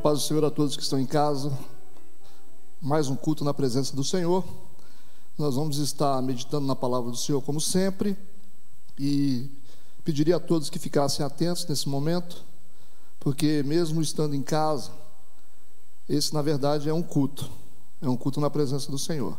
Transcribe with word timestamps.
paz 0.00 0.20
do 0.20 0.24
Senhor 0.24 0.42
a 0.46 0.50
todos 0.50 0.76
que 0.76 0.82
estão 0.82 0.98
em 0.98 1.04
casa. 1.04 1.52
Mais 2.80 3.08
um 3.08 3.14
culto 3.14 3.44
na 3.44 3.52
presença 3.52 3.94
do 3.94 4.02
Senhor. 4.02 4.42
Nós 5.36 5.56
vamos 5.56 5.76
estar 5.76 6.22
meditando 6.22 6.66
na 6.66 6.74
palavra 6.74 7.10
do 7.10 7.16
Senhor 7.18 7.42
como 7.42 7.60
sempre 7.60 8.16
e 8.98 9.50
pediria 10.02 10.36
a 10.36 10.40
todos 10.40 10.70
que 10.70 10.78
ficassem 10.78 11.24
atentos 11.24 11.66
nesse 11.66 11.86
momento, 11.86 12.42
porque 13.18 13.62
mesmo 13.62 14.00
estando 14.00 14.34
em 14.34 14.42
casa, 14.42 14.90
esse 16.08 16.32
na 16.32 16.40
verdade 16.40 16.88
é 16.88 16.94
um 16.94 17.02
culto. 17.02 17.50
É 18.00 18.08
um 18.08 18.16
culto 18.16 18.40
na 18.40 18.48
presença 18.48 18.90
do 18.90 18.98
Senhor. 18.98 19.36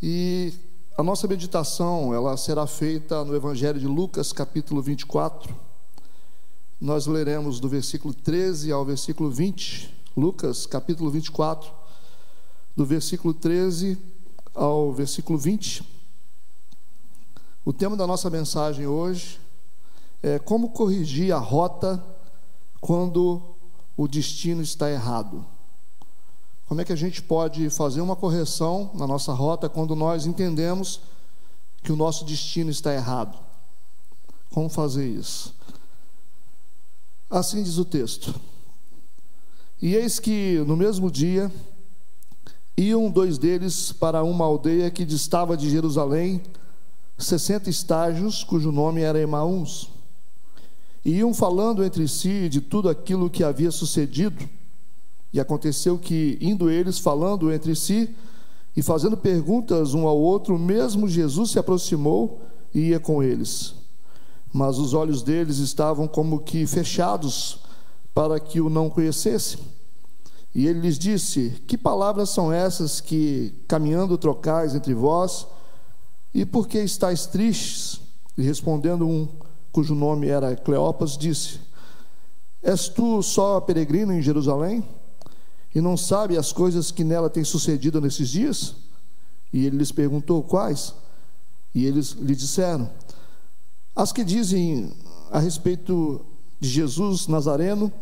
E 0.00 0.54
a 0.96 1.02
nossa 1.02 1.26
meditação, 1.26 2.14
ela 2.14 2.36
será 2.36 2.64
feita 2.64 3.24
no 3.24 3.34
Evangelho 3.34 3.80
de 3.80 3.88
Lucas, 3.88 4.32
capítulo 4.32 4.80
24 4.80 5.67
nós 6.80 7.06
leremos 7.06 7.58
do 7.58 7.68
versículo 7.68 8.14
13 8.14 8.70
ao 8.70 8.84
versículo 8.84 9.30
20, 9.30 9.92
Lucas 10.16 10.64
capítulo 10.64 11.10
24, 11.10 11.68
do 12.76 12.86
versículo 12.86 13.34
13 13.34 13.98
ao 14.54 14.92
versículo 14.92 15.36
20. 15.36 15.82
O 17.64 17.72
tema 17.72 17.96
da 17.96 18.06
nossa 18.06 18.30
mensagem 18.30 18.86
hoje 18.86 19.40
é 20.22 20.38
como 20.38 20.70
corrigir 20.70 21.34
a 21.34 21.38
rota 21.38 22.02
quando 22.80 23.42
o 23.96 24.06
destino 24.06 24.62
está 24.62 24.88
errado. 24.88 25.44
Como 26.68 26.80
é 26.80 26.84
que 26.84 26.92
a 26.92 26.96
gente 26.96 27.20
pode 27.20 27.68
fazer 27.70 28.00
uma 28.00 28.14
correção 28.14 28.92
na 28.94 29.06
nossa 29.06 29.32
rota 29.32 29.68
quando 29.68 29.96
nós 29.96 30.26
entendemos 30.26 31.00
que 31.82 31.90
o 31.90 31.96
nosso 31.96 32.24
destino 32.24 32.70
está 32.70 32.94
errado? 32.94 33.36
Como 34.50 34.68
fazer 34.68 35.08
isso? 35.08 35.57
Assim 37.30 37.62
diz 37.62 37.76
o 37.76 37.84
texto. 37.84 38.34
E 39.82 39.94
eis 39.94 40.18
que 40.18 40.64
no 40.66 40.76
mesmo 40.76 41.10
dia 41.10 41.52
iam 42.74 43.10
dois 43.10 43.36
deles 43.36 43.92
para 43.92 44.22
uma 44.22 44.46
aldeia 44.46 44.90
que 44.90 45.04
distava 45.04 45.54
de 45.54 45.68
Jerusalém, 45.68 46.40
sessenta 47.18 47.68
estágios, 47.68 48.42
cujo 48.42 48.72
nome 48.72 49.02
era 49.02 49.20
Emaús. 49.20 49.90
E 51.04 51.18
iam 51.18 51.34
falando 51.34 51.84
entre 51.84 52.08
si 52.08 52.48
de 52.48 52.62
tudo 52.62 52.88
aquilo 52.88 53.28
que 53.28 53.44
havia 53.44 53.70
sucedido. 53.70 54.48
E 55.30 55.38
aconteceu 55.38 55.98
que, 55.98 56.38
indo 56.40 56.70
eles 56.70 56.98
falando 56.98 57.52
entre 57.52 57.76
si 57.76 58.14
e 58.74 58.82
fazendo 58.82 59.18
perguntas 59.18 59.92
um 59.92 60.06
ao 60.06 60.16
outro, 60.16 60.58
mesmo 60.58 61.06
Jesus 61.06 61.50
se 61.50 61.58
aproximou 61.58 62.40
e 62.74 62.88
ia 62.88 62.98
com 62.98 63.22
eles 63.22 63.77
mas 64.52 64.78
os 64.78 64.94
olhos 64.94 65.22
deles 65.22 65.58
estavam 65.58 66.08
como 66.08 66.40
que 66.40 66.66
fechados 66.66 67.60
para 68.14 68.40
que 68.40 68.60
o 68.60 68.70
não 68.70 68.88
conhecessem. 68.90 69.60
E 70.54 70.66
ele 70.66 70.80
lhes 70.80 70.98
disse: 70.98 71.62
Que 71.66 71.76
palavras 71.76 72.30
são 72.30 72.52
essas 72.52 73.00
que, 73.00 73.54
caminhando, 73.68 74.18
trocais 74.18 74.74
entre 74.74 74.94
vós? 74.94 75.46
E 76.34 76.44
por 76.44 76.66
que 76.66 76.78
estáis 76.78 77.26
tristes? 77.26 78.00
E 78.36 78.42
respondendo 78.42 79.06
um, 79.06 79.28
cujo 79.70 79.94
nome 79.94 80.28
era 80.28 80.56
Cleopas, 80.56 81.16
disse: 81.16 81.60
És 82.62 82.88
tu 82.88 83.22
só 83.22 83.60
peregrino 83.60 84.12
em 84.12 84.22
Jerusalém? 84.22 84.84
E 85.74 85.80
não 85.80 85.96
sabe 85.96 86.36
as 86.36 86.50
coisas 86.50 86.90
que 86.90 87.04
nela 87.04 87.30
têm 87.30 87.44
sucedido 87.44 88.00
nesses 88.00 88.28
dias? 88.30 88.74
E 89.52 89.66
ele 89.66 89.76
lhes 89.76 89.92
perguntou: 89.92 90.42
Quais? 90.42 90.94
E 91.74 91.86
eles 91.86 92.12
lhe 92.12 92.34
disseram: 92.34 92.90
as 93.98 94.12
que 94.12 94.22
dizem 94.22 94.92
a 95.28 95.40
respeito 95.40 96.24
de 96.60 96.68
Jesus 96.68 97.26
Nazareno, 97.26 97.92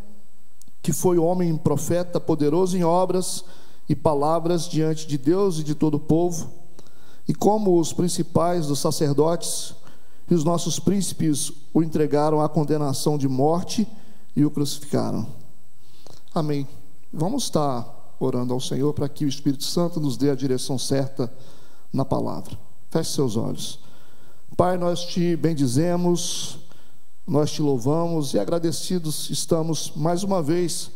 que 0.82 0.92
foi 0.92 1.16
homem 1.16 1.56
profeta, 1.56 2.20
poderoso 2.20 2.76
em 2.76 2.84
obras 2.84 3.42
e 3.88 3.96
palavras 3.96 4.68
diante 4.68 5.06
de 5.06 5.16
Deus 5.16 5.58
e 5.58 5.64
de 5.64 5.74
todo 5.74 5.94
o 5.94 6.00
povo, 6.00 6.50
e 7.26 7.32
como 7.32 7.80
os 7.80 7.94
principais 7.94 8.66
dos 8.66 8.78
sacerdotes 8.78 9.74
e 10.30 10.34
os 10.34 10.44
nossos 10.44 10.78
príncipes 10.78 11.50
o 11.72 11.82
entregaram 11.82 12.42
à 12.42 12.48
condenação 12.48 13.16
de 13.16 13.26
morte 13.26 13.88
e 14.36 14.44
o 14.44 14.50
crucificaram. 14.50 15.26
Amém. 16.34 16.68
Vamos 17.10 17.44
estar 17.44 18.14
orando 18.20 18.52
ao 18.52 18.60
Senhor 18.60 18.92
para 18.92 19.08
que 19.08 19.24
o 19.24 19.28
Espírito 19.28 19.64
Santo 19.64 19.98
nos 19.98 20.18
dê 20.18 20.28
a 20.28 20.34
direção 20.34 20.78
certa 20.78 21.32
na 21.90 22.04
palavra. 22.04 22.58
Feche 22.90 23.12
seus 23.12 23.34
olhos. 23.34 23.85
Pai, 24.54 24.78
nós 24.78 25.04
te 25.04 25.36
bendizemos, 25.36 26.58
nós 27.26 27.50
te 27.50 27.60
louvamos 27.60 28.32
e 28.32 28.38
agradecidos 28.38 29.28
estamos 29.28 29.92
mais 29.96 30.22
uma 30.22 30.42
vez 30.42 30.90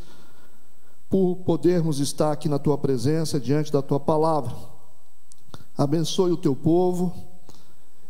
por 1.10 1.36
podermos 1.38 1.98
estar 1.98 2.30
aqui 2.30 2.48
na 2.48 2.58
tua 2.58 2.78
presença, 2.78 3.40
diante 3.40 3.72
da 3.72 3.82
tua 3.82 3.98
palavra. 3.98 4.54
Abençoe 5.76 6.30
o 6.30 6.36
teu 6.36 6.54
povo 6.54 7.12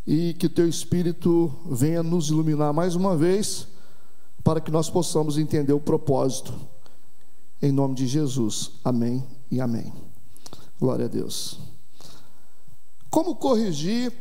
e 0.07 0.35
que 0.35 0.49
teu 0.49 0.69
Espírito 0.69 1.53
venha 1.67 2.03
nos 2.03 2.29
iluminar 2.29 2.73
mais 2.73 2.95
uma 2.95 3.17
vez, 3.17 3.67
para 4.45 4.61
que 4.61 4.71
nós 4.71 4.91
possamos 4.91 5.39
entender 5.39 5.73
o 5.73 5.81
propósito. 5.81 6.53
Em 7.61 7.73
nome 7.73 7.95
de 7.95 8.07
Jesus. 8.07 8.73
Amém 8.85 9.25
e 9.51 9.61
amém. 9.61 9.93
Glória 10.79 11.07
a 11.07 11.09
Deus. 11.09 11.59
Como 13.11 13.35
corrigir 13.35 14.13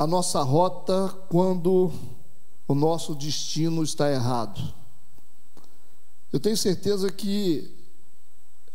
a 0.00 0.06
nossa 0.06 0.42
rota 0.42 1.14
quando 1.28 1.92
o 2.66 2.74
nosso 2.74 3.14
destino 3.14 3.82
está 3.82 4.10
errado. 4.10 4.72
Eu 6.32 6.40
tenho 6.40 6.56
certeza 6.56 7.12
que 7.12 7.70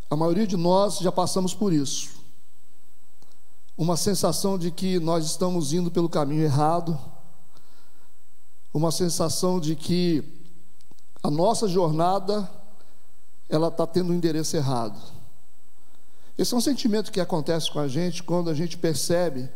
a 0.08 0.16
maioria 0.16 0.46
de 0.46 0.56
nós 0.56 1.00
já 1.00 1.12
passamos 1.12 1.52
por 1.52 1.74
isso. 1.74 2.12
Uma 3.75 3.97
sensação 3.97 4.56
de 4.56 4.69
que 4.69 5.00
nós 5.00 5.25
estamos 5.25 5.74
indo 5.74 5.90
pelo 5.90 6.08
caminho 6.08 6.44
errado, 6.44 6.96
uma 8.72 8.91
sensação 8.91 9.59
de 9.59 9.75
que 9.75 10.24
a 11.24 11.31
nossa 11.31 11.68
jornada 11.68 12.47
ela 13.50 13.69
está 13.69 13.88
tendo 13.88 14.14
um 14.14 14.16
endereço 14.16 14.56
errado. 14.56 15.02
Esse 16.38 16.53
é 16.53 16.58
um 16.58 16.62
sentimento 16.62 17.12
que 17.12 17.19
acontece 17.19 17.72
com 17.72 17.80
a 17.80 17.88
gente 17.88 18.22
quando 18.22 18.47
a 18.47 18.53
gente 18.53 18.78
percebe 18.78 19.50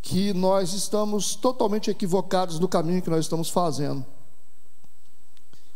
que 0.00 0.32
nós 0.32 0.72
estamos 0.72 1.34
totalmente 1.34 1.90
equivocados 1.90 2.58
no 2.58 2.68
caminho 2.68 3.02
que 3.02 3.10
nós 3.10 3.24
estamos 3.24 3.50
fazendo. 3.50 4.04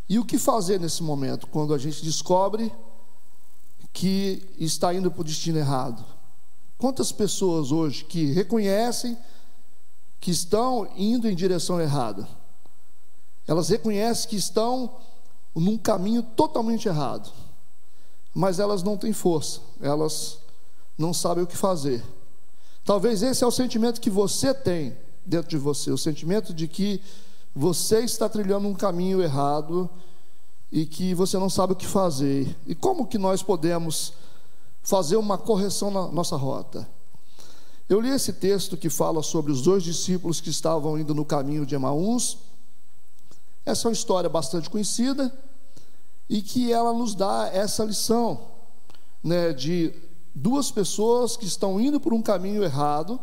E 0.09 0.19
o 0.19 0.25
que 0.25 0.39
fazer 0.39 0.79
nesse 0.79 1.03
momento, 1.03 1.47
quando 1.47 1.73
a 1.73 1.79
gente 1.79 2.05
descobre 2.05 2.73
que 3.93 4.49
está 4.59 4.93
indo 4.95 5.11
para 5.11 5.21
o 5.21 5.25
destino 5.25 5.59
errado? 5.59 6.05
Quantas 6.79 7.13
pessoas 7.13 7.71
hoje 7.71 8.05
que 8.05 8.33
reconhecem 8.33 9.17
que 10.21 10.31
estão 10.31 10.89
indo 10.97 11.29
em 11.29 11.35
direção 11.35 11.81
errada? 11.81 12.29
Elas 13.47 13.69
reconhecem 13.69 14.31
que 14.31 14.37
estão 14.37 14.97
num 15.55 15.77
caminho 15.77 16.23
totalmente 16.23 16.89
errado, 16.89 17.31
mas 18.35 18.59
elas 18.59 18.83
não 18.83 18.97
têm 18.97 19.13
força, 19.13 19.61
elas 19.81 20.39
não 20.97 21.13
sabem 21.13 21.45
o 21.45 21.47
que 21.47 21.57
fazer. 21.57 22.03
Talvez 22.85 23.23
esse 23.23 23.45
é 23.45 23.47
o 23.47 23.51
sentimento 23.51 24.01
que 24.01 24.11
você 24.11 24.53
tem 24.53 24.97
dentro 25.25 25.49
de 25.49 25.57
você, 25.57 25.91
o 25.91 25.99
sentimento 25.99 26.53
de 26.53 26.67
que 26.67 27.01
você 27.55 28.01
está 28.01 28.29
trilhando 28.29 28.67
um 28.67 28.75
caminho 28.75 29.23
errado 29.23 29.89
e 30.71 30.85
que 30.85 31.15
você 31.15 31.39
não 31.39 31.49
sabe 31.49 31.75
o 31.75 31.77
que 31.77 31.87
fazer. 31.87 32.57
E 32.67 32.75
como 32.75 33.07
que 33.07 33.19
nós 33.19 33.43
podemos 33.43 34.15
fazer 34.83 35.17
uma 35.17 35.39
correção 35.39 35.91
na 35.91 36.09
nossa 36.09 36.35
rota? 36.35 36.89
Eu 37.89 38.01
li 38.01 38.09
esse 38.09 38.33
texto 38.33 38.77
que 38.77 38.89
fala 38.89 39.23
sobre 39.23 39.53
os 39.53 39.63
dois 39.63 39.83
discípulos 39.83 40.41
que 40.41 40.51
estavam 40.51 40.99
indo 40.99 41.15
no 41.15 41.25
caminho 41.25 41.67
de 41.67 41.75
Emaús. 41.75 42.39
Essa 43.65 43.87
é 43.87 43.89
uma 43.91 43.93
história 43.93 44.31
bastante 44.31 44.71
conhecida 44.71 45.33
e 46.29 46.41
que 46.41 46.73
ela 46.73 46.93
nos 46.93 47.15
dá 47.15 47.51
essa 47.53 47.85
lição, 47.85 48.49
né, 49.23 49.53
de 49.53 49.93
duas 50.35 50.71
pessoas 50.71 51.37
que 51.37 51.47
estão 51.47 51.81
indo 51.81 52.01
por 52.01 52.13
um 52.13 52.23
caminho 52.23 52.63
errado, 52.65 53.21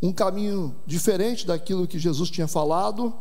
um 0.00 0.12
caminho 0.12 0.74
diferente 0.86 1.46
daquilo 1.46 1.86
que 1.86 1.98
Jesus 1.98 2.30
tinha 2.30 2.48
falado, 2.48 3.12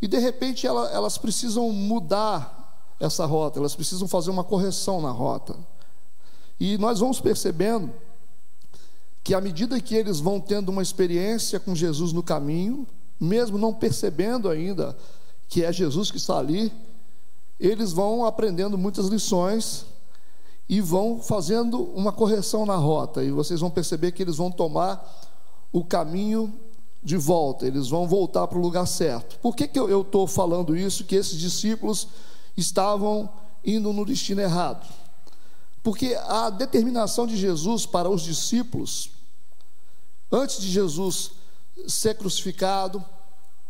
e 0.00 0.08
de 0.08 0.18
repente 0.18 0.66
elas 0.66 1.16
precisam 1.16 1.70
mudar 1.70 2.94
essa 3.00 3.24
rota, 3.26 3.58
elas 3.58 3.74
precisam 3.74 4.06
fazer 4.06 4.30
uma 4.30 4.44
correção 4.44 5.00
na 5.00 5.10
rota. 5.10 5.56
E 6.58 6.78
nós 6.78 7.00
vamos 7.00 7.20
percebendo 7.20 7.92
que 9.22 9.34
à 9.34 9.40
medida 9.40 9.80
que 9.80 9.94
eles 9.94 10.20
vão 10.20 10.38
tendo 10.38 10.68
uma 10.68 10.82
experiência 10.82 11.58
com 11.58 11.74
Jesus 11.74 12.12
no 12.12 12.22
caminho, 12.22 12.86
mesmo 13.18 13.56
não 13.56 13.72
percebendo 13.72 14.48
ainda 14.48 14.96
que 15.48 15.64
é 15.64 15.72
Jesus 15.72 16.10
que 16.10 16.18
está 16.18 16.38
ali, 16.38 16.72
eles 17.58 17.92
vão 17.92 18.24
aprendendo 18.24 18.76
muitas 18.76 19.06
lições 19.06 19.86
e 20.68 20.80
vão 20.80 21.20
fazendo 21.20 21.82
uma 21.94 22.12
correção 22.12 22.64
na 22.64 22.76
rota, 22.76 23.22
e 23.22 23.30
vocês 23.30 23.60
vão 23.60 23.70
perceber 23.70 24.12
que 24.12 24.22
eles 24.22 24.36
vão 24.36 24.50
tomar 24.50 25.04
o 25.72 25.84
caminho 25.84 26.52
de 27.02 27.16
volta, 27.16 27.66
eles 27.66 27.88
vão 27.88 28.08
voltar 28.08 28.46
para 28.46 28.58
o 28.58 28.62
lugar 28.62 28.86
certo. 28.86 29.38
Por 29.40 29.54
que, 29.54 29.68
que 29.68 29.78
eu 29.78 30.00
estou 30.00 30.26
falando 30.26 30.74
isso? 30.74 31.04
Que 31.04 31.16
esses 31.16 31.38
discípulos 31.38 32.08
estavam 32.56 33.28
indo 33.62 33.92
no 33.92 34.06
destino 34.06 34.40
errado. 34.40 34.86
Porque 35.82 36.16
a 36.26 36.48
determinação 36.48 37.26
de 37.26 37.36
Jesus 37.36 37.84
para 37.84 38.08
os 38.08 38.22
discípulos, 38.22 39.10
antes 40.32 40.58
de 40.60 40.70
Jesus 40.70 41.32
ser 41.86 42.16
crucificado, 42.16 43.04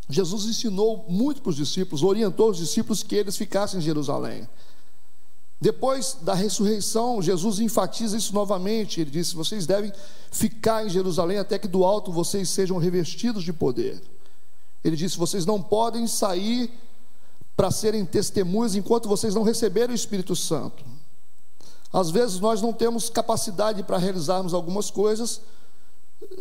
Jesus 0.08 0.44
ensinou 0.44 1.04
muito 1.08 1.42
para 1.42 1.50
os 1.50 1.56
discípulos, 1.56 2.04
orientou 2.04 2.50
os 2.50 2.58
discípulos 2.58 3.02
que 3.02 3.16
eles 3.16 3.36
ficassem 3.36 3.80
em 3.80 3.82
Jerusalém. 3.82 4.46
Depois 5.60 6.18
da 6.20 6.34
ressurreição, 6.34 7.22
Jesus 7.22 7.58
enfatiza 7.58 8.16
isso 8.16 8.34
novamente. 8.34 9.00
Ele 9.00 9.10
disse: 9.10 9.34
Vocês 9.34 9.66
devem 9.66 9.92
ficar 10.30 10.84
em 10.84 10.90
Jerusalém 10.90 11.38
até 11.38 11.58
que 11.58 11.68
do 11.68 11.84
alto 11.84 12.12
vocês 12.12 12.48
sejam 12.48 12.76
revestidos 12.76 13.44
de 13.44 13.52
poder. 13.52 14.02
Ele 14.82 14.96
disse: 14.96 15.16
Vocês 15.16 15.46
não 15.46 15.62
podem 15.62 16.06
sair 16.06 16.70
para 17.56 17.70
serem 17.70 18.04
testemunhas 18.04 18.74
enquanto 18.74 19.08
vocês 19.08 19.34
não 19.34 19.42
receberem 19.42 19.94
o 19.94 19.96
Espírito 19.96 20.34
Santo. 20.34 20.84
Às 21.92 22.10
vezes 22.10 22.40
nós 22.40 22.60
não 22.60 22.72
temos 22.72 23.08
capacidade 23.08 23.82
para 23.84 23.98
realizarmos 23.98 24.52
algumas 24.52 24.90
coisas 24.90 25.40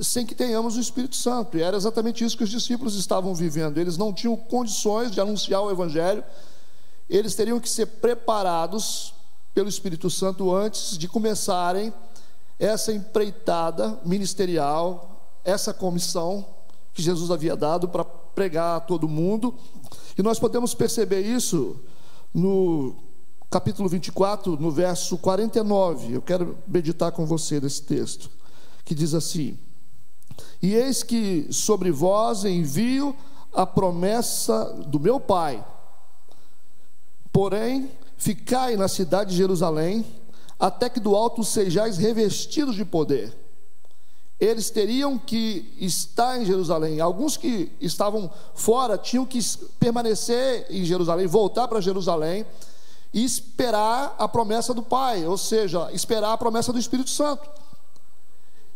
sem 0.01 0.25
que 0.25 0.33
tenhamos 0.33 0.75
o 0.75 0.79
Espírito 0.79 1.15
Santo. 1.15 1.57
E 1.57 1.61
era 1.61 1.77
exatamente 1.77 2.23
isso 2.23 2.37
que 2.37 2.43
os 2.43 2.49
discípulos 2.49 2.95
estavam 2.95 3.33
vivendo. 3.35 3.77
Eles 3.77 3.97
não 3.97 4.13
tinham 4.13 4.35
condições 4.35 5.11
de 5.11 5.21
anunciar 5.21 5.61
o 5.61 5.71
Evangelho, 5.71 6.23
eles 7.17 7.35
teriam 7.35 7.59
que 7.59 7.69
ser 7.69 7.85
preparados 7.85 9.13
pelo 9.53 9.69
Espírito 9.69 10.09
Santo 10.09 10.53
antes 10.53 10.97
de 10.97 11.07
começarem 11.07 11.93
essa 12.57 12.91
empreitada 12.91 13.99
ministerial, 14.03 15.39
essa 15.43 15.73
comissão 15.73 16.45
que 16.93 17.01
Jesus 17.01 17.29
havia 17.29 17.55
dado 17.55 17.87
para 17.87 18.03
pregar 18.03 18.77
a 18.77 18.79
todo 18.79 19.07
mundo. 19.07 19.53
E 20.17 20.23
nós 20.23 20.39
podemos 20.39 20.73
perceber 20.73 21.21
isso 21.21 21.79
no 22.33 22.95
capítulo 23.49 23.87
24, 23.87 24.57
no 24.57 24.71
verso 24.71 25.17
49. 25.17 26.13
Eu 26.13 26.21
quero 26.21 26.57
meditar 26.67 27.11
com 27.11 27.25
você 27.25 27.59
nesse 27.59 27.83
texto, 27.83 28.29
que 28.83 28.95
diz 28.95 29.13
assim: 29.13 29.57
E 30.61 30.73
eis 30.73 31.03
que 31.03 31.47
sobre 31.51 31.91
vós 31.91 32.43
envio 32.43 33.15
a 33.53 33.67
promessa 33.67 34.65
do 34.87 34.99
meu 34.99 35.19
Pai. 35.19 35.63
Porém, 37.33 37.91
ficai 38.15 38.77
na 38.77 38.87
cidade 38.87 39.31
de 39.31 39.35
Jerusalém, 39.35 40.05
até 40.57 40.89
que 40.89 41.01
do 41.01 41.13
alto 41.13 41.43
sejais 41.43 41.97
revestidos 41.97 42.75
de 42.75 42.85
poder 42.85 43.35
eles 44.45 44.69
teriam 44.69 45.17
que 45.17 45.73
estar 45.79 46.39
em 46.39 46.45
Jerusalém. 46.45 46.99
Alguns 46.99 47.37
que 47.37 47.71
estavam 47.79 48.29
fora 48.53 48.97
tinham 48.97 49.25
que 49.25 49.39
permanecer 49.79 50.65
em 50.69 50.83
Jerusalém, 50.83 51.27
voltar 51.27 51.67
para 51.67 51.79
Jerusalém 51.79 52.45
e 53.13 53.23
esperar 53.23 54.15
a 54.17 54.27
promessa 54.27 54.73
do 54.73 54.81
Pai, 54.81 55.25
ou 55.25 55.37
seja, 55.37 55.89
esperar 55.93 56.33
a 56.33 56.37
promessa 56.37 56.73
do 56.73 56.79
Espírito 56.79 57.09
Santo. 57.09 57.47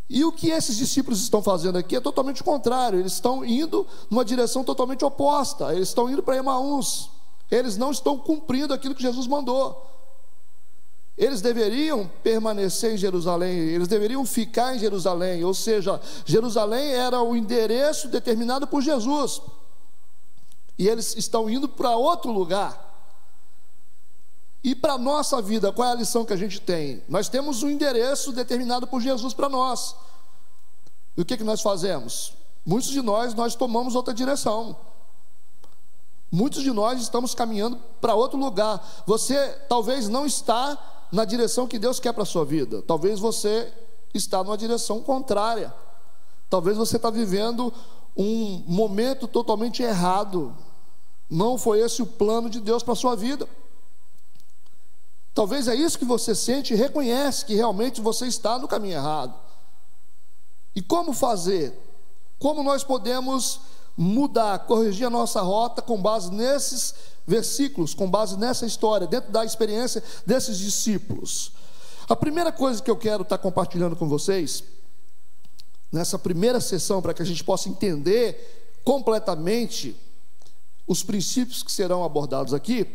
E 0.10 0.24
o 0.24 0.32
que 0.32 0.52
esses 0.52 0.78
discípulos 0.78 1.22
estão 1.22 1.44
fazendo 1.44 1.78
aqui 1.78 1.96
é 1.96 2.00
totalmente 2.00 2.42
o 2.42 2.46
contrário, 2.46 3.00
eles 3.00 3.14
estão 3.14 3.44
indo 3.44 3.86
numa 4.10 4.24
direção 4.24 4.64
totalmente 4.64 5.04
oposta, 5.04 5.74
eles 5.74 5.90
estão 5.90 6.10
indo 6.10 6.24
para 6.24 6.38
Emaús, 6.38 7.10
eles 7.50 7.78
não 7.78 7.92
estão 7.92 8.18
cumprindo 8.18 8.74
aquilo 8.74 8.96
que 8.96 9.02
Jesus 9.02 9.28
mandou. 9.28 9.86
Eles 11.18 11.42
deveriam 11.42 12.10
permanecer 12.22 12.94
em 12.94 12.98
Jerusalém, 12.98 13.58
eles 13.58 13.88
deveriam 13.88 14.24
ficar 14.24 14.76
em 14.76 14.80
Jerusalém, 14.80 15.44
ou 15.44 15.54
seja, 15.54 16.00
Jerusalém 16.24 16.94
era 16.94 17.22
o 17.22 17.36
endereço 17.36 18.08
determinado 18.08 18.68
por 18.68 18.84
Jesus. 18.84 19.42
E 20.78 20.88
eles 20.88 21.16
estão 21.18 21.50
indo 21.50 21.68
para 21.68 21.96
outro 21.96 22.32
lugar. 22.32 22.86
E 24.64 24.76
para 24.76 24.94
a 24.94 24.98
nossa 24.98 25.42
vida, 25.42 25.72
qual 25.72 25.88
é 25.88 25.92
a 25.92 25.96
lição 25.96 26.26
que 26.26 26.34
a 26.34 26.38
gente 26.38 26.62
tem? 26.62 27.02
Nós 27.08 27.30
temos 27.30 27.64
um 27.64 27.70
endereço 27.70 28.32
determinado 28.32 28.86
por 28.86 29.02
Jesus 29.02 29.34
para 29.34 29.50
nós. 29.50 29.96
E 31.16 31.22
o 31.22 31.26
que, 31.26 31.38
que 31.38 31.44
nós 31.44 31.62
fazemos? 31.62 32.34
Muitos 32.64 32.90
de 32.90 33.02
nós, 33.02 33.34
nós 33.34 33.56
tomamos 33.56 33.96
outra 33.96 34.14
direção. 34.14 34.76
Muitos 36.32 36.62
de 36.62 36.72
nós 36.72 37.02
estamos 37.02 37.34
caminhando 37.34 37.78
para 38.02 38.16
outro 38.16 38.38
lugar. 38.38 39.04
Você 39.06 39.36
talvez 39.70 40.10
não 40.10 40.26
está 40.26 40.78
na 41.12 41.24
direção 41.24 41.68
que 41.68 41.80
Deus 41.80 42.00
quer 42.00 42.14
para 42.14 42.24
a 42.24 42.26
sua 42.26 42.44
vida. 42.44 42.82
Talvez 42.82 43.20
você 43.20 43.72
está 44.14 44.44
numa 44.44 44.58
direção 44.58 45.02
contrária. 45.02 45.74
Talvez 46.50 46.78
você 46.78 46.98
está 46.98 47.10
vivendo 47.10 47.74
um 48.16 48.64
momento 48.68 49.28
totalmente 49.28 49.82
errado. 49.82 50.56
Não 51.30 51.58
foi 51.58 51.80
esse 51.80 52.02
o 52.02 52.06
plano 52.06 52.50
de 52.50 52.60
Deus 52.60 52.84
para 52.84 52.94
a 52.94 52.98
sua 52.98 53.16
vida. 53.16 53.48
Talvez 55.34 55.68
é 55.68 55.76
isso 55.76 56.00
que 56.00 56.06
você 56.06 56.34
sente 56.34 56.74
e 56.74 56.78
reconhece 56.78 57.46
que 57.46 57.54
realmente 57.54 58.02
você 58.02 58.26
está 58.26 58.58
no 58.58 58.68
caminho 58.68 58.96
errado. 58.96 59.36
E 60.76 60.82
como 60.82 61.14
fazer? 61.14 61.78
Como 62.40 62.64
nós 62.64 62.84
podemos 62.84 63.62
mudar, 63.98 64.60
corrigir 64.60 65.08
a 65.08 65.10
nossa 65.10 65.42
rota 65.42 65.82
com 65.82 66.00
base 66.00 66.32
nesses 66.32 66.94
versículos 67.28 67.94
com 67.94 68.10
base 68.10 68.38
nessa 68.38 68.66
história, 68.66 69.06
dentro 69.06 69.32
da 69.32 69.44
experiência 69.44 70.02
desses 70.26 70.58
discípulos. 70.58 71.52
A 72.08 72.16
primeira 72.16 72.54
coisa 72.54 72.82
que 72.82 72.90
eu 72.90 72.96
quero 72.96 73.24
estar 73.24 73.38
compartilhando 73.38 73.98
com 73.98 74.08
vocês, 74.08 74.64
nessa 75.92 76.18
primeira 76.18 76.62
sessão, 76.62 77.02
para 77.02 77.14
que 77.14 77.22
a 77.22 77.26
gente 77.26 77.44
possa 77.44 77.68
entender 77.68 78.80
completamente 78.86 79.94
os 80.88 81.04
princípios 81.04 81.62
que 81.62 81.72
serão 81.72 82.06
abordados 82.06 82.54
aqui, 82.54 82.86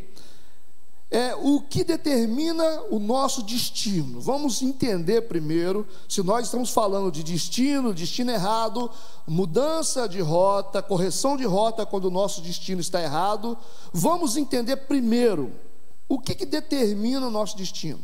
é 1.13 1.35
o 1.35 1.61
que 1.61 1.85
determina 1.85 2.85
o 2.91 2.99
nosso 2.99 3.43
destino. 3.43 4.19
Vamos 4.19 4.63
entender 4.63 5.29
primeiro 5.29 5.87
se 6.09 6.23
nós 6.23 6.47
estamos 6.47 6.71
falando 6.71 7.13
de 7.13 7.23
destino, 7.23 7.93
destino 7.93 8.31
errado, 8.31 8.91
mudança 9.27 10.09
de 10.09 10.23
rota, 10.23 10.83
correção 10.83 11.37
de 11.37 11.45
rota 11.45 11.85
quando 11.85 12.07
o 12.07 12.11
nosso 12.11 12.41
destino 12.41 12.81
está 12.81 13.03
errado. 13.03 13.59
Vamos 13.93 14.39
entender 14.39 14.75
primeiro 14.77 15.53
o 16.09 16.19
que, 16.19 16.35
que 16.35 16.47
determina 16.47 17.27
o 17.27 17.31
nosso 17.31 17.59
destino, 17.59 18.01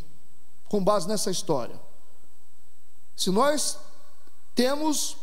com 0.69 0.85
base 0.85 1.09
nessa 1.09 1.31
história. 1.31 1.81
Se 3.17 3.31
nós 3.31 3.79
temos 4.55 5.17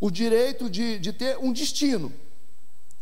o 0.00 0.10
direito 0.10 0.68
de, 0.68 0.98
de 0.98 1.12
ter 1.12 1.38
um 1.38 1.52
destino, 1.52 2.12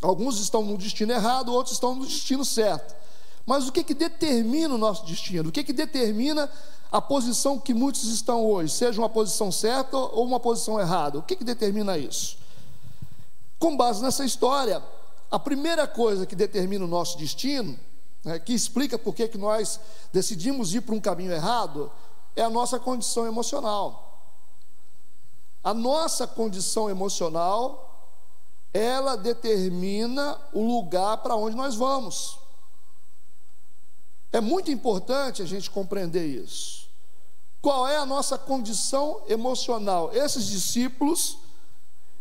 alguns 0.03 0.39
estão 0.41 0.63
no 0.63 0.77
destino 0.77 1.13
errado, 1.13 1.55
outros 1.55 1.77
estão 1.77 1.95
no 1.95 2.05
destino 2.05 2.45
certo. 2.45 3.06
Mas 3.47 3.69
o 3.69 3.73
que, 3.73 3.85
que 3.85 3.95
determina 3.95 4.75
o 4.75 4.79
nosso 4.79 5.07
destino? 5.07 5.49
O 5.49 5.53
que, 5.53 5.63
que 5.63 5.73
determina 5.73 6.51
a 6.91 7.01
posição 7.01 7.59
que 7.59 7.73
muitos 7.73 8.05
estão 8.05 8.45
hoje, 8.45 8.73
seja 8.73 9.01
uma 9.01 9.09
posição 9.09 9.53
certa 9.53 9.97
ou 9.97 10.25
uma 10.25 10.41
posição 10.41 10.81
errada? 10.81 11.19
O 11.19 11.23
que, 11.23 11.37
que 11.37 11.45
determina 11.45 11.97
isso? 11.97 12.37
Com 13.59 13.77
base 13.77 14.03
nessa 14.03 14.25
história, 14.25 14.83
a 15.31 15.39
primeira 15.39 15.87
coisa 15.87 16.27
que 16.27 16.35
determina 16.35 16.85
o 16.85 16.89
nosso 16.89 17.17
destino, 17.19 17.79
né, 18.25 18.41
que 18.41 18.53
explica 18.53 18.99
por 18.99 19.15
que, 19.15 19.29
que 19.29 19.39
nós 19.39 19.79
decidimos 20.13 20.75
ir 20.75 20.81
para 20.81 20.95
um 20.95 21.01
caminho 21.01 21.33
errado, 21.33 21.91
é 22.35 22.43
a 22.43 22.51
nossa 22.51 22.81
condição 22.81 23.27
emocional. 23.27 24.21
A 25.63 25.73
nossa 25.73 26.27
condição 26.27 26.91
emocional, 26.91 28.11
ela 28.75 29.17
determina 29.17 30.39
o 30.53 30.63
lugar 30.63 31.19
para 31.19 31.37
onde 31.37 31.57
nós 31.57 31.77
vamos. 31.77 32.39
É 34.33 34.41
muito 34.41 34.71
importante 34.71 35.43
a 35.43 35.47
gente 35.47 35.71
compreender 35.71 36.27
isso. 36.27 36.89
Qual 37.63 37.87
é 37.87 37.97
a 37.97 38.07
nossa 38.07 38.37
condição 38.37 39.23
emocional? 39.29 40.13
Esses 40.13 40.47
discípulos, 40.47 41.39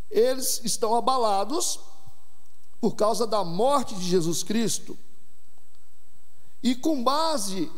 eles 0.10 0.62
estão 0.64 0.96
abalados 0.96 1.80
por 2.80 2.96
causa 2.96 3.28
da 3.28 3.44
morte 3.44 3.96
de 3.96 4.04
Jesus 4.04 4.44
Cristo. 4.44 4.98
E 6.64 6.74
com 6.74 7.04
base 7.04 7.72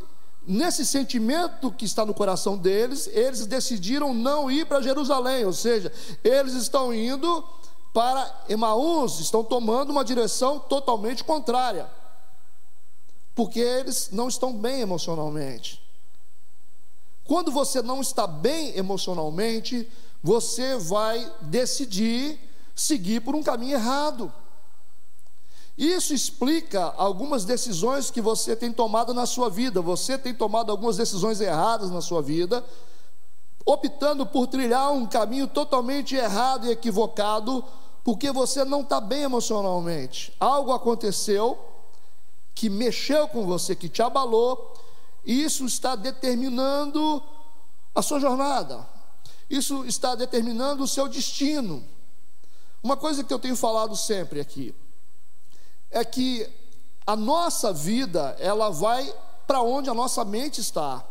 nesse 0.45 0.85
sentimento 0.85 1.71
que 1.71 1.85
está 1.85 2.05
no 2.05 2.13
coração 2.13 2.57
deles, 2.57 3.07
eles 3.07 3.45
decidiram 3.45 4.13
não 4.13 4.49
ir 4.49 4.65
para 4.65 4.81
Jerusalém, 4.81 5.43
ou 5.43 5.51
seja, 5.51 5.91
eles 6.23 6.53
estão 6.53 6.93
indo 6.93 7.43
para 7.93 8.45
Emaús, 8.47 9.19
estão 9.19 9.43
tomando 9.43 9.89
uma 9.89 10.05
direção 10.05 10.59
totalmente 10.59 11.23
contrária 11.23 11.96
porque 13.37 13.59
eles 13.59 14.09
não 14.11 14.27
estão 14.27 14.51
bem 14.51 14.81
emocionalmente. 14.81 15.79
Quando 17.23 17.51
você 17.51 17.83
não 17.83 18.01
está 18.01 18.25
bem 18.25 18.75
emocionalmente, 18.75 19.87
você 20.23 20.75
vai 20.75 21.31
decidir 21.41 22.39
seguir 22.75 23.19
por 23.19 23.35
um 23.35 23.43
caminho 23.43 23.75
errado. 23.75 24.33
Isso 25.77 26.15
explica 26.15 26.85
algumas 26.97 27.45
decisões 27.45 28.09
que 28.09 28.21
você 28.21 28.55
tem 28.55 28.73
tomado 28.73 29.13
na 29.13 29.27
sua 29.27 29.51
vida. 29.51 29.83
Você 29.83 30.17
tem 30.17 30.33
tomado 30.33 30.71
algumas 30.71 30.97
decisões 30.97 31.39
erradas 31.39 31.91
na 31.91 32.01
sua 32.01 32.23
vida, 32.23 32.65
optando 33.63 34.25
por 34.25 34.47
trilhar 34.47 34.91
um 34.91 35.05
caminho 35.05 35.47
totalmente 35.47 36.15
errado 36.15 36.65
e 36.65 36.71
equivocado, 36.71 37.63
porque 38.03 38.31
você 38.31 38.65
não 38.65 38.81
está 38.81 38.99
bem 38.99 39.21
emocionalmente. 39.21 40.33
Algo 40.39 40.71
aconteceu 40.71 41.76
que 42.57 42.71
mexeu 42.71 43.27
com 43.27 43.45
você, 43.45 43.75
que 43.75 43.87
te 43.87 44.01
abalou, 44.01 44.73
isso 45.23 45.63
está 45.63 45.95
determinando 45.95 47.21
a 47.93 48.01
sua 48.01 48.19
jornada, 48.19 48.83
isso 49.47 49.85
está 49.85 50.15
determinando 50.15 50.83
o 50.83 50.87
seu 50.87 51.07
destino. 51.07 51.87
Uma 52.81 52.97
coisa 52.97 53.23
que 53.23 53.31
eu 53.31 53.37
tenho 53.37 53.55
falado 53.55 53.95
sempre 53.95 54.39
aqui 54.39 54.73
é 55.91 56.03
que 56.03 56.49
a 57.05 57.15
nossa 57.15 57.71
vida, 57.71 58.35
ela 58.39 58.71
vai 58.71 59.13
para 59.45 59.61
onde 59.61 59.91
a 59.91 59.93
nossa 59.93 60.25
mente 60.25 60.59
está. 60.59 61.05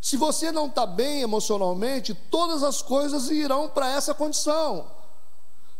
Se 0.00 0.16
você 0.16 0.50
não 0.50 0.68
está 0.68 0.86
bem 0.86 1.20
emocionalmente, 1.20 2.14
todas 2.14 2.62
as 2.62 2.80
coisas 2.80 3.28
irão 3.28 3.68
para 3.68 3.90
essa 3.90 4.14
condição. 4.14 4.86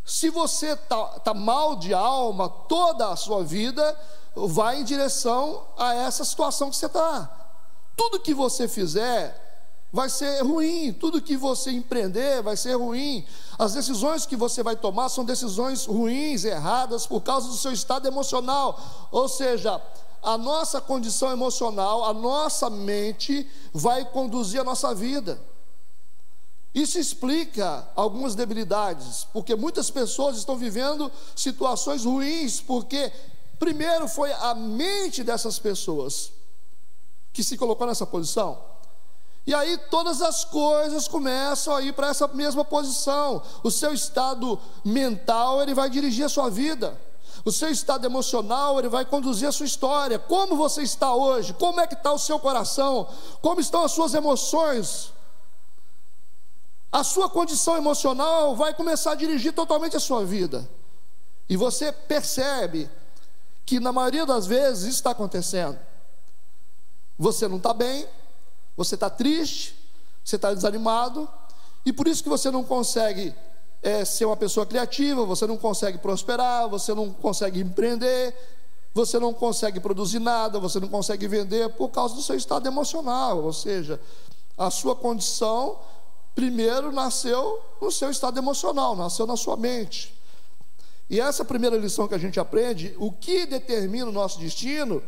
Se 0.04 0.28
você 0.28 0.72
está 0.72 1.20
tá 1.20 1.32
mal 1.32 1.76
de 1.76 1.94
alma, 1.94 2.50
toda 2.50 3.08
a 3.08 3.16
sua 3.16 3.42
vida 3.42 3.98
vai 4.34 4.80
em 4.80 4.84
direção 4.84 5.66
a 5.76 5.94
essa 5.94 6.24
situação 6.24 6.70
que 6.70 6.76
você 6.76 6.86
está. 6.86 7.30
Tudo 7.96 8.20
que 8.20 8.34
você 8.34 8.66
fizer 8.66 9.40
vai 9.92 10.08
ser 10.08 10.42
ruim, 10.42 10.92
tudo 10.92 11.20
que 11.20 11.36
você 11.36 11.70
empreender 11.70 12.42
vai 12.42 12.56
ser 12.56 12.74
ruim. 12.74 13.24
As 13.58 13.74
decisões 13.74 14.24
que 14.24 14.34
você 14.34 14.62
vai 14.62 14.74
tomar 14.74 15.10
são 15.10 15.24
decisões 15.24 15.84
ruins, 15.84 16.44
erradas, 16.44 17.06
por 17.06 17.20
causa 17.20 17.48
do 17.48 17.56
seu 17.56 17.72
estado 17.72 18.08
emocional. 18.08 18.80
Ou 19.10 19.28
seja, 19.28 19.80
a 20.22 20.38
nossa 20.38 20.80
condição 20.80 21.30
emocional, 21.30 22.04
a 22.04 22.14
nossa 22.14 22.70
mente 22.70 23.46
vai 23.72 24.04
conduzir 24.04 24.60
a 24.60 24.64
nossa 24.64 24.94
vida. 24.94 25.38
Isso 26.74 26.98
explica 26.98 27.86
algumas 27.94 28.34
debilidades, 28.34 29.26
porque 29.30 29.54
muitas 29.54 29.90
pessoas 29.90 30.38
estão 30.38 30.56
vivendo 30.56 31.12
situações 31.36 32.06
ruins, 32.06 32.62
porque 32.62 33.12
primeiro 33.62 34.08
foi 34.08 34.32
a 34.32 34.56
mente 34.56 35.22
dessas 35.22 35.56
pessoas 35.56 36.32
que 37.32 37.44
se 37.44 37.56
colocou 37.56 37.86
nessa 37.86 38.04
posição. 38.04 38.58
E 39.46 39.54
aí 39.54 39.78
todas 39.88 40.20
as 40.20 40.44
coisas 40.44 41.06
começam 41.06 41.72
a 41.72 41.80
ir 41.80 41.92
para 41.92 42.08
essa 42.08 42.26
mesma 42.26 42.64
posição. 42.64 43.40
O 43.62 43.70
seu 43.70 43.94
estado 43.94 44.58
mental, 44.84 45.62
ele 45.62 45.74
vai 45.74 45.88
dirigir 45.88 46.24
a 46.24 46.28
sua 46.28 46.50
vida. 46.50 47.00
O 47.44 47.52
seu 47.52 47.68
estado 47.68 48.04
emocional, 48.04 48.80
ele 48.80 48.88
vai 48.88 49.04
conduzir 49.04 49.46
a 49.48 49.52
sua 49.52 49.66
história. 49.66 50.18
Como 50.18 50.56
você 50.56 50.82
está 50.82 51.14
hoje? 51.14 51.54
Como 51.54 51.80
é 51.80 51.86
que 51.86 51.94
está 51.94 52.12
o 52.12 52.18
seu 52.18 52.40
coração? 52.40 53.08
Como 53.40 53.60
estão 53.60 53.84
as 53.84 53.92
suas 53.92 54.12
emoções? 54.12 55.12
A 56.90 57.04
sua 57.04 57.30
condição 57.30 57.76
emocional 57.76 58.56
vai 58.56 58.74
começar 58.74 59.12
a 59.12 59.20
dirigir 59.22 59.52
totalmente 59.52 59.96
a 59.96 60.00
sua 60.00 60.24
vida. 60.24 60.68
E 61.48 61.56
você 61.56 61.92
percebe 61.92 62.90
que 63.64 63.80
na 63.80 63.92
maioria 63.92 64.26
das 64.26 64.46
vezes 64.46 64.84
isso 64.84 64.96
está 64.96 65.10
acontecendo. 65.10 65.78
Você 67.18 67.46
não 67.46 67.58
está 67.58 67.72
bem, 67.72 68.06
você 68.76 68.94
está 68.94 69.08
triste, 69.08 69.74
você 70.24 70.36
está 70.36 70.52
desanimado, 70.52 71.28
e 71.84 71.92
por 71.92 72.06
isso 72.06 72.22
que 72.22 72.28
você 72.28 72.50
não 72.50 72.64
consegue 72.64 73.34
é, 73.82 74.04
ser 74.04 74.24
uma 74.24 74.36
pessoa 74.36 74.64
criativa, 74.64 75.24
você 75.24 75.46
não 75.46 75.56
consegue 75.56 75.98
prosperar, 75.98 76.68
você 76.68 76.94
não 76.94 77.12
consegue 77.12 77.60
empreender, 77.60 78.34
você 78.94 79.18
não 79.18 79.32
consegue 79.32 79.80
produzir 79.80 80.20
nada, 80.20 80.58
você 80.58 80.78
não 80.78 80.88
consegue 80.88 81.26
vender 81.26 81.70
por 81.70 81.88
causa 81.88 82.14
do 82.14 82.22
seu 82.22 82.36
estado 82.36 82.66
emocional, 82.66 83.42
ou 83.42 83.52
seja, 83.52 84.00
a 84.56 84.70
sua 84.70 84.94
condição 84.94 85.78
primeiro 86.34 86.92
nasceu 86.92 87.60
no 87.80 87.90
seu 87.90 88.10
estado 88.10 88.38
emocional, 88.38 88.94
nasceu 88.94 89.26
na 89.26 89.36
sua 89.36 89.56
mente. 89.56 90.14
E 91.12 91.20
essa 91.20 91.44
primeira 91.44 91.76
lição 91.76 92.08
que 92.08 92.14
a 92.14 92.18
gente 92.18 92.40
aprende, 92.40 92.96
o 92.98 93.12
que 93.12 93.44
determina 93.44 94.06
o 94.06 94.12
nosso 94.12 94.38
destino, 94.38 95.02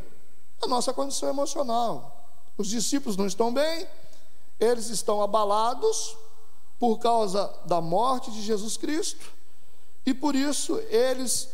a 0.60 0.66
nossa 0.66 0.92
condição 0.92 1.30
emocional. 1.30 2.28
Os 2.58 2.68
discípulos 2.68 3.16
não 3.16 3.26
estão 3.26 3.50
bem, 3.50 3.88
eles 4.60 4.90
estão 4.90 5.22
abalados, 5.22 6.14
por 6.78 6.98
causa 6.98 7.50
da 7.64 7.80
morte 7.80 8.30
de 8.30 8.42
Jesus 8.42 8.76
Cristo, 8.76 9.32
e 10.04 10.12
por 10.12 10.36
isso 10.36 10.76
eles, 10.90 11.48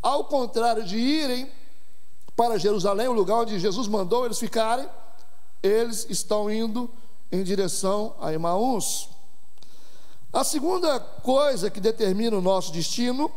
ao 0.00 0.24
contrário 0.24 0.82
de 0.82 0.96
irem 0.96 1.52
para 2.34 2.56
Jerusalém, 2.56 3.08
o 3.08 3.12
lugar 3.12 3.40
onde 3.40 3.58
Jesus 3.58 3.86
mandou 3.86 4.24
eles 4.24 4.38
ficarem, 4.38 4.88
eles 5.62 6.06
estão 6.08 6.50
indo 6.50 6.90
em 7.30 7.44
direção 7.44 8.16
a 8.18 8.32
Emaús. 8.32 9.10
A 10.32 10.42
segunda 10.42 10.98
coisa 10.98 11.68
que 11.70 11.80
determina 11.80 12.38
o 12.38 12.40
nosso 12.40 12.72
destino 12.72 13.30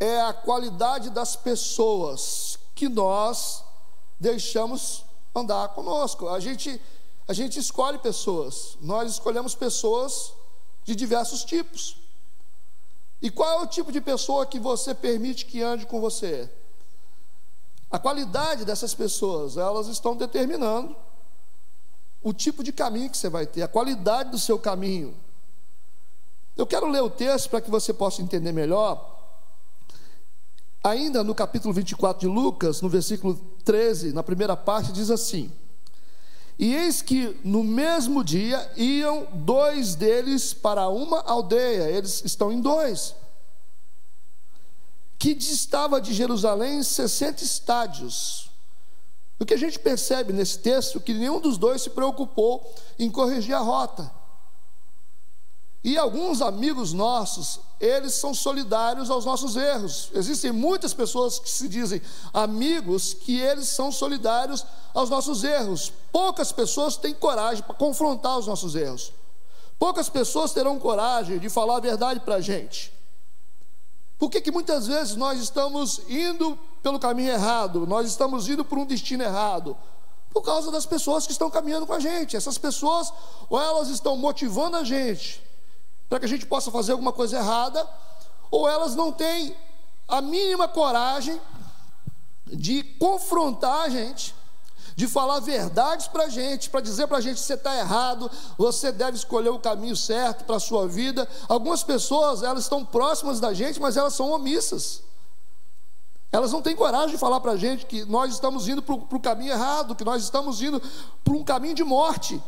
é 0.00 0.20
a 0.20 0.32
qualidade 0.32 1.10
das 1.10 1.36
pessoas 1.36 2.58
que 2.74 2.88
nós 2.88 3.64
deixamos 4.18 5.04
andar 5.34 5.68
conosco. 5.70 6.28
A 6.28 6.40
gente 6.40 6.80
a 7.26 7.34
gente 7.34 7.58
escolhe 7.58 7.98
pessoas, 7.98 8.78
nós 8.80 9.12
escolhemos 9.12 9.54
pessoas 9.54 10.32
de 10.82 10.96
diversos 10.96 11.44
tipos. 11.44 11.98
E 13.20 13.30
qual 13.30 13.60
é 13.60 13.62
o 13.62 13.66
tipo 13.66 13.92
de 13.92 14.00
pessoa 14.00 14.46
que 14.46 14.58
você 14.58 14.94
permite 14.94 15.44
que 15.44 15.60
ande 15.60 15.84
com 15.84 16.00
você? 16.00 16.50
A 17.90 17.98
qualidade 17.98 18.64
dessas 18.64 18.94
pessoas, 18.94 19.58
elas 19.58 19.88
estão 19.88 20.16
determinando 20.16 20.96
o 22.22 22.32
tipo 22.32 22.64
de 22.64 22.72
caminho 22.72 23.10
que 23.10 23.18
você 23.18 23.28
vai 23.28 23.46
ter, 23.46 23.60
a 23.62 23.68
qualidade 23.68 24.30
do 24.30 24.38
seu 24.38 24.58
caminho. 24.58 25.14
Eu 26.56 26.66
quero 26.66 26.88
ler 26.88 27.02
o 27.02 27.10
texto 27.10 27.50
para 27.50 27.60
que 27.60 27.70
você 27.70 27.92
possa 27.92 28.22
entender 28.22 28.52
melhor. 28.52 29.17
Ainda 30.82 31.24
no 31.24 31.34
capítulo 31.34 31.74
24 31.74 32.20
de 32.20 32.26
Lucas, 32.26 32.80
no 32.80 32.88
versículo 32.88 33.34
13, 33.64 34.12
na 34.12 34.22
primeira 34.22 34.56
parte, 34.56 34.92
diz 34.92 35.10
assim: 35.10 35.50
e 36.58 36.74
eis 36.74 37.00
que 37.00 37.38
no 37.44 37.62
mesmo 37.62 38.24
dia 38.24 38.68
iam 38.76 39.28
dois 39.32 39.94
deles 39.94 40.52
para 40.52 40.88
uma 40.88 41.20
aldeia, 41.20 41.88
eles 41.88 42.24
estão 42.24 42.50
em 42.50 42.60
dois, 42.60 43.14
que 45.16 45.34
distava 45.34 46.00
de 46.00 46.12
Jerusalém 46.12 46.82
60 46.82 47.44
estádios. 47.44 48.50
O 49.38 49.46
que 49.46 49.54
a 49.54 49.58
gente 49.58 49.78
percebe 49.78 50.32
nesse 50.32 50.58
texto 50.58 50.98
é 50.98 51.00
que 51.00 51.14
nenhum 51.14 51.40
dos 51.40 51.56
dois 51.56 51.80
se 51.80 51.90
preocupou 51.90 52.74
em 52.98 53.08
corrigir 53.08 53.54
a 53.54 53.60
rota. 53.60 54.10
E 55.88 55.96
alguns 55.96 56.42
amigos 56.42 56.92
nossos, 56.92 57.60
eles 57.80 58.12
são 58.12 58.34
solidários 58.34 59.08
aos 59.08 59.24
nossos 59.24 59.56
erros. 59.56 60.10
Existem 60.12 60.52
muitas 60.52 60.92
pessoas 60.92 61.38
que 61.38 61.48
se 61.48 61.66
dizem 61.66 62.02
amigos 62.30 63.14
que 63.14 63.40
eles 63.40 63.68
são 63.70 63.90
solidários 63.90 64.66
aos 64.92 65.08
nossos 65.08 65.42
erros. 65.44 65.90
Poucas 66.12 66.52
pessoas 66.52 66.98
têm 66.98 67.14
coragem 67.14 67.62
para 67.62 67.74
confrontar 67.74 68.38
os 68.38 68.46
nossos 68.46 68.74
erros. 68.74 69.14
Poucas 69.78 70.10
pessoas 70.10 70.52
terão 70.52 70.78
coragem 70.78 71.38
de 71.38 71.48
falar 71.48 71.78
a 71.78 71.80
verdade 71.80 72.20
para 72.20 72.34
a 72.34 72.40
gente. 72.42 72.92
Por 74.18 74.28
que, 74.28 74.42
que 74.42 74.52
muitas 74.52 74.86
vezes 74.86 75.16
nós 75.16 75.40
estamos 75.40 76.02
indo 76.06 76.58
pelo 76.82 76.98
caminho 76.98 77.32
errado, 77.32 77.86
nós 77.86 78.06
estamos 78.06 78.46
indo 78.46 78.62
por 78.62 78.76
um 78.76 78.84
destino 78.84 79.22
errado? 79.24 79.74
Por 80.34 80.42
causa 80.42 80.70
das 80.70 80.84
pessoas 80.84 81.24
que 81.24 81.32
estão 81.32 81.48
caminhando 81.48 81.86
com 81.86 81.94
a 81.94 81.98
gente. 81.98 82.36
Essas 82.36 82.58
pessoas, 82.58 83.10
ou 83.48 83.58
elas 83.58 83.88
estão 83.88 84.18
motivando 84.18 84.76
a 84.76 84.84
gente 84.84 85.47
para 86.08 86.18
que 86.18 86.24
a 86.24 86.28
gente 86.28 86.46
possa 86.46 86.70
fazer 86.70 86.92
alguma 86.92 87.12
coisa 87.12 87.36
errada, 87.36 87.86
ou 88.50 88.68
elas 88.68 88.94
não 88.94 89.12
têm 89.12 89.54
a 90.06 90.22
mínima 90.22 90.66
coragem 90.66 91.38
de 92.46 92.82
confrontar 92.82 93.82
a 93.82 93.88
gente, 93.90 94.34
de 94.96 95.06
falar 95.06 95.38
verdades 95.40 96.08
para 96.08 96.24
a 96.24 96.28
gente, 96.28 96.70
para 96.70 96.80
dizer 96.80 97.06
para 97.06 97.18
a 97.18 97.20
gente: 97.20 97.38
você 97.38 97.54
está 97.54 97.76
errado, 97.76 98.30
você 98.56 98.90
deve 98.90 99.16
escolher 99.16 99.50
o 99.50 99.58
caminho 99.58 99.94
certo 99.94 100.44
para 100.44 100.56
a 100.56 100.60
sua 100.60 100.88
vida. 100.88 101.28
Algumas 101.46 101.84
pessoas, 101.84 102.42
elas 102.42 102.64
estão 102.64 102.84
próximas 102.84 103.38
da 103.38 103.52
gente, 103.52 103.80
mas 103.80 103.96
elas 103.96 104.14
são 104.14 104.32
omissas. 104.32 105.02
Elas 106.30 106.52
não 106.52 106.60
têm 106.60 106.76
coragem 106.76 107.10
de 107.10 107.18
falar 107.18 107.40
para 107.40 107.52
a 107.52 107.56
gente 107.56 107.86
que 107.86 108.04
nós 108.04 108.32
estamos 108.32 108.68
indo 108.68 108.82
para 108.82 108.94
o 108.94 109.20
caminho 109.20 109.52
errado, 109.52 109.94
que 109.94 110.04
nós 110.04 110.22
estamos 110.22 110.60
indo 110.60 110.82
para 111.24 111.34
um 111.34 111.44
caminho 111.44 111.74
de 111.74 111.84
morte. 111.84 112.42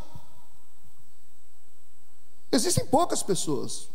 Existem 2.53 2.85
poucas 2.87 3.23
pessoas. 3.23 3.89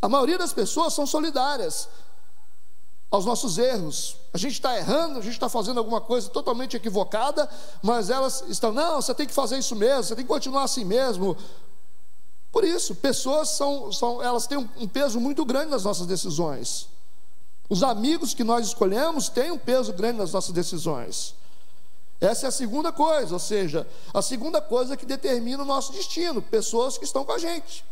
A 0.00 0.08
maioria 0.08 0.38
das 0.38 0.52
pessoas 0.52 0.92
são 0.92 1.06
solidárias 1.06 1.88
aos 3.10 3.24
nossos 3.24 3.56
erros. 3.58 4.16
A 4.32 4.38
gente 4.38 4.52
está 4.52 4.76
errando, 4.76 5.18
a 5.18 5.22
gente 5.22 5.32
está 5.32 5.48
fazendo 5.48 5.78
alguma 5.78 6.00
coisa 6.00 6.28
totalmente 6.28 6.76
equivocada, 6.76 7.48
mas 7.82 8.10
elas 8.10 8.44
estão, 8.48 8.72
não, 8.72 9.00
você 9.00 9.14
tem 9.14 9.26
que 9.26 9.32
fazer 9.32 9.58
isso 9.58 9.74
mesmo, 9.74 10.04
você 10.04 10.14
tem 10.14 10.24
que 10.24 10.28
continuar 10.28 10.64
assim 10.64 10.84
mesmo. 10.84 11.36
Por 12.52 12.64
isso, 12.64 12.94
pessoas 12.94 13.50
são, 13.50 13.90
são 13.92 14.22
elas 14.22 14.46
têm 14.46 14.58
um 14.58 14.88
peso 14.88 15.20
muito 15.20 15.44
grande 15.44 15.70
nas 15.70 15.84
nossas 15.84 16.06
decisões. 16.06 16.88
Os 17.68 17.82
amigos 17.82 18.32
que 18.32 18.44
nós 18.44 18.66
escolhemos 18.66 19.28
têm 19.28 19.50
um 19.50 19.58
peso 19.58 19.92
grande 19.92 20.18
nas 20.18 20.32
nossas 20.32 20.52
decisões. 20.52 21.34
Essa 22.20 22.46
é 22.46 22.48
a 22.48 22.52
segunda 22.52 22.90
coisa, 22.92 23.34
ou 23.34 23.38
seja, 23.38 23.86
a 24.12 24.22
segunda 24.22 24.60
coisa 24.60 24.96
que 24.96 25.04
determina 25.04 25.62
o 25.62 25.66
nosso 25.66 25.92
destino: 25.92 26.40
pessoas 26.40 26.96
que 26.96 27.04
estão 27.04 27.24
com 27.24 27.32
a 27.32 27.38
gente, 27.38 27.84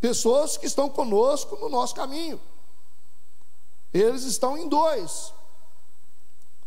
pessoas 0.00 0.56
que 0.56 0.66
estão 0.66 0.88
conosco 0.88 1.56
no 1.56 1.68
nosso 1.68 1.94
caminho. 1.94 2.40
Eles 3.92 4.24
estão 4.24 4.56
em 4.56 4.68
dois. 4.68 5.32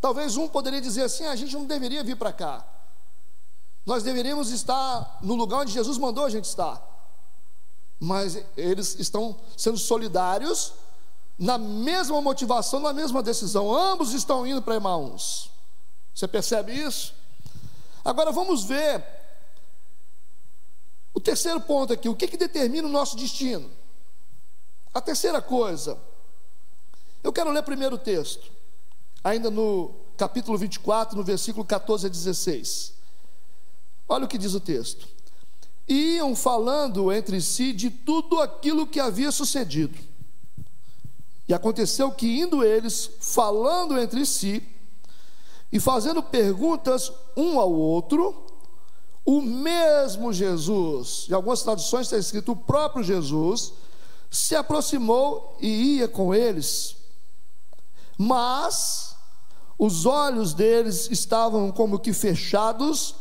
Talvez 0.01 0.35
um 0.35 0.47
poderia 0.47 0.81
dizer 0.81 1.03
assim: 1.03 1.25
ah, 1.25 1.31
a 1.31 1.35
gente 1.35 1.53
não 1.53 1.65
deveria 1.65 2.03
vir 2.03 2.17
para 2.17 2.33
cá. 2.33 2.65
Nós 3.85 4.01
deveríamos 4.01 4.49
estar 4.49 5.19
no 5.21 5.35
lugar 5.35 5.61
onde 5.61 5.71
Jesus 5.71 5.97
mandou 5.97 6.25
a 6.25 6.29
gente 6.29 6.45
estar. 6.45 6.81
Mas 7.99 8.43
eles 8.57 8.95
estão 8.99 9.35
sendo 9.55 9.77
solidários 9.77 10.73
na 11.37 11.57
mesma 11.57 12.21
motivação, 12.21 12.79
na 12.79 12.93
mesma 12.93 13.21
decisão. 13.21 13.73
Ambos 13.73 14.13
estão 14.13 14.45
indo 14.45 14.61
para 14.61 14.75
Emaús. 14.75 15.52
Você 16.13 16.27
percebe 16.27 16.73
isso? 16.73 17.13
Agora 18.03 18.31
vamos 18.31 18.63
ver 18.63 19.03
o 21.13 21.19
terceiro 21.19 21.61
ponto 21.61 21.93
aqui: 21.93 22.09
o 22.09 22.15
que, 22.15 22.27
que 22.27 22.37
determina 22.37 22.87
o 22.87 22.91
nosso 22.91 23.15
destino? 23.15 23.69
A 24.93 25.01
terceira 25.01 25.41
coisa, 25.41 25.97
eu 27.23 27.33
quero 27.33 27.51
ler 27.51 27.63
primeiro 27.63 27.95
o 27.95 27.99
texto, 27.99 28.51
ainda 29.23 29.49
no 29.49 29.95
capítulo 30.15 30.57
24, 30.57 31.17
no 31.17 31.23
versículo 31.23 31.65
14 31.65 32.05
a 32.05 32.09
16. 32.09 32.93
Olha 34.07 34.25
o 34.25 34.27
que 34.27 34.37
diz 34.37 34.53
o 34.53 34.59
texto. 34.59 35.07
Iam 35.87 36.35
falando 36.35 37.11
entre 37.11 37.41
si 37.41 37.73
de 37.73 37.89
tudo 37.89 38.39
aquilo 38.39 38.85
que 38.85 38.99
havia 38.99 39.31
sucedido. 39.31 39.97
E 41.47 41.53
aconteceu 41.53 42.11
que, 42.11 42.39
indo 42.39 42.63
eles, 42.63 43.09
falando 43.19 43.99
entre 43.99 44.25
si 44.25 44.61
e 45.73 45.79
fazendo 45.79 46.21
perguntas 46.21 47.11
um 47.35 47.59
ao 47.59 47.73
outro, 47.73 48.45
o 49.25 49.41
mesmo 49.41 50.31
Jesus, 50.31 51.25
em 51.27 51.33
algumas 51.33 51.63
traduções 51.63 52.05
está 52.05 52.15
escrito 52.15 52.51
o 52.51 52.55
próprio 52.55 53.03
Jesus, 53.03 53.73
se 54.29 54.55
aproximou 54.55 55.57
e 55.59 55.97
ia 55.97 56.07
com 56.07 56.31
eles, 56.31 56.95
mas 58.15 59.15
os 59.79 60.05
olhos 60.05 60.53
deles 60.53 61.09
estavam 61.09 61.71
como 61.71 61.97
que 61.97 62.13
fechados 62.13 63.15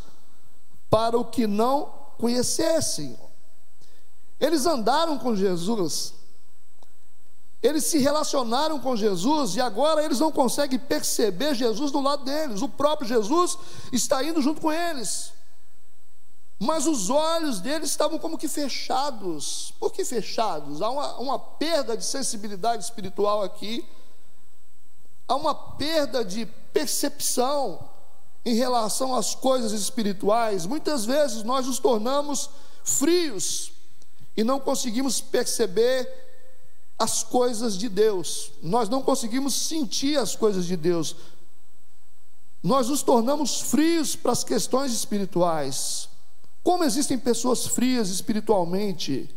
para 0.90 1.16
o 1.16 1.24
que 1.24 1.46
não 1.46 1.90
conhecessem. 2.18 3.18
Eles 4.38 4.66
andaram 4.66 5.18
com 5.18 5.34
Jesus, 5.34 6.12
eles 7.62 7.84
se 7.84 7.98
relacionaram 7.98 8.80
com 8.80 8.96
Jesus 8.96 9.54
e 9.54 9.60
agora 9.60 10.04
eles 10.04 10.18
não 10.18 10.32
conseguem 10.32 10.78
perceber 10.78 11.54
Jesus 11.54 11.92
do 11.92 12.00
lado 12.00 12.24
deles. 12.24 12.60
O 12.60 12.68
próprio 12.68 13.06
Jesus 13.06 13.56
está 13.92 14.22
indo 14.24 14.42
junto 14.42 14.60
com 14.60 14.72
eles. 14.72 15.32
Mas 16.58 16.86
os 16.86 17.10
olhos 17.10 17.60
deles 17.60 17.90
estavam 17.90 18.18
como 18.18 18.38
que 18.38 18.48
fechados. 18.48 19.72
Por 19.78 19.92
que 19.92 20.04
fechados? 20.04 20.82
Há 20.82 20.90
uma, 20.90 21.18
uma 21.18 21.38
perda 21.38 21.96
de 21.96 22.04
sensibilidade 22.04 22.82
espiritual 22.82 23.42
aqui. 23.42 23.86
Há 25.28 25.36
uma 25.36 25.54
perda 25.54 26.24
de 26.24 26.46
percepção 26.72 27.88
em 28.44 28.54
relação 28.54 29.14
às 29.14 29.34
coisas 29.34 29.72
espirituais, 29.72 30.66
muitas 30.66 31.04
vezes 31.04 31.42
nós 31.44 31.66
nos 31.66 31.78
tornamos 31.78 32.50
frios 32.82 33.72
e 34.36 34.42
não 34.42 34.58
conseguimos 34.58 35.20
perceber 35.20 36.31
as 37.02 37.24
coisas 37.24 37.76
de 37.76 37.88
Deus, 37.88 38.52
nós 38.62 38.88
não 38.88 39.02
conseguimos 39.02 39.54
sentir 39.54 40.16
as 40.16 40.36
coisas 40.36 40.66
de 40.66 40.76
Deus, 40.76 41.16
nós 42.62 42.88
nos 42.88 43.02
tornamos 43.02 43.60
frios 43.60 44.14
para 44.14 44.30
as 44.30 44.44
questões 44.44 44.92
espirituais. 44.92 46.08
Como 46.62 46.84
existem 46.84 47.18
pessoas 47.18 47.66
frias 47.66 48.08
espiritualmente, 48.08 49.28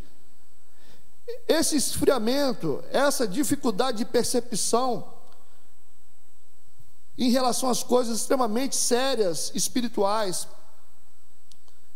esse 1.48 1.76
esfriamento, 1.76 2.84
essa 2.92 3.28
dificuldade 3.28 3.98
de 3.98 4.06
percepção, 4.06 5.12
em 7.18 7.32
relação 7.32 7.68
às 7.68 7.82
coisas 7.82 8.20
extremamente 8.20 8.76
sérias, 8.76 9.52
espirituais, 9.56 10.48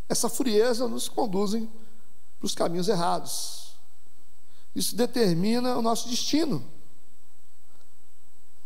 essa 0.07 0.29
frieza 0.29 0.87
nos 0.87 1.07
conduzem 1.07 1.69
para 2.39 2.47
os 2.47 2.55
caminhos 2.55 2.89
errados. 2.89 3.68
Isso 4.75 4.95
determina 4.95 5.77
o 5.77 5.81
nosso 5.81 6.07
destino. 6.09 6.63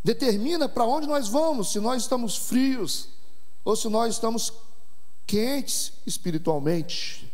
Determina 0.03 0.67
para 0.67 0.85
onde 0.85 1.07
nós 1.07 1.27
vamos, 1.27 1.71
se 1.71 1.79
nós 1.79 2.03
estamos 2.03 2.35
frios 2.35 3.09
ou 3.63 3.75
se 3.75 3.87
nós 3.87 4.15
estamos 4.15 4.51
quentes 5.25 5.93
espiritualmente. 6.05 7.31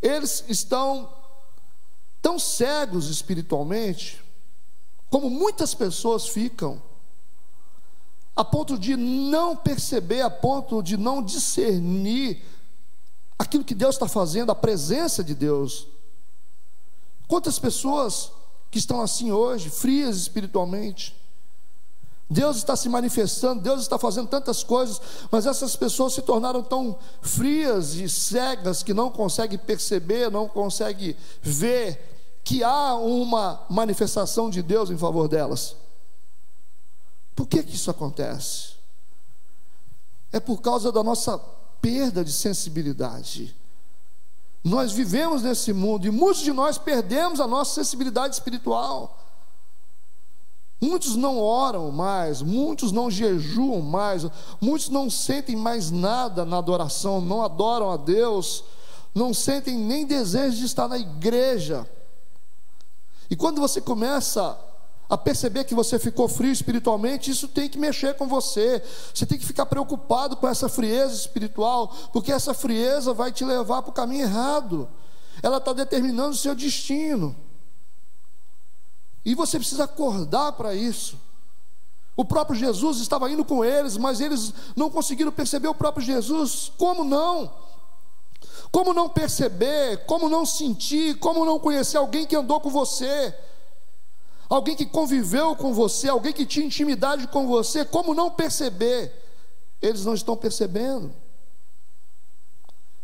Eles 0.00 0.44
estão 0.48 1.12
tão 2.22 2.38
cegos 2.38 3.08
espiritualmente, 3.08 4.22
como 5.10 5.28
muitas 5.28 5.74
pessoas 5.74 6.28
ficam 6.28 6.80
a 8.34 8.44
ponto 8.44 8.78
de 8.78 8.96
não 8.96 9.56
perceber, 9.56 10.20
a 10.20 10.30
ponto 10.30 10.82
de 10.82 10.96
não 10.96 11.22
discernir 11.22 12.42
aquilo 13.38 13.64
que 13.64 13.74
Deus 13.74 13.94
está 13.94 14.06
fazendo, 14.06 14.52
a 14.52 14.54
presença 14.54 15.24
de 15.24 15.34
Deus. 15.34 15.88
Quantas 17.26 17.58
pessoas 17.58 18.30
que 18.70 18.78
estão 18.78 19.00
assim 19.00 19.32
hoje, 19.32 19.70
frias 19.70 20.16
espiritualmente? 20.16 21.16
Deus 22.28 22.56
está 22.56 22.74
se 22.74 22.88
manifestando, 22.88 23.62
Deus 23.62 23.82
está 23.82 23.98
fazendo 23.98 24.26
tantas 24.26 24.64
coisas, 24.64 25.00
mas 25.30 25.46
essas 25.46 25.76
pessoas 25.76 26.12
se 26.12 26.22
tornaram 26.22 26.60
tão 26.62 26.98
frias 27.22 27.94
e 27.94 28.08
cegas 28.08 28.82
que 28.82 28.92
não 28.92 29.10
conseguem 29.10 29.58
perceber, 29.58 30.30
não 30.30 30.48
conseguem 30.48 31.16
ver 31.40 32.40
que 32.42 32.64
há 32.64 32.94
uma 32.94 33.64
manifestação 33.68 34.50
de 34.50 34.60
Deus 34.60 34.90
em 34.90 34.98
favor 34.98 35.28
delas. 35.28 35.76
Por 37.34 37.46
que, 37.46 37.62
que 37.62 37.76
isso 37.76 37.90
acontece? 37.90 38.74
É 40.32 40.40
por 40.40 40.60
causa 40.60 40.90
da 40.90 41.04
nossa 41.04 41.38
perda 41.80 42.24
de 42.24 42.32
sensibilidade. 42.32 43.54
Nós 44.66 44.90
vivemos 44.90 45.42
nesse 45.42 45.72
mundo 45.72 46.08
e 46.08 46.10
muitos 46.10 46.42
de 46.42 46.52
nós 46.52 46.76
perdemos 46.76 47.38
a 47.38 47.46
nossa 47.46 47.72
sensibilidade 47.72 48.34
espiritual. 48.34 49.16
Muitos 50.80 51.14
não 51.14 51.38
oram 51.38 51.92
mais, 51.92 52.42
muitos 52.42 52.90
não 52.90 53.08
jejuam 53.08 53.80
mais, 53.80 54.26
muitos 54.60 54.88
não 54.88 55.08
sentem 55.08 55.54
mais 55.54 55.92
nada 55.92 56.44
na 56.44 56.58
adoração, 56.58 57.20
não 57.20 57.44
adoram 57.44 57.92
a 57.92 57.96
Deus, 57.96 58.64
não 59.14 59.32
sentem 59.32 59.78
nem 59.78 60.04
desejo 60.04 60.56
de 60.56 60.64
estar 60.64 60.88
na 60.88 60.98
igreja. 60.98 61.88
E 63.30 63.36
quando 63.36 63.60
você 63.60 63.80
começa 63.80 64.58
a 65.08 65.16
perceber 65.16 65.64
que 65.64 65.74
você 65.74 65.98
ficou 65.98 66.28
frio 66.28 66.50
espiritualmente, 66.50 67.30
isso 67.30 67.46
tem 67.46 67.68
que 67.68 67.78
mexer 67.78 68.14
com 68.14 68.26
você. 68.26 68.82
Você 69.14 69.24
tem 69.24 69.38
que 69.38 69.46
ficar 69.46 69.66
preocupado 69.66 70.36
com 70.36 70.48
essa 70.48 70.68
frieza 70.68 71.14
espiritual, 71.14 71.88
porque 72.12 72.32
essa 72.32 72.52
frieza 72.52 73.14
vai 73.14 73.30
te 73.30 73.44
levar 73.44 73.82
para 73.82 73.90
o 73.90 73.94
caminho 73.94 74.24
errado. 74.24 74.88
Ela 75.42 75.58
está 75.58 75.72
determinando 75.72 76.30
o 76.30 76.36
seu 76.36 76.54
destino. 76.54 77.36
E 79.24 79.34
você 79.34 79.58
precisa 79.58 79.84
acordar 79.84 80.52
para 80.52 80.74
isso. 80.74 81.18
O 82.16 82.24
próprio 82.24 82.58
Jesus 82.58 82.98
estava 82.98 83.30
indo 83.30 83.44
com 83.44 83.64
eles, 83.64 83.96
mas 83.96 84.20
eles 84.20 84.52
não 84.74 84.90
conseguiram 84.90 85.30
perceber 85.30 85.68
o 85.68 85.74
próprio 85.74 86.04
Jesus. 86.04 86.72
Como 86.78 87.04
não? 87.04 87.52
Como 88.72 88.92
não 88.92 89.08
perceber? 89.08 90.04
Como 90.06 90.28
não 90.28 90.44
sentir? 90.46 91.18
Como 91.18 91.44
não 91.44 91.60
conhecer 91.60 91.98
alguém 91.98 92.26
que 92.26 92.34
andou 92.34 92.60
com 92.60 92.70
você? 92.70 93.34
Alguém 94.48 94.76
que 94.76 94.86
conviveu 94.86 95.56
com 95.56 95.72
você, 95.72 96.08
alguém 96.08 96.32
que 96.32 96.46
tinha 96.46 96.66
intimidade 96.66 97.26
com 97.28 97.46
você, 97.46 97.84
como 97.84 98.14
não 98.14 98.30
perceber? 98.30 99.12
Eles 99.82 100.04
não 100.04 100.14
estão 100.14 100.36
percebendo. 100.36 101.12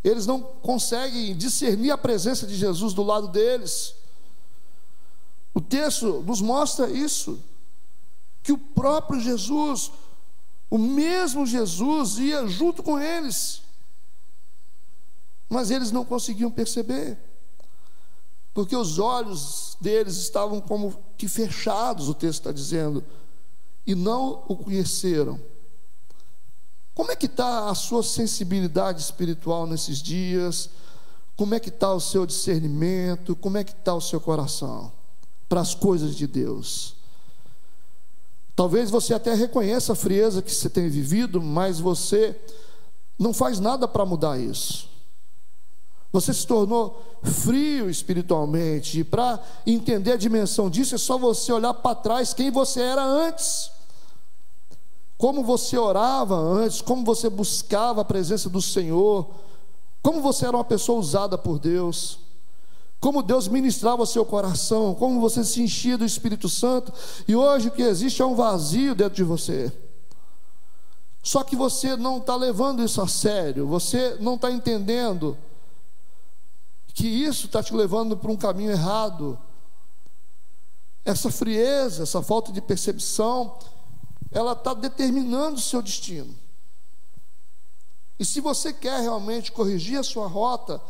Eles 0.03 0.27
não 0.27 0.41
conseguem 0.41 1.37
discernir 1.37 1.91
a 1.91 1.99
presença 1.99 2.47
de 2.47 2.57
Jesus 2.57 2.93
do 2.93 3.03
lado 3.03 3.29
deles. 3.29 3.95
O 5.55 5.61
texto 5.61 6.23
nos 6.27 6.41
mostra 6.41 6.91
isso, 6.91 7.43
que 8.43 8.53
o 8.53 8.59
próprio 8.59 9.21
Jesus, 9.21 9.93
o 10.71 10.79
mesmo 10.79 11.47
Jesus, 11.47 12.19
ia 12.19 12.47
junto 12.47 12.83
com 12.83 12.99
eles, 12.99 13.63
mas 15.49 15.71
eles 15.71 15.93
não 15.93 16.05
conseguiam 16.05 16.51
perceber 16.51 17.19
porque 18.55 18.77
os 18.77 18.99
olhos 18.99 19.77
deles 19.81 20.17
estavam 20.17 20.61
como 20.61 20.97
que 21.17 21.29
fechados, 21.29 22.09
o 22.09 22.15
texto 22.15 22.41
está 22.41 22.53
dizendo, 22.53 23.03
e 23.87 23.95
não 23.95 24.45
o 24.47 24.57
conheceram. 24.57 25.41
Como 26.95 27.11
é 27.11 27.17
que 27.17 27.27
está 27.27 27.71
a 27.71 27.75
sua 27.75 28.03
sensibilidade 28.03 29.01
espiritual 29.01 29.67
nesses 29.67 30.03
dias? 30.03 30.69
Como 31.35 31.55
é 31.55 31.61
que 31.61 31.71
está 31.71 31.93
o 31.93 32.01
seu 32.01 32.27
discernimento? 32.27 33.35
Como 33.35 33.57
é 33.57 33.65
que 33.65 33.73
está 33.73 33.95
o 33.95 34.01
seu 34.01 34.21
coração 34.21 34.93
para 35.49 35.61
as 35.61 35.75
coisas 35.75 36.15
de 36.15 36.27
Deus? 36.27 36.95
Talvez 38.55 38.91
você 38.91 39.15
até 39.15 39.33
reconheça 39.33 39.95
a 39.95 39.97
frieza 39.97 40.43
que 40.43 40.55
você 40.55 40.69
tem 40.69 40.89
vivido, 40.91 41.41
mas 41.41 41.81
você 41.81 42.39
não 43.19 43.33
faz 43.33 43.59
nada 43.59 43.89
para 43.89 44.05
mudar 44.05 44.39
isso. 44.39 44.92
Você 46.13 46.35
se 46.35 46.47
tornou 46.47 47.03
frio 47.23 47.89
espiritualmente. 47.89 49.01
E 49.01 49.05
para 49.05 49.43
entender 49.67 50.13
a 50.13 50.17
dimensão 50.17 50.69
disso, 50.69 50.95
é 50.95 50.99
só 50.99 51.17
você 51.17 51.51
olhar 51.53 51.73
para 51.73 51.95
trás 51.95 52.35
quem 52.35 52.51
você 52.51 52.83
era 52.83 53.03
antes. 53.03 53.71
como 55.23 55.45
você 55.45 55.79
orava 55.79 56.35
antes, 56.35 56.83
como 56.83 57.05
você 57.05 57.31
buscava 57.31 58.01
a 58.01 58.05
presença 58.05 58.51
do 58.51 58.61
Senhor, 58.61 59.31
como 60.03 60.21
você 60.21 60.45
era 60.45 60.57
uma 60.57 60.65
pessoa 60.65 60.99
usada 60.99 61.39
por 61.39 61.61
Deus, 61.61 62.19
como 62.99 63.23
Deus 63.23 63.47
ministrava 63.47 64.03
o 64.03 64.07
seu 64.07 64.25
coração, 64.25 64.97
como 64.97 65.21
você 65.21 65.45
se 65.45 65.63
enchia 65.63 65.97
do 65.97 66.05
Espírito 66.05 66.49
Santo, 66.49 66.93
e 67.29 67.37
hoje 67.37 67.69
o 67.69 67.71
que 67.71 67.83
existe 67.83 68.21
é 68.21 68.27
um 68.27 68.35
vazio 68.35 68.97
dentro 68.97 69.15
de 69.15 69.23
você. 69.23 69.73
Só 71.23 71.45
que 71.45 71.55
você 71.55 71.97
não 71.97 72.19
está 72.19 72.35
levando 72.35 72.83
isso 72.83 73.01
a 73.01 73.07
sério, 73.07 73.65
você 73.65 74.17
não 74.19 74.35
está 74.35 74.51
entendendo 74.51 75.39
que 76.95 77.07
isso 77.07 77.47
está 77.47 77.63
te 77.63 77.75
levando 77.75 78.17
para 78.17 78.31
um 78.31 78.37
caminho 78.37 78.71
errado. 78.71 79.39
Essa 81.05 81.31
frieza, 81.31 82.03
essa 82.03 82.23
falta 82.23 82.53
de 82.53 82.61
percepção, 82.61 83.59
ela 84.31 84.53
está 84.53 84.75
determinando 84.75 85.57
o 85.57 85.63
seu 85.63 85.83
destino. 85.83 86.35
E 88.19 88.25
se 88.25 88.41
você 88.41 88.73
quer 88.73 89.01
realmente 89.01 89.51
corrigir 89.51 89.99
a 89.99 90.05
sua 90.05 90.27
rota, 90.27 90.81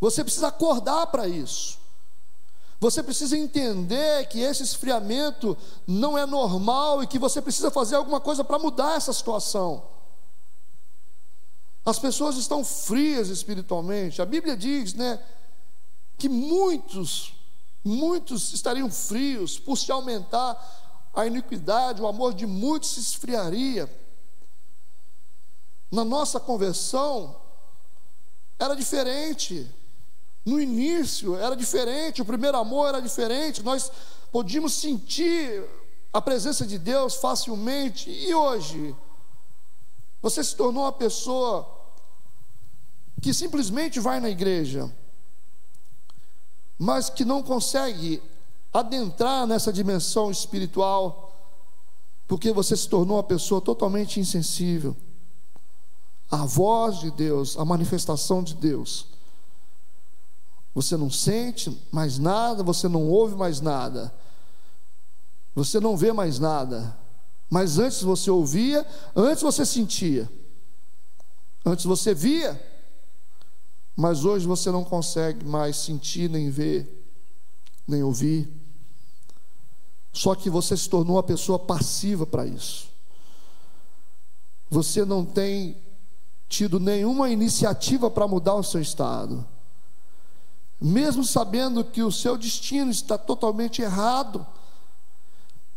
você 0.00 0.22
precisa 0.22 0.48
acordar 0.48 1.06
para 1.06 1.26
isso. 1.26 1.78
Você 2.78 3.02
precisa 3.02 3.38
entender 3.38 4.28
que 4.28 4.40
esse 4.40 4.62
esfriamento 4.62 5.56
não 5.86 6.18
é 6.18 6.26
normal 6.26 7.02
e 7.02 7.06
que 7.06 7.18
você 7.18 7.40
precisa 7.40 7.70
fazer 7.70 7.96
alguma 7.96 8.20
coisa 8.20 8.44
para 8.44 8.58
mudar 8.58 8.96
essa 8.96 9.12
situação. 9.12 9.82
As 11.86 11.98
pessoas 11.98 12.36
estão 12.36 12.64
frias 12.64 13.28
espiritualmente. 13.28 14.20
A 14.20 14.26
Bíblia 14.26 14.56
diz, 14.56 14.92
né, 14.92 15.18
que 16.16 16.28
muitos, 16.28 17.34
muitos 17.84 18.52
estariam 18.52 18.90
frios 18.90 19.58
por 19.58 19.76
se 19.76 19.90
aumentar 19.90 20.56
a 21.14 21.26
iniquidade, 21.26 22.02
o 22.02 22.06
amor 22.06 22.34
de 22.34 22.46
muitos 22.46 22.90
se 22.90 23.00
esfriaria. 23.00 23.88
Na 25.90 26.04
nossa 26.04 26.40
conversão, 26.40 27.36
era 28.58 28.74
diferente. 28.74 29.68
No 30.44 30.60
início 30.60 31.36
era 31.36 31.56
diferente, 31.56 32.20
o 32.20 32.24
primeiro 32.24 32.58
amor 32.58 32.88
era 32.88 33.00
diferente, 33.00 33.62
nós 33.62 33.90
podíamos 34.30 34.74
sentir 34.74 35.64
a 36.12 36.20
presença 36.20 36.66
de 36.66 36.78
Deus 36.78 37.14
facilmente. 37.14 38.10
E 38.10 38.34
hoje, 38.34 38.94
você 40.20 40.44
se 40.44 40.54
tornou 40.54 40.84
uma 40.84 40.92
pessoa 40.92 41.68
que 43.22 43.32
simplesmente 43.32 44.00
vai 44.00 44.20
na 44.20 44.28
igreja, 44.28 44.92
mas 46.78 47.08
que 47.08 47.24
não 47.24 47.42
consegue 47.42 48.22
adentrar 48.72 49.46
nessa 49.46 49.72
dimensão 49.72 50.30
espiritual, 50.30 51.32
porque 52.26 52.52
você 52.52 52.76
se 52.76 52.88
tornou 52.88 53.16
uma 53.16 53.22
pessoa 53.22 53.60
totalmente 53.60 54.18
insensível. 54.18 54.96
À 56.30 56.44
voz 56.44 56.98
de 56.98 57.10
Deus, 57.10 57.56
à 57.56 57.64
manifestação 57.64 58.42
de 58.42 58.54
Deus. 58.54 59.06
Você 60.74 60.96
não 60.96 61.08
sente 61.08 61.80
mais 61.92 62.18
nada, 62.18 62.64
você 62.64 62.88
não 62.88 63.08
ouve 63.08 63.36
mais 63.36 63.60
nada, 63.60 64.12
você 65.54 65.78
não 65.78 65.96
vê 65.96 66.12
mais 66.12 66.40
nada, 66.40 66.98
mas 67.48 67.78
antes 67.78 68.02
você 68.02 68.28
ouvia, 68.28 68.84
antes 69.14 69.40
você 69.40 69.64
sentia, 69.64 70.28
antes 71.64 71.84
você 71.84 72.12
via, 72.12 72.60
mas 73.96 74.24
hoje 74.24 74.46
você 74.46 74.70
não 74.70 74.84
consegue 74.84 75.44
mais 75.44 75.76
sentir, 75.76 76.28
nem 76.28 76.50
ver, 76.50 77.06
nem 77.86 78.02
ouvir. 78.02 78.52
Só 80.12 80.34
que 80.34 80.50
você 80.50 80.76
se 80.76 80.88
tornou 80.88 81.16
uma 81.16 81.22
pessoa 81.22 81.58
passiva 81.58 82.26
para 82.26 82.46
isso. 82.46 82.88
Você 84.68 85.04
não 85.04 85.24
tem 85.24 85.76
tido 86.48 86.80
nenhuma 86.80 87.30
iniciativa 87.30 88.10
para 88.10 88.26
mudar 88.26 88.54
o 88.54 88.62
seu 88.62 88.80
estado. 88.80 89.46
Mesmo 90.80 91.24
sabendo 91.24 91.84
que 91.84 92.02
o 92.02 92.10
seu 92.10 92.36
destino 92.36 92.90
está 92.90 93.16
totalmente 93.16 93.80
errado, 93.80 94.44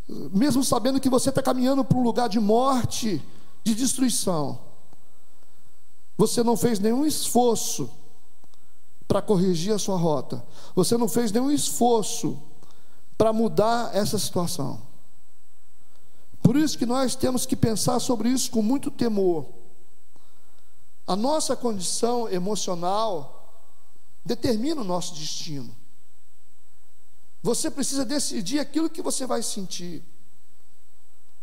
mesmo 0.08 0.64
sabendo 0.64 1.00
que 1.00 1.08
você 1.08 1.28
está 1.28 1.42
caminhando 1.42 1.84
para 1.84 1.98
um 1.98 2.02
lugar 2.02 2.28
de 2.28 2.40
morte, 2.40 3.22
de 3.62 3.74
destruição, 3.74 4.58
você 6.16 6.42
não 6.42 6.56
fez 6.56 6.80
nenhum 6.80 7.06
esforço 7.06 7.88
para 9.08 9.22
corrigir 9.22 9.72
a 9.72 9.78
sua 9.78 9.96
rota, 9.96 10.44
você 10.74 10.98
não 10.98 11.08
fez 11.08 11.32
nenhum 11.32 11.50
esforço 11.50 12.40
para 13.16 13.32
mudar 13.32 13.96
essa 13.96 14.18
situação. 14.18 14.82
Por 16.42 16.56
isso 16.56 16.76
que 16.76 16.86
nós 16.86 17.16
temos 17.16 17.46
que 17.46 17.56
pensar 17.56 17.98
sobre 18.00 18.28
isso 18.28 18.50
com 18.50 18.62
muito 18.62 18.90
temor. 18.90 19.46
A 21.06 21.16
nossa 21.16 21.56
condição 21.56 22.28
emocional 22.28 23.64
determina 24.24 24.82
o 24.82 24.84
nosso 24.84 25.14
destino. 25.14 25.74
Você 27.42 27.70
precisa 27.70 28.04
decidir 28.04 28.58
aquilo 28.58 28.90
que 28.90 29.00
você 29.00 29.26
vai 29.26 29.42
sentir. 29.42 30.04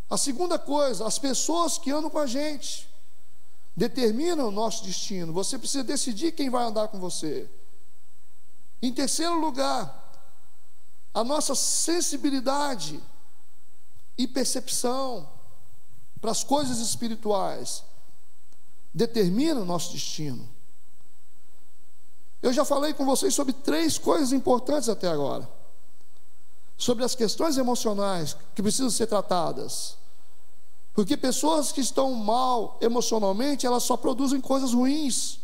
A 0.08 0.18
segunda 0.18 0.60
coisa, 0.60 1.08
as 1.08 1.18
pessoas 1.18 1.80
que 1.80 1.90
andam 1.90 2.12
com 2.12 2.20
a 2.20 2.28
gente 2.28 2.88
determinam 3.76 4.48
o 4.48 4.52
nosso 4.52 4.84
destino. 4.84 5.34
Você 5.34 5.58
precisa 5.58 5.84
decidir 5.84 6.32
quem 6.32 6.50
vai 6.50 6.64
andar 6.66 6.88
com 6.88 7.00
você. 7.00 7.50
Em 8.82 8.94
terceiro 8.94 9.40
lugar, 9.40 10.04
a 11.14 11.24
nossa 11.24 11.56
sensibilidade 11.56 13.02
e 14.18 14.28
percepção 14.28 15.28
para 16.22 16.32
as 16.32 16.44
coisas 16.44 16.80
espirituais 16.80 17.84
determina 18.94 19.60
o 19.60 19.66
nosso 19.66 19.92
destino. 19.92 20.48
Eu 22.42 22.54
já 22.54 22.64
falei 22.64 22.94
com 22.94 23.06
vocês 23.06 23.34
sobre 23.34 23.54
três 23.54 23.98
coisas 23.98 24.32
importantes 24.32 24.88
até 24.88 25.08
agora. 25.08 25.50
Sobre 26.78 27.04
as 27.04 27.16
questões 27.16 27.58
emocionais 27.58 28.38
que 28.54 28.62
precisam 28.62 28.90
ser 28.90 29.08
tratadas. 29.08 29.98
Porque 30.96 31.18
pessoas 31.18 31.74
que 31.74 31.82
estão 31.82 32.14
mal 32.14 32.78
emocionalmente, 32.80 33.66
elas 33.66 33.84
só 33.84 33.98
produzem 33.98 34.40
coisas 34.40 34.74
ruins. 34.74 35.42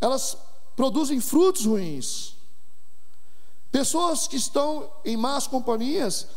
Elas 0.00 0.38
produzem 0.76 1.20
frutos 1.20 1.66
ruins. 1.66 2.36
Pessoas 3.72 4.28
que 4.28 4.36
estão 4.36 4.88
em 5.04 5.16
más 5.16 5.48
companhias, 5.48 6.28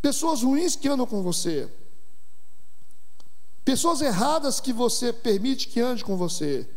pessoas 0.00 0.44
ruins 0.44 0.76
que 0.76 0.88
andam 0.88 1.06
com 1.06 1.24
você, 1.24 1.68
pessoas 3.64 4.00
erradas 4.00 4.60
que 4.60 4.72
você 4.72 5.12
permite 5.12 5.66
que 5.66 5.80
ande 5.80 6.04
com 6.04 6.16
você, 6.16 6.70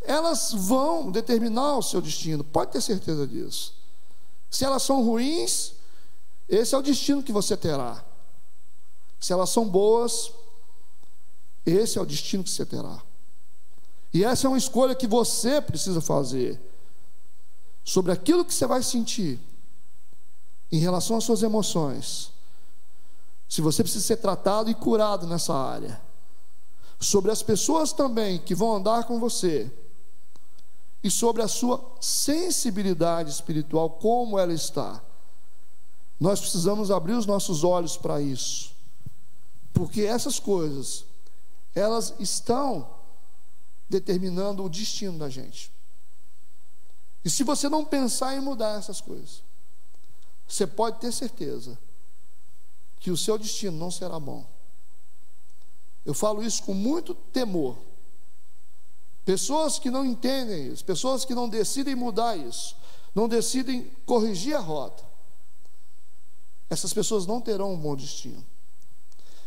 elas 0.00 0.52
vão 0.52 1.10
determinar 1.10 1.76
o 1.76 1.82
seu 1.82 2.00
destino, 2.00 2.44
pode 2.44 2.70
ter 2.70 2.80
certeza 2.80 3.26
disso. 3.26 3.74
Se 4.48 4.64
elas 4.64 4.84
são 4.84 5.04
ruins, 5.04 5.74
esse 6.48 6.74
é 6.74 6.78
o 6.78 6.82
destino 6.82 7.22
que 7.22 7.32
você 7.32 7.56
terá. 7.56 8.04
Se 9.20 9.32
elas 9.32 9.50
são 9.50 9.68
boas, 9.68 10.32
esse 11.66 11.98
é 11.98 12.00
o 12.00 12.06
destino 12.06 12.44
que 12.44 12.50
você 12.50 12.64
terá. 12.64 13.02
E 14.12 14.24
essa 14.24 14.46
é 14.46 14.48
uma 14.48 14.58
escolha 14.58 14.94
que 14.94 15.06
você 15.06 15.60
precisa 15.60 16.00
fazer 16.00 16.60
sobre 17.84 18.12
aquilo 18.12 18.44
que 18.44 18.54
você 18.54 18.66
vai 18.66 18.82
sentir 18.82 19.38
em 20.70 20.78
relação 20.78 21.16
às 21.16 21.24
suas 21.24 21.42
emoções, 21.42 22.30
se 23.48 23.62
você 23.62 23.82
precisa 23.82 24.04
ser 24.04 24.18
tratado 24.18 24.70
e 24.70 24.74
curado 24.74 25.26
nessa 25.26 25.54
área, 25.54 26.00
sobre 27.00 27.30
as 27.30 27.42
pessoas 27.42 27.92
também 27.92 28.38
que 28.38 28.54
vão 28.54 28.76
andar 28.76 29.04
com 29.04 29.18
você, 29.18 29.70
e 31.02 31.10
sobre 31.10 31.42
a 31.42 31.48
sua 31.48 31.82
sensibilidade 32.00 33.30
espiritual, 33.30 33.90
como 33.90 34.38
ela 34.38 34.52
está. 34.52 35.02
Nós 36.18 36.40
precisamos 36.40 36.90
abrir 36.90 37.12
os 37.12 37.26
nossos 37.26 37.62
olhos 37.62 37.96
para 37.96 38.20
isso, 38.20 38.72
porque 39.72 40.02
essas 40.02 40.38
coisas, 40.38 41.04
elas 41.74 42.14
estão 42.18 42.88
determinando 43.88 44.64
o 44.64 44.68
destino 44.68 45.18
da 45.18 45.28
gente. 45.28 45.70
E 47.24 47.30
se 47.30 47.44
você 47.44 47.68
não 47.68 47.84
pensar 47.84 48.36
em 48.36 48.40
mudar 48.40 48.78
essas 48.78 49.00
coisas, 49.00 49.42
você 50.46 50.66
pode 50.66 50.98
ter 50.98 51.12
certeza 51.12 51.78
que 52.98 53.10
o 53.10 53.16
seu 53.16 53.38
destino 53.38 53.76
não 53.76 53.90
será 53.90 54.18
bom. 54.18 54.46
Eu 56.04 56.14
falo 56.14 56.42
isso 56.42 56.62
com 56.62 56.74
muito 56.74 57.14
temor. 57.14 57.76
Pessoas 59.24 59.78
que 59.78 59.90
não 59.90 60.04
entendem 60.06 60.72
isso, 60.72 60.84
pessoas 60.84 61.24
que 61.24 61.34
não 61.34 61.48
decidem 61.48 61.94
mudar 61.94 62.34
isso, 62.36 62.74
não 63.14 63.28
decidem 63.28 63.90
corrigir 64.06 64.56
a 64.56 64.58
rota, 64.58 65.04
essas 66.70 66.92
pessoas 66.92 67.26
não 67.26 67.40
terão 67.40 67.72
um 67.72 67.78
bom 67.78 67.96
destino. 67.96 68.44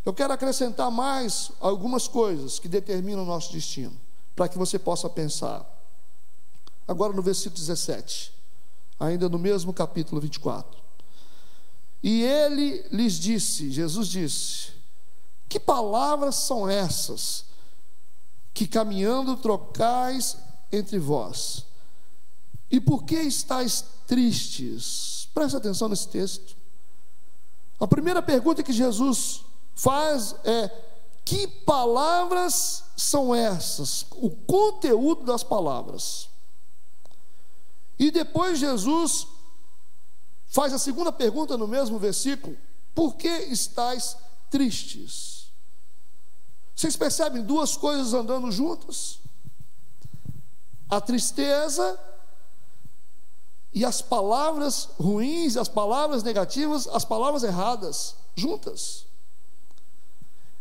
Eu 0.04 0.14
quero 0.14 0.34
acrescentar 0.34 0.90
mais 0.90 1.52
algumas 1.60 2.08
coisas 2.08 2.58
que 2.58 2.68
determinam 2.68 3.24
o 3.24 3.26
nosso 3.26 3.54
destino, 3.54 3.96
para 4.36 4.50
que 4.50 4.58
você 4.58 4.80
possa 4.80 5.08
pensar. 5.10 5.66
Agora 6.88 7.14
no 7.14 7.22
versículo 7.22 7.60
17, 7.60 8.34
ainda 9.00 9.30
no 9.30 9.38
mesmo 9.38 9.72
capítulo 9.72 10.20
24. 10.20 10.82
E 12.02 12.24
ele 12.24 12.84
lhes 12.92 13.14
disse, 13.14 13.70
Jesus 13.70 14.08
disse: 14.08 14.72
Que 15.48 15.60
palavras 15.60 16.36
são 16.36 16.68
essas 16.68 17.46
que 18.54 18.68
caminhando 18.68 19.38
trocais 19.38 20.36
entre 20.72 20.98
vós? 20.98 21.66
E 22.72 22.80
por 22.80 23.04
que 23.04 23.20
estáis 23.20 23.86
tristes? 24.08 25.30
Preste 25.34 25.58
atenção 25.58 25.90
nesse 25.90 26.08
texto. 26.08 26.61
A 27.82 27.88
primeira 27.88 28.22
pergunta 28.22 28.62
que 28.62 28.72
Jesus 28.72 29.44
faz 29.74 30.36
é: 30.44 30.70
que 31.26 31.48
palavras 31.48 32.84
são 32.96 33.34
essas? 33.34 34.06
O 34.12 34.30
conteúdo 34.30 35.24
das 35.24 35.44
palavras. 35.44 36.30
E 37.98 38.12
depois 38.12 38.60
Jesus 38.60 39.28
faz 40.48 40.74
a 40.74 40.78
segunda 40.78 41.12
pergunta 41.12 41.58
no 41.58 41.68
mesmo 41.68 41.98
versículo: 41.98 42.56
Por 42.94 43.16
que 43.16 43.28
estáis 43.28 44.16
tristes? 44.52 45.52
Vocês 46.76 46.96
percebem 46.96 47.42
duas 47.42 47.76
coisas 47.76 48.14
andando 48.14 48.52
juntas? 48.52 49.20
A 50.88 51.02
tristeza 51.02 52.00
e 53.74 53.86
as 53.86 54.02
palavras 54.02 54.90
ruins, 55.00 55.56
as 55.56 55.70
palavras 55.70 56.24
negativas, 56.24 56.88
as 56.88 57.06
palavras 57.06 57.44
erradas, 57.44 58.16
juntas. 58.36 59.06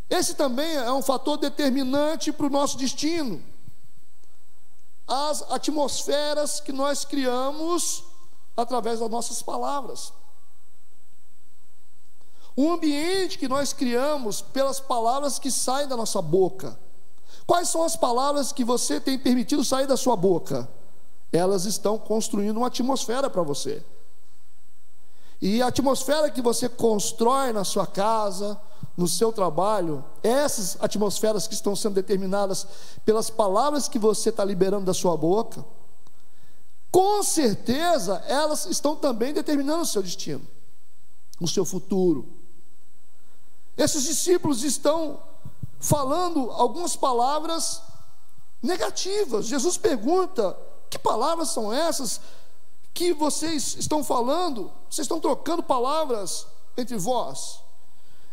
Esse 0.08 0.34
também 0.34 0.76
é 0.76 0.92
um 0.92 1.02
fator 1.02 1.36
determinante 1.36 2.32
para 2.32 2.46
o 2.46 2.50
nosso 2.50 2.76
destino. 2.76 3.42
As 5.06 5.42
atmosferas 5.50 6.60
que 6.60 6.72
nós 6.72 7.04
criamos 7.04 8.04
através 8.56 9.00
das 9.00 9.10
nossas 9.10 9.42
palavras. 9.42 10.12
O 12.56 12.70
ambiente 12.70 13.38
que 13.38 13.48
nós 13.48 13.72
criamos 13.72 14.40
pelas 14.40 14.78
palavras 14.78 15.38
que 15.38 15.50
saem 15.50 15.88
da 15.88 15.96
nossa 15.96 16.20
boca. 16.20 16.78
Quais 17.46 17.68
são 17.68 17.82
as 17.82 17.96
palavras 17.96 18.52
que 18.52 18.64
você 18.64 19.00
tem 19.00 19.18
permitido 19.18 19.64
sair 19.64 19.86
da 19.86 19.96
sua 19.96 20.14
boca? 20.14 20.68
Elas 21.32 21.64
estão 21.64 21.98
construindo 21.98 22.56
uma 22.56 22.66
atmosfera 22.66 23.30
para 23.30 23.42
você. 23.42 23.82
E 25.40 25.62
a 25.62 25.68
atmosfera 25.68 26.30
que 26.30 26.42
você 26.42 26.68
constrói 26.68 27.52
na 27.52 27.64
sua 27.64 27.86
casa, 27.86 28.60
no 28.96 29.08
seu 29.08 29.32
trabalho, 29.32 30.04
essas 30.22 30.76
atmosferas 30.80 31.46
que 31.46 31.54
estão 31.54 31.74
sendo 31.74 31.94
determinadas 31.94 32.66
pelas 33.04 33.30
palavras 33.30 33.88
que 33.88 33.98
você 33.98 34.28
está 34.28 34.44
liberando 34.44 34.84
da 34.84 34.92
sua 34.92 35.16
boca, 35.16 35.64
com 36.90 37.22
certeza 37.22 38.22
elas 38.26 38.66
estão 38.66 38.96
também 38.96 39.32
determinando 39.32 39.82
o 39.82 39.86
seu 39.86 40.02
destino, 40.02 40.46
o 41.40 41.48
seu 41.48 41.64
futuro. 41.64 42.28
Esses 43.76 44.02
discípulos 44.02 44.62
estão 44.62 45.22
falando 45.78 46.50
algumas 46.50 46.94
palavras 46.96 47.80
negativas. 48.62 49.46
Jesus 49.46 49.78
pergunta 49.78 50.54
que 50.90 50.98
palavras 50.98 51.50
são 51.50 51.72
essas 51.72 52.20
que 52.92 53.14
vocês 53.14 53.76
estão 53.78 54.02
falando? 54.02 54.70
Vocês 54.90 55.04
estão 55.04 55.20
trocando 55.20 55.62
palavras 55.62 56.46
entre 56.76 56.96
vós. 56.98 57.60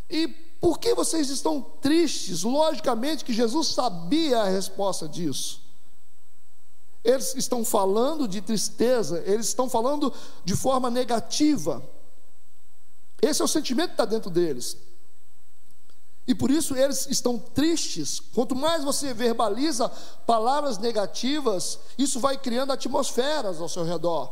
E 0.09 0.27
por 0.59 0.79
que 0.79 0.95
vocês 0.95 1.29
estão 1.29 1.61
tristes? 1.61 2.43
Logicamente 2.43 3.23
que 3.23 3.31
Jesus 3.31 3.67
sabia 3.67 4.41
a 4.41 4.49
resposta 4.49 5.07
disso. 5.07 5.61
Eles 7.03 7.35
estão 7.35 7.63
falando 7.63 8.27
de 8.27 8.41
tristeza, 8.41 9.23
eles 9.25 9.47
estão 9.47 9.69
falando 9.69 10.11
de 10.43 10.55
forma 10.55 10.89
negativa. 10.89 11.81
Esse 13.21 13.41
é 13.41 13.45
o 13.45 13.47
sentimento 13.47 13.89
que 13.89 13.93
está 13.93 14.05
dentro 14.05 14.29
deles. 14.29 14.75
E 16.27 16.35
por 16.35 16.51
isso 16.51 16.75
eles 16.75 17.07
estão 17.09 17.39
tristes. 17.39 18.19
Quanto 18.19 18.53
mais 18.53 18.83
você 18.83 19.13
verbaliza 19.13 19.89
palavras 20.25 20.77
negativas, 20.77 21.79
isso 21.97 22.19
vai 22.19 22.37
criando 22.37 22.73
atmosferas 22.73 23.61
ao 23.61 23.69
seu 23.69 23.85
redor. 23.85 24.29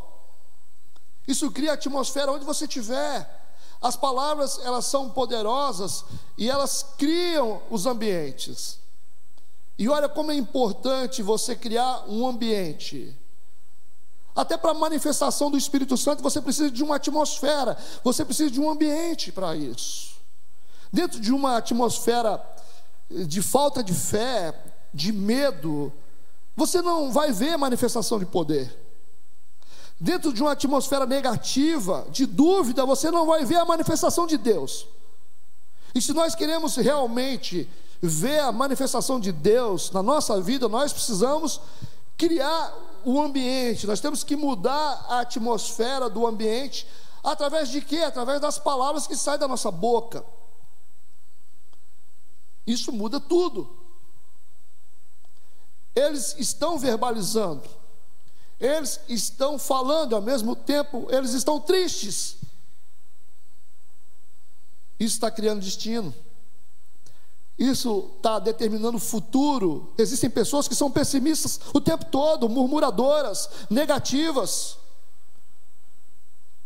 Isso 1.25 1.49
cria 1.51 1.73
atmosfera 1.73 2.31
onde 2.31 2.43
você 2.43 2.65
estiver. 2.65 3.43
As 3.81 3.95
palavras, 3.95 4.59
elas 4.63 4.85
são 4.85 5.09
poderosas 5.09 6.03
e 6.37 6.49
elas 6.49 6.85
criam 6.97 7.61
os 7.69 7.85
ambientes. 7.85 8.79
E 9.77 9.87
olha 9.87 10.09
como 10.09 10.31
é 10.31 10.35
importante 10.35 11.23
você 11.23 11.55
criar 11.55 12.03
um 12.07 12.27
ambiente. 12.27 13.17
Até 14.35 14.57
para 14.57 14.71
a 14.71 14.73
manifestação 14.73 15.49
do 15.49 15.57
Espírito 15.57 15.95
Santo, 15.95 16.21
você 16.21 16.41
precisa 16.41 16.69
de 16.69 16.83
uma 16.83 16.97
atmosfera, 16.97 17.77
você 18.03 18.25
precisa 18.25 18.51
de 18.51 18.59
um 18.59 18.69
ambiente 18.69 19.31
para 19.31 19.55
isso. 19.55 20.14
Dentro 20.95 21.19
de 21.19 21.33
uma 21.33 21.57
atmosfera 21.57 22.41
de 23.09 23.41
falta 23.41 23.83
de 23.83 23.93
fé, 23.93 24.57
de 24.93 25.11
medo, 25.11 25.91
você 26.55 26.81
não 26.81 27.11
vai 27.11 27.33
ver 27.33 27.57
manifestação 27.57 28.17
de 28.17 28.25
poder. 28.25 28.73
Dentro 29.99 30.31
de 30.31 30.41
uma 30.41 30.53
atmosfera 30.53 31.05
negativa, 31.05 32.07
de 32.09 32.25
dúvida, 32.25 32.85
você 32.85 33.11
não 33.11 33.25
vai 33.25 33.43
ver 33.43 33.57
a 33.57 33.65
manifestação 33.65 34.25
de 34.25 34.37
Deus. 34.37 34.87
E 35.93 36.01
se 36.01 36.13
nós 36.13 36.33
queremos 36.33 36.77
realmente 36.77 37.69
ver 38.01 38.39
a 38.39 38.53
manifestação 38.53 39.19
de 39.19 39.33
Deus 39.33 39.91
na 39.91 40.01
nossa 40.01 40.39
vida, 40.39 40.69
nós 40.69 40.93
precisamos 40.93 41.59
criar 42.17 42.73
o 43.03 43.19
ambiente, 43.19 43.85
nós 43.85 43.99
temos 43.99 44.23
que 44.23 44.37
mudar 44.37 45.07
a 45.09 45.19
atmosfera 45.19 46.09
do 46.09 46.25
ambiente, 46.25 46.87
através 47.21 47.67
de 47.67 47.81
quê? 47.81 47.97
Através 47.97 48.39
das 48.39 48.57
palavras 48.57 49.05
que 49.05 49.17
saem 49.17 49.39
da 49.39 49.47
nossa 49.49 49.69
boca. 49.69 50.23
Isso 52.65 52.91
muda 52.91 53.19
tudo. 53.19 53.69
Eles 55.95 56.35
estão 56.37 56.77
verbalizando, 56.77 57.63
eles 58.59 58.99
estão 59.07 59.57
falando, 59.57 60.15
ao 60.15 60.21
mesmo 60.21 60.55
tempo, 60.55 61.07
eles 61.09 61.33
estão 61.33 61.59
tristes. 61.59 62.37
Isso 64.99 65.15
está 65.15 65.29
criando 65.29 65.61
destino. 65.61 66.13
Isso 67.57 68.11
está 68.17 68.39
determinando 68.39 68.97
o 68.97 68.99
futuro. 68.99 69.93
Existem 69.97 70.29
pessoas 70.29 70.67
que 70.67 70.75
são 70.75 70.91
pessimistas 70.91 71.59
o 71.73 71.79
tempo 71.79 72.05
todo, 72.05 72.49
murmuradoras, 72.49 73.49
negativas. 73.69 74.77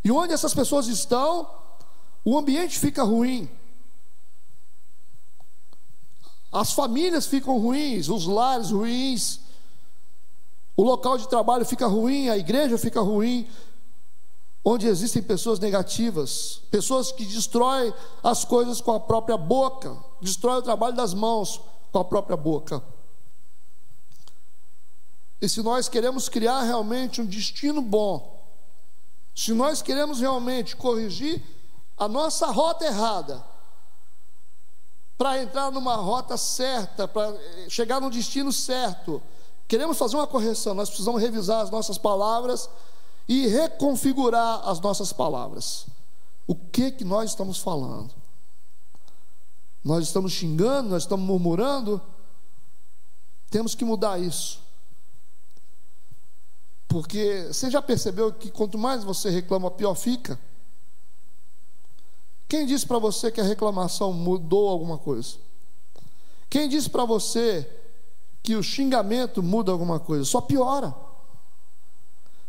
E 0.04 0.12
onde 0.12 0.34
essas 0.34 0.54
pessoas 0.54 0.88
estão, 0.88 1.50
o 2.26 2.38
ambiente 2.38 2.80
fica 2.80 3.04
ruim. 3.04 3.50
As 6.52 6.74
famílias 6.74 7.28
ficam 7.28 7.60
ruins, 7.60 8.10
os 8.10 8.26
lares 8.26 8.72
ruins, 8.72 9.40
o 10.76 10.84
local 10.84 11.18
de 11.18 11.28
trabalho 11.28 11.66
fica 11.66 11.88
ruim, 11.88 12.30
a 12.30 12.38
igreja 12.38 12.78
fica 12.78 13.02
ruim, 13.02 13.48
onde 14.64 14.88
existem 14.88 15.22
pessoas 15.22 15.60
negativas, 15.60 16.62
pessoas 16.72 17.12
que 17.12 17.26
destroem 17.26 17.94
as 18.24 18.46
coisas 18.46 18.82
com 18.82 18.92
a 18.92 19.00
própria 19.00 19.38
boca, 19.38 19.96
destroem 20.22 20.60
o 20.60 20.62
trabalho 20.62 20.96
das 20.96 21.14
mãos 21.14 21.62
com 21.92 22.00
a 22.00 22.06
própria 22.06 22.38
boca. 22.38 22.82
E 25.42 25.48
se 25.48 25.62
nós 25.62 25.88
queremos 25.88 26.28
criar 26.28 26.64
realmente 26.64 27.22
um 27.22 27.26
destino 27.26 27.82
bom, 27.82 28.40
se 29.36 29.54
nós 29.54 29.82
queremos 29.82 30.20
realmente 30.20 30.76
corrigir 30.76 31.42
a 31.98 32.08
nossa 32.08 32.48
rota 32.48 32.86
errada, 32.86 33.44
para 35.20 35.44
entrar 35.44 35.70
numa 35.70 35.98
rota 35.98 36.38
certa, 36.38 37.06
para 37.06 37.38
chegar 37.68 38.00
no 38.00 38.10
destino 38.10 38.54
certo. 38.54 39.22
Queremos 39.68 39.98
fazer 39.98 40.16
uma 40.16 40.26
correção, 40.26 40.74
nós 40.74 40.88
precisamos 40.88 41.22
revisar 41.22 41.60
as 41.62 41.70
nossas 41.70 41.98
palavras 41.98 42.70
e 43.28 43.46
reconfigurar 43.46 44.66
as 44.66 44.80
nossas 44.80 45.12
palavras. 45.12 45.88
O 46.48 46.56
que 46.56 46.90
que 46.92 47.04
nós 47.04 47.32
estamos 47.32 47.58
falando? 47.60 48.12
Nós 49.84 50.06
estamos 50.06 50.32
xingando, 50.32 50.88
nós 50.90 51.04
estamos 51.04 51.26
murmurando? 51.26 52.02
Temos 53.52 53.76
que 53.76 53.84
mudar 53.84 54.22
isso. 54.22 54.62
Porque 56.88 57.50
você 57.52 57.70
já 57.70 57.82
percebeu 57.82 58.32
que 58.32 58.50
quanto 58.50 58.78
mais 58.78 59.04
você 59.04 59.30
reclama, 59.30 59.70
pior 59.70 59.96
fica? 59.96 60.40
Quem 62.50 62.66
disse 62.66 62.86
para 62.88 62.98
você 62.98 63.32
que 63.32 63.40
a 63.40 63.44
reclamação 63.44 64.12
mudou 64.12 64.68
alguma 64.68 64.98
coisa? 64.98 65.36
Quem 66.50 66.68
disse 66.68 66.90
para 66.90 67.06
você 67.06 67.70
que 68.42 68.56
o 68.56 68.64
xingamento 68.64 69.44
muda 69.44 69.72
alguma 69.72 70.00
coisa? 70.00 70.26
Só 70.26 70.42
piora. 70.42 70.94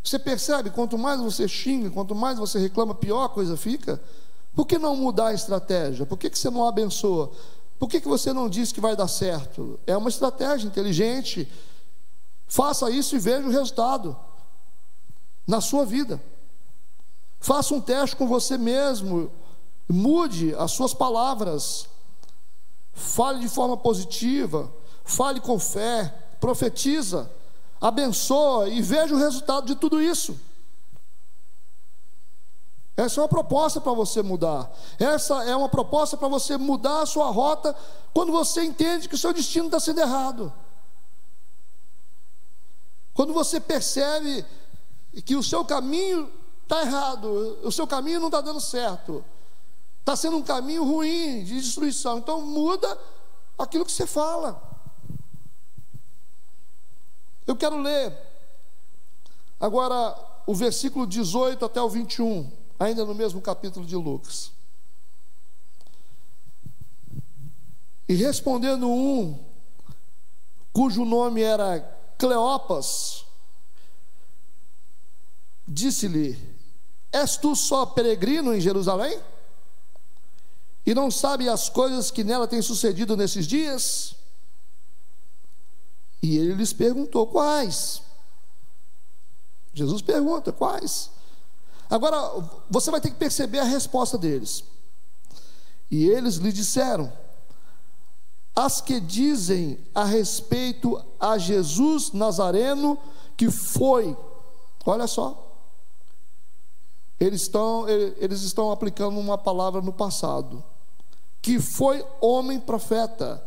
Você 0.03 0.17
percebe? 0.17 0.71
Quanto 0.71 0.97
mais 0.97 1.21
você 1.21 1.47
xinga, 1.47 1.91
quanto 1.91 2.15
mais 2.15 2.39
você 2.39 2.57
reclama, 2.57 2.95
pior 2.95 3.25
a 3.25 3.29
coisa 3.29 3.55
fica. 3.55 4.01
Por 4.55 4.65
que 4.65 4.79
não 4.79 4.95
mudar 4.95 5.27
a 5.27 5.33
estratégia? 5.35 6.03
Por 6.03 6.17
que, 6.17 6.31
que 6.31 6.39
você 6.39 6.49
não 6.49 6.67
abençoa? 6.67 7.31
Por 7.77 7.87
que, 7.87 8.01
que 8.01 8.07
você 8.07 8.33
não 8.33 8.49
diz 8.49 8.71
que 8.71 8.81
vai 8.81 8.95
dar 8.95 9.07
certo? 9.07 9.79
É 9.85 9.95
uma 9.95 10.09
estratégia 10.09 10.65
inteligente. 10.65 11.47
Faça 12.47 12.89
isso 12.89 13.15
e 13.15 13.19
veja 13.19 13.47
o 13.47 13.51
resultado 13.51 14.17
na 15.45 15.61
sua 15.61 15.85
vida. 15.85 16.19
Faça 17.39 17.75
um 17.75 17.79
teste 17.79 18.15
com 18.15 18.27
você 18.27 18.57
mesmo 18.57 19.31
Mude 19.91 20.55
as 20.55 20.71
suas 20.71 20.93
palavras. 20.93 21.87
Fale 22.93 23.39
de 23.39 23.49
forma 23.49 23.77
positiva, 23.77 24.71
fale 25.03 25.39
com 25.39 25.57
fé, 25.57 26.13
profetiza, 26.39 27.31
abençoa 27.79 28.69
e 28.69 28.81
veja 28.81 29.15
o 29.15 29.17
resultado 29.17 29.65
de 29.65 29.75
tudo 29.75 30.01
isso. 30.01 30.37
Essa 32.95 33.19
é 33.19 33.23
uma 33.23 33.29
proposta 33.29 33.79
para 33.79 33.93
você 33.93 34.21
mudar. 34.21 34.71
Essa 34.99 35.43
é 35.45 35.55
uma 35.55 35.69
proposta 35.69 36.17
para 36.17 36.27
você 36.27 36.57
mudar 36.57 37.01
a 37.01 37.05
sua 37.05 37.31
rota 37.31 37.75
quando 38.13 38.31
você 38.31 38.63
entende 38.63 39.07
que 39.07 39.15
o 39.15 39.17
seu 39.17 39.33
destino 39.33 39.65
está 39.65 39.79
sendo 39.79 40.01
errado. 40.01 40.53
Quando 43.13 43.33
você 43.33 43.59
percebe 43.59 44.45
que 45.25 45.35
o 45.35 45.43
seu 45.43 45.65
caminho 45.65 46.31
está 46.63 46.81
errado, 46.81 47.59
o 47.63 47.71
seu 47.71 47.87
caminho 47.87 48.19
não 48.19 48.27
está 48.27 48.41
dando 48.41 48.61
certo, 48.61 49.23
está 50.01 50.15
sendo 50.15 50.37
um 50.37 50.43
caminho 50.43 50.83
ruim 50.83 51.43
de 51.43 51.55
destruição. 51.61 52.17
Então 52.17 52.41
muda 52.41 52.99
aquilo 53.57 53.85
que 53.85 53.91
você 53.91 54.05
fala. 54.05 54.61
Eu 57.47 57.55
quero 57.55 57.81
ler 57.81 58.17
agora 59.59 60.15
o 60.45 60.53
versículo 60.53 61.07
18 61.07 61.63
até 61.63 61.81
o 61.81 61.89
21 61.89 62.51
ainda 62.79 63.05
no 63.05 63.13
mesmo 63.13 63.39
capítulo 63.41 63.85
de 63.85 63.95
Lucas. 63.95 64.51
E 68.07 68.15
respondendo 68.15 68.89
um, 68.89 69.37
cujo 70.73 71.05
nome 71.05 71.41
era 71.41 71.79
Cleopas, 72.17 73.25
disse-lhe: 75.67 76.37
És 77.11 77.37
tu 77.37 77.55
só 77.55 77.85
peregrino 77.85 78.53
em 78.53 78.59
Jerusalém? 78.59 79.21
E 80.85 80.93
não 80.95 81.11
sabe 81.11 81.47
as 81.47 81.69
coisas 81.69 82.09
que 82.09 82.23
nela 82.23 82.47
têm 82.47 82.61
sucedido 82.61 83.15
nesses 83.15 83.45
dias? 83.45 84.15
E 86.21 86.37
ele 86.37 86.53
lhes 86.53 86.73
perguntou: 86.73 87.27
Quais? 87.27 88.01
Jesus 89.73 90.01
pergunta: 90.01 90.51
Quais? 90.51 91.09
Agora, 91.89 92.17
você 92.69 92.89
vai 92.89 93.01
ter 93.01 93.09
que 93.09 93.17
perceber 93.17 93.59
a 93.59 93.65
resposta 93.65 94.17
deles. 94.17 94.63
E 95.89 96.07
eles 96.07 96.35
lhe 96.35 96.51
disseram: 96.51 97.11
As 98.55 98.79
que 98.79 98.99
dizem 98.99 99.77
a 99.93 100.05
respeito 100.05 101.03
a 101.19 101.37
Jesus 101.37 102.11
Nazareno, 102.13 102.97
que 103.35 103.51
foi, 103.51 104.15
olha 104.85 105.05
só, 105.05 105.51
eles 107.19 107.41
estão, 107.41 107.87
eles 107.89 108.41
estão 108.41 108.71
aplicando 108.71 109.19
uma 109.19 109.37
palavra 109.37 109.81
no 109.81 109.93
passado, 109.93 110.63
que 111.41 111.59
foi 111.59 112.05
homem 112.19 112.59
profeta. 112.59 113.43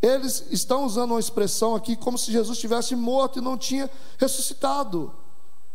Eles 0.00 0.46
estão 0.50 0.86
usando 0.86 1.10
uma 1.10 1.20
expressão 1.20 1.74
aqui 1.74 1.96
como 1.96 2.16
se 2.16 2.32
Jesus 2.32 2.58
tivesse 2.58 2.94
morto 2.94 3.38
e 3.38 3.42
não 3.42 3.58
tinha 3.58 3.90
ressuscitado. 4.16 5.12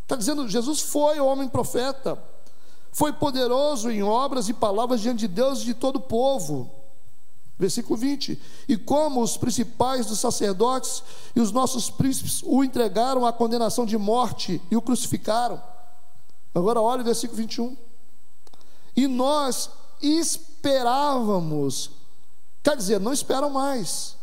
Está 0.04 0.16
dizendo, 0.16 0.48
Jesus 0.48 0.82
foi 0.82 1.20
homem 1.20 1.48
profeta, 1.48 2.18
foi 2.92 3.12
poderoso 3.14 3.92
em 3.92 4.02
obras 4.02 4.50
e 4.50 4.54
palavras 4.54 5.02
diante 5.02 5.20
de 5.22 5.28
Deus 5.28 5.62
e 5.62 5.66
de 5.66 5.74
todo 5.74 5.98
o 5.98 6.02
povo. 6.02 6.72
Versículo 7.58 7.98
20: 7.98 8.42
E 8.68 8.78
como 8.78 9.22
os 9.22 9.38
principais 9.38 10.06
dos 10.08 10.20
sacerdotes 10.20 11.04
e 11.36 11.40
os 11.40 11.52
nossos 11.52 11.90
príncipes 11.90 12.42
o 12.44 12.64
entregaram 12.64 13.26
à 13.26 13.32
condenação 13.32 13.86
de 13.86 13.98
morte 13.98 14.62
e 14.70 14.76
o 14.76 14.82
crucificaram. 14.82 15.62
Agora 16.54 16.82
olha 16.82 17.02
o 17.02 17.06
versículo 17.06 17.38
21. 17.38 17.78
E 18.96 19.08
nós 19.08 19.70
esperávamos, 20.02 21.92
quer 22.64 22.76
dizer, 22.78 23.00
não 23.00 23.14
esperam 23.14 23.50
mais. 23.50 24.16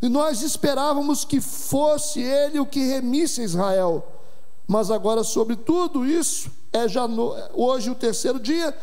E 0.00 0.08
nós 0.08 0.42
esperávamos 0.42 1.24
que 1.24 1.40
fosse 1.40 2.20
ele 2.20 2.60
o 2.60 2.66
que 2.66 2.80
remisse 2.80 3.42
Israel. 3.42 4.06
Mas 4.66 4.90
agora, 4.90 5.24
sobre 5.24 5.56
tudo 5.56 6.04
isso, 6.04 6.50
é 6.72 6.88
já 6.88 7.08
no, 7.08 7.34
hoje 7.54 7.90
o 7.90 7.94
terceiro 7.94 8.38
dia, 8.38 8.76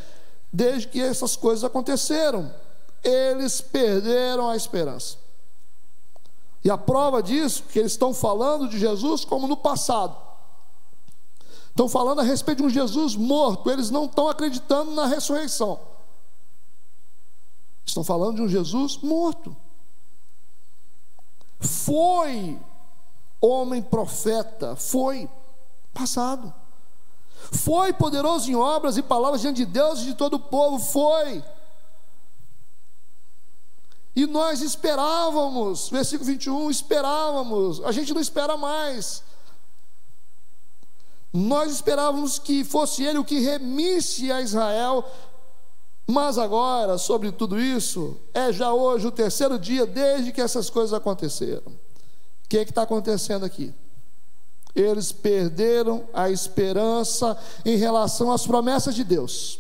desde 0.52 0.88
que 0.88 1.02
essas 1.02 1.36
coisas 1.36 1.64
aconteceram. 1.64 2.54
Eles 3.04 3.62
perderam 3.62 4.50
a 4.50 4.56
esperança. 4.56 5.18
E 6.64 6.72
a 6.72 6.78
prova 6.78 7.22
disso, 7.22 7.64
que 7.64 7.80
eles 7.80 7.92
estão 7.92 8.14
falando 8.14 8.70
de 8.70 8.80
Jesus 8.80 9.26
como 9.26 9.48
no 9.48 9.58
passado. 9.58 10.16
Estão 11.74 11.90
falando 11.90 12.22
a 12.22 12.24
respeito 12.24 12.60
de 12.60 12.68
um 12.68 12.70
Jesus 12.70 13.16
morto, 13.16 13.70
eles 13.70 13.90
não 13.90 14.06
estão 14.06 14.30
acreditando 14.30 14.92
na 14.92 15.08
ressurreição. 15.08 15.80
Estão 17.84 18.04
falando 18.04 18.36
de 18.36 18.42
um 18.44 18.48
Jesus 18.48 18.98
morto. 18.98 19.56
Foi 21.60 22.60
homem 23.42 23.82
profeta, 23.82 24.76
foi 24.76 25.30
Passado. 25.94 26.52
Foi 27.52 27.94
poderoso 27.94 28.50
em 28.50 28.56
obras 28.56 28.98
e 28.98 29.04
palavras 29.04 29.42
diante 29.42 29.58
de 29.58 29.66
Deus 29.66 30.02
e 30.02 30.06
de 30.06 30.14
todo 30.16 30.36
o 30.36 30.40
povo. 30.40 30.80
Foi. 30.80 31.44
E 34.16 34.26
nós 34.26 34.62
esperávamos, 34.62 35.90
versículo 35.90 36.26
21, 36.26 36.70
esperávamos, 36.70 37.84
a 37.84 37.92
gente 37.92 38.14
não 38.14 38.22
espera 38.22 38.58
mais. 38.58 39.24
Nós 41.34 41.72
esperávamos 41.72 42.38
que 42.38 42.64
fosse 42.64 43.04
Ele 43.04 43.18
o 43.18 43.26
que 43.26 43.40
remisse 43.40 44.32
a 44.32 44.40
Israel, 44.40 45.04
mas 46.06 46.38
agora, 46.38 47.00
sobre 47.00 47.32
tudo 47.32 47.60
isso, 47.60 48.20
é 48.34 48.54
já 48.54 48.72
hoje 48.72 49.08
o 49.08 49.12
terceiro 49.12 49.58
dia 49.58 49.88
desde 49.88 50.32
que 50.32 50.42
essas 50.42 50.70
coisas 50.70 50.94
aconteceram. 50.94 51.72
O 51.72 52.50
que 52.50 52.60
é 52.60 52.62
está 52.62 52.84
acontecendo 52.84 53.46
aqui? 53.46 53.74
Eles 54.76 55.12
perderam 55.12 56.08
a 56.14 56.30
esperança 56.30 57.36
em 57.66 57.78
relação 57.78 58.32
às 58.32 58.46
promessas 58.46 58.94
de 58.94 59.04
Deus. 59.04 59.60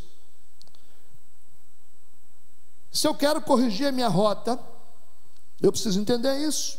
Se 2.91 3.07
eu 3.07 3.15
quero 3.15 3.41
corrigir 3.41 3.87
a 3.87 3.91
minha 3.91 4.07
rota, 4.07 4.59
eu 5.59 5.71
preciso 5.71 5.99
entender 5.99 6.35
isso. 6.37 6.77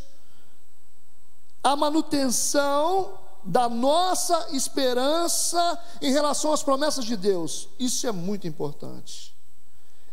A 1.62 1.74
manutenção 1.74 3.23
da 3.44 3.68
nossa 3.68 4.48
esperança 4.52 5.78
em 6.00 6.11
relação 6.11 6.52
às 6.52 6.62
promessas 6.62 7.04
de 7.04 7.16
Deus, 7.16 7.68
isso 7.78 8.07
é 8.07 8.12
muito 8.12 8.46
importante. 8.46 9.35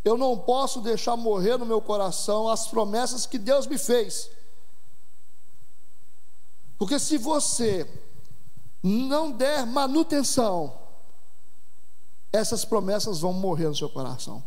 Eu 0.03 0.17
não 0.17 0.37
posso 0.37 0.81
deixar 0.81 1.15
morrer 1.15 1.57
no 1.57 1.65
meu 1.65 1.81
coração 1.81 2.47
as 2.47 2.67
promessas 2.67 3.25
que 3.25 3.37
Deus 3.37 3.67
me 3.67 3.77
fez. 3.77 4.29
Porque 6.77 6.97
se 6.97 7.17
você 7.17 7.87
não 8.81 9.31
der 9.31 9.65
manutenção, 9.65 10.73
essas 12.33 12.65
promessas 12.65 13.19
vão 13.19 13.31
morrer 13.31 13.67
no 13.67 13.75
seu 13.75 13.89
coração. 13.89 14.43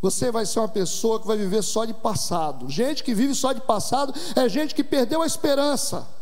Você 0.00 0.30
vai 0.30 0.46
ser 0.46 0.60
uma 0.60 0.68
pessoa 0.68 1.20
que 1.20 1.26
vai 1.26 1.36
viver 1.36 1.62
só 1.62 1.84
de 1.84 1.94
passado. 1.94 2.68
Gente 2.68 3.02
que 3.02 3.14
vive 3.14 3.34
só 3.34 3.52
de 3.52 3.60
passado 3.60 4.12
é 4.36 4.48
gente 4.48 4.74
que 4.74 4.82
perdeu 4.84 5.22
a 5.22 5.26
esperança. 5.26 6.17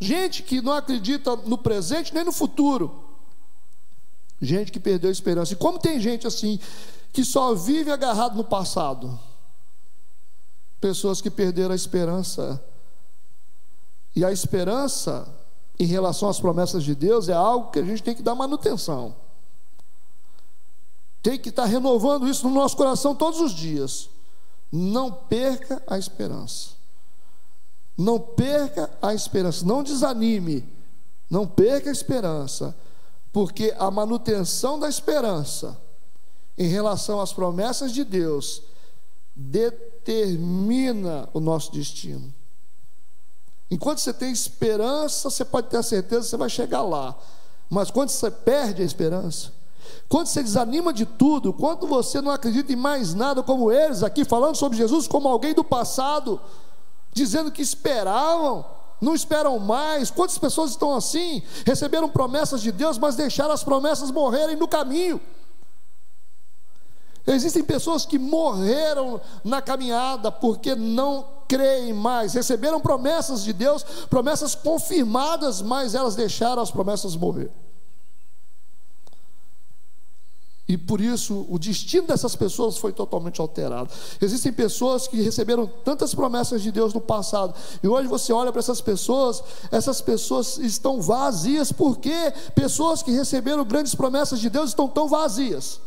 Gente 0.00 0.42
que 0.42 0.60
não 0.60 0.72
acredita 0.72 1.34
no 1.36 1.58
presente 1.58 2.14
nem 2.14 2.24
no 2.24 2.32
futuro. 2.32 3.04
Gente 4.40 4.70
que 4.70 4.78
perdeu 4.78 5.08
a 5.08 5.12
esperança. 5.12 5.52
E 5.52 5.56
como 5.56 5.78
tem 5.78 5.98
gente 6.00 6.26
assim 6.26 6.60
que 7.12 7.24
só 7.24 7.54
vive 7.54 7.90
agarrado 7.90 8.36
no 8.36 8.44
passado? 8.44 9.18
Pessoas 10.80 11.20
que 11.20 11.30
perderam 11.30 11.72
a 11.72 11.76
esperança 11.76 12.62
e 14.14 14.24
a 14.24 14.30
esperança 14.30 15.28
em 15.78 15.86
relação 15.86 16.28
às 16.28 16.40
promessas 16.40 16.84
de 16.84 16.94
Deus 16.94 17.28
é 17.28 17.32
algo 17.32 17.70
que 17.70 17.78
a 17.78 17.84
gente 17.84 18.02
tem 18.02 18.14
que 18.14 18.22
dar 18.22 18.34
manutenção. 18.34 19.14
Tem 21.22 21.38
que 21.38 21.48
estar 21.48 21.64
renovando 21.64 22.28
isso 22.28 22.48
no 22.48 22.54
nosso 22.54 22.76
coração 22.76 23.14
todos 23.14 23.40
os 23.40 23.52
dias. 23.52 24.08
Não 24.70 25.10
perca 25.12 25.82
a 25.86 25.98
esperança. 25.98 26.77
Não 27.98 28.20
perca 28.20 28.88
a 29.02 29.12
esperança. 29.12 29.66
Não 29.66 29.82
desanime. 29.82 30.64
Não 31.28 31.44
perca 31.46 31.90
a 31.90 31.92
esperança. 31.92 32.76
Porque 33.32 33.74
a 33.76 33.90
manutenção 33.90 34.78
da 34.78 34.88
esperança 34.88 35.76
em 36.56 36.68
relação 36.68 37.20
às 37.20 37.32
promessas 37.32 37.92
de 37.92 38.04
Deus 38.04 38.62
determina 39.34 41.28
o 41.32 41.40
nosso 41.40 41.72
destino. 41.72 42.32
Enquanto 43.70 43.98
você 43.98 44.12
tem 44.12 44.32
esperança, 44.32 45.28
você 45.28 45.44
pode 45.44 45.68
ter 45.68 45.76
a 45.76 45.82
certeza 45.82 46.22
que 46.22 46.28
você 46.28 46.36
vai 46.36 46.48
chegar 46.48 46.82
lá. 46.82 47.16
Mas 47.68 47.90
quando 47.90 48.08
você 48.08 48.30
perde 48.30 48.80
a 48.82 48.84
esperança, 48.84 49.52
quando 50.08 50.26
você 50.26 50.42
desanima 50.42 50.92
de 50.92 51.04
tudo, 51.04 51.52
quando 51.52 51.86
você 51.86 52.20
não 52.20 52.30
acredita 52.30 52.72
em 52.72 52.76
mais 52.76 53.12
nada, 53.12 53.42
como 53.42 53.70
eles 53.70 54.02
aqui 54.02 54.24
falando 54.24 54.56
sobre 54.56 54.78
Jesus 54.78 55.06
como 55.06 55.28
alguém 55.28 55.52
do 55.52 55.62
passado, 55.62 56.40
dizendo 57.12 57.50
que 57.50 57.62
esperavam, 57.62 58.64
não 59.00 59.14
esperam 59.14 59.58
mais. 59.58 60.10
Quantas 60.10 60.38
pessoas 60.38 60.70
estão 60.70 60.94
assim? 60.94 61.42
Receberam 61.64 62.08
promessas 62.08 62.60
de 62.60 62.72
Deus, 62.72 62.98
mas 62.98 63.16
deixaram 63.16 63.52
as 63.52 63.64
promessas 63.64 64.10
morrerem 64.10 64.56
no 64.56 64.68
caminho. 64.68 65.20
Existem 67.26 67.62
pessoas 67.62 68.06
que 68.06 68.18
morreram 68.18 69.20
na 69.44 69.60
caminhada 69.60 70.32
porque 70.32 70.74
não 70.74 71.26
creem 71.46 71.92
mais, 71.92 72.34
receberam 72.34 72.80
promessas 72.80 73.42
de 73.42 73.52
Deus, 73.52 73.82
promessas 74.08 74.54
confirmadas, 74.54 75.60
mas 75.60 75.94
elas 75.94 76.14
deixaram 76.14 76.62
as 76.62 76.70
promessas 76.70 77.14
morrer. 77.16 77.50
E 80.68 80.76
por 80.76 81.00
isso 81.00 81.46
o 81.48 81.58
destino 81.58 82.06
dessas 82.06 82.36
pessoas 82.36 82.76
foi 82.76 82.92
totalmente 82.92 83.40
alterado. 83.40 83.90
Existem 84.20 84.52
pessoas 84.52 85.08
que 85.08 85.22
receberam 85.22 85.66
tantas 85.66 86.14
promessas 86.14 86.62
de 86.62 86.70
Deus 86.70 86.92
no 86.92 87.00
passado, 87.00 87.54
e 87.82 87.88
hoje 87.88 88.06
você 88.06 88.32
olha 88.32 88.52
para 88.52 88.60
essas 88.60 88.82
pessoas, 88.82 89.42
essas 89.70 90.02
pessoas 90.02 90.58
estão 90.58 91.00
vazias, 91.00 91.72
porque 91.72 92.32
pessoas 92.54 93.02
que 93.02 93.10
receberam 93.10 93.64
grandes 93.64 93.94
promessas 93.94 94.38
de 94.40 94.50
Deus 94.50 94.70
estão 94.70 94.86
tão 94.86 95.08
vazias. 95.08 95.80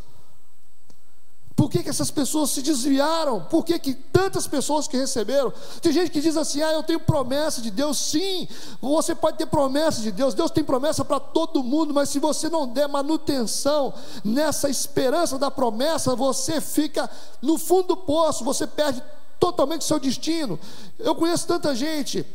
Por 1.62 1.70
que, 1.70 1.80
que 1.80 1.90
essas 1.90 2.10
pessoas 2.10 2.50
se 2.50 2.60
desviaram? 2.60 3.42
Por 3.42 3.64
que, 3.64 3.78
que 3.78 3.94
tantas 3.94 4.48
pessoas 4.48 4.88
que 4.88 4.96
receberam? 4.96 5.52
Tem 5.80 5.92
gente 5.92 6.10
que 6.10 6.20
diz 6.20 6.36
assim: 6.36 6.60
ah, 6.60 6.72
eu 6.72 6.82
tenho 6.82 6.98
promessa 6.98 7.62
de 7.62 7.70
Deus. 7.70 7.98
Sim, 7.98 8.48
você 8.80 9.14
pode 9.14 9.38
ter 9.38 9.46
promessa 9.46 10.00
de 10.00 10.10
Deus. 10.10 10.34
Deus 10.34 10.50
tem 10.50 10.64
promessa 10.64 11.04
para 11.04 11.20
todo 11.20 11.62
mundo, 11.62 11.94
mas 11.94 12.08
se 12.08 12.18
você 12.18 12.48
não 12.48 12.66
der 12.66 12.88
manutenção 12.88 13.94
nessa 14.24 14.68
esperança 14.68 15.38
da 15.38 15.52
promessa, 15.52 16.16
você 16.16 16.60
fica 16.60 17.08
no 17.40 17.56
fundo 17.56 17.94
do 17.94 17.96
poço, 17.98 18.42
você 18.42 18.66
perde 18.66 19.00
totalmente 19.38 19.84
seu 19.84 20.00
destino. 20.00 20.58
Eu 20.98 21.14
conheço 21.14 21.46
tanta 21.46 21.76
gente. 21.76 22.26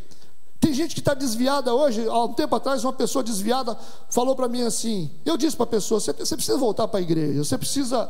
Tem 0.58 0.74
gente 0.74 0.94
que 0.96 1.02
está 1.02 1.14
desviada 1.14 1.76
hoje. 1.76 2.08
Há 2.08 2.24
um 2.24 2.34
tempo 2.34 2.56
atrás, 2.56 2.82
uma 2.82 2.94
pessoa 2.94 3.22
desviada 3.22 3.78
falou 4.10 4.38
para 4.38 4.48
mim 4.48 4.62
assim: 4.62 5.12
eu 5.26 5.36
disse 5.36 5.58
para 5.58 5.66
a 5.66 5.68
pessoa, 5.68 6.00
você 6.00 6.14
precisa 6.14 6.58
voltar 6.58 6.88
para 6.88 7.02
a 7.02 7.04
igreja, 7.04 7.44
você 7.44 7.58
precisa 7.58 8.10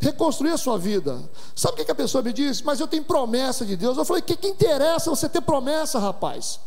reconstruir 0.00 0.52
a 0.52 0.58
sua 0.58 0.78
vida. 0.78 1.22
Sabe 1.54 1.80
o 1.80 1.84
que 1.84 1.90
a 1.90 1.94
pessoa 1.94 2.22
me 2.22 2.32
disse? 2.32 2.64
Mas 2.64 2.80
eu 2.80 2.86
tenho 2.86 3.04
promessa 3.04 3.64
de 3.64 3.76
Deus. 3.76 3.96
Eu 3.96 4.04
falei: 4.04 4.22
que, 4.22 4.36
que 4.36 4.48
interessa 4.48 5.10
você 5.10 5.28
ter 5.28 5.40
promessa, 5.40 5.98
rapaz? 5.98 6.60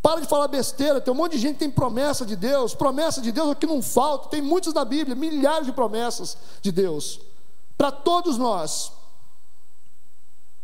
Para 0.00 0.20
de 0.20 0.28
falar 0.28 0.48
besteira, 0.48 1.00
tem 1.00 1.12
um 1.12 1.16
monte 1.16 1.32
de 1.32 1.38
gente 1.38 1.54
que 1.54 1.60
tem 1.60 1.70
promessa 1.70 2.24
de 2.24 2.36
Deus, 2.36 2.74
promessa 2.74 3.20
de 3.20 3.32
Deus 3.32 3.48
é 3.48 3.50
o 3.52 3.56
que 3.56 3.66
não 3.66 3.82
falta, 3.82 4.28
tem 4.28 4.40
muitos 4.40 4.72
na 4.72 4.84
Bíblia, 4.84 5.16
milhares 5.16 5.66
de 5.66 5.72
promessas 5.72 6.36
de 6.62 6.70
Deus, 6.70 7.20
para 7.76 7.90
todos 7.90 8.38
nós. 8.38 8.92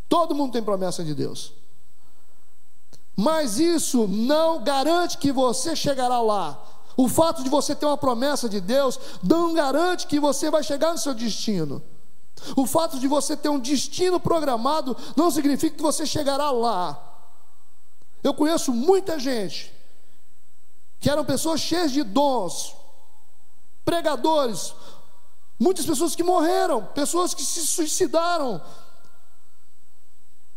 Todo 0.08 0.34
mundo 0.34 0.52
tem 0.52 0.62
promessa 0.62 1.02
de 1.02 1.14
Deus. 1.14 1.52
Mas 3.16 3.58
isso 3.58 4.06
não 4.06 4.62
garante 4.62 5.18
que 5.18 5.32
você 5.32 5.74
chegará 5.74 6.20
lá. 6.20 6.62
O 6.97 7.09
fato 7.09 7.42
de 7.42 7.49
você 7.49 7.74
ter 7.74 7.86
uma 7.86 7.97
promessa 7.97 8.49
de 8.49 8.61
Deus 8.61 8.99
não 9.22 9.53
garante 9.53 10.07
que 10.07 10.20
você 10.20 10.51
vai 10.51 10.62
chegar 10.62 10.92
no 10.92 10.99
seu 10.99 11.14
destino. 11.14 11.82
O 12.57 12.66
fato 12.66 12.99
de 12.99 13.09
você 13.09 13.36
ter 13.36 13.49
um 13.49 13.59
destino 13.59 14.20
programado 14.20 14.97
não 15.16 15.30
significa 15.30 15.76
que 15.76 15.82
você 15.82 16.07
chegará 16.07 16.51
lá. 16.51 17.01
Eu 18.22 18.34
conheço 18.34 18.72
muita 18.72 19.18
gente 19.18 19.72
que 21.01 21.11
eram 21.11 21.24
pessoas 21.24 21.61
cheias 21.61 21.92
de 21.92 22.03
dons, 22.03 22.74
pregadores, 23.84 24.74
muitas 25.59 25.84
pessoas 25.84 26.16
que 26.16 26.22
morreram, 26.22 26.84
pessoas 26.86 27.34
que 27.34 27.45
se 27.45 27.66
suicidaram, 27.66 28.62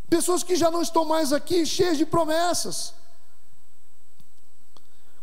pessoas 0.10 0.44
que 0.44 0.56
já 0.56 0.72
não 0.72 0.82
estão 0.82 1.04
mais 1.04 1.34
aqui, 1.34 1.66
cheias 1.66 1.98
de 1.98 2.06
promessas. 2.06 2.94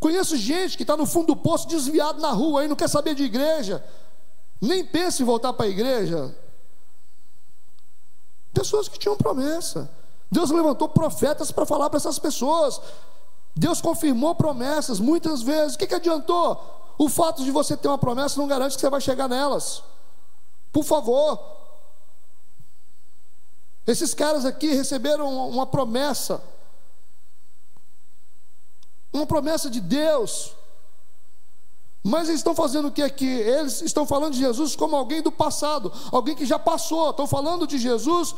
Conheço 0.05 0.37
gente 0.37 0.77
que 0.77 0.83
está 0.83 0.99
no 0.99 1.07
fundo 1.07 1.29
do 1.29 1.37
poço, 1.37 1.67
desviado 1.67 2.21
na 2.21 2.31
rua, 2.31 2.61
aí 2.61 2.69
não 2.69 2.77
quer 2.77 2.91
saber 2.91 3.15
de 3.15 3.23
igreja, 3.23 3.83
nem 4.61 4.85
pensa 4.85 5.23
em 5.23 5.25
voltar 5.25 5.55
para 5.55 5.65
a 5.65 5.69
igreja. 5.71 6.37
Pessoas 8.53 8.87
que 8.87 8.99
tinham 8.99 9.17
promessa. 9.17 9.91
Deus 10.31 10.51
levantou 10.51 10.91
profetas 10.91 11.51
para 11.51 11.65
falar 11.65 11.89
para 11.89 11.97
essas 11.97 12.19
pessoas. 12.19 12.83
Deus 13.57 13.81
confirmou 13.81 14.35
promessas 14.35 15.01
muitas 15.01 15.41
vezes. 15.41 15.75
O 15.75 15.79
que, 15.79 15.87
que 15.87 15.95
adiantou? 15.95 16.93
O 16.99 17.09
fato 17.09 17.43
de 17.43 17.51
você 17.51 17.75
ter 17.75 17.89
uma 17.89 17.97
promessa 17.97 18.39
não 18.39 18.47
garante 18.47 18.75
que 18.75 18.83
você 18.83 18.91
vai 18.91 19.01
chegar 19.01 19.27
nelas. 19.27 19.83
Por 20.71 20.85
favor. 20.85 21.41
Esses 23.87 24.13
caras 24.13 24.45
aqui 24.45 24.69
receberam 24.69 25.49
uma 25.49 25.67
promessa 25.67 26.43
uma 29.15 29.27
promessa 29.27 29.71
de 29.71 29.81
Deus. 29.81 30.53
Mas 32.03 32.29
eles 32.29 32.41
estão 32.41 32.55
fazendo 32.55 32.89
o 32.89 32.93
que 32.93 33.01
aqui? 33.01 33.27
Eles 33.27 33.81
estão 33.81 34.07
falando 34.07 34.35
de 34.35 34.41
Jesus 34.41 34.77
como 34.77 34.95
alguém 34.95 35.23
do 35.23 35.33
passado, 35.33 35.91
alguém 36.13 36.35
que 36.35 36.45
já 36.45 36.59
passou. 36.59 37.11
Estão 37.11 37.27
falando 37.27 37.67
de 37.67 37.79
Jesus 37.79 38.35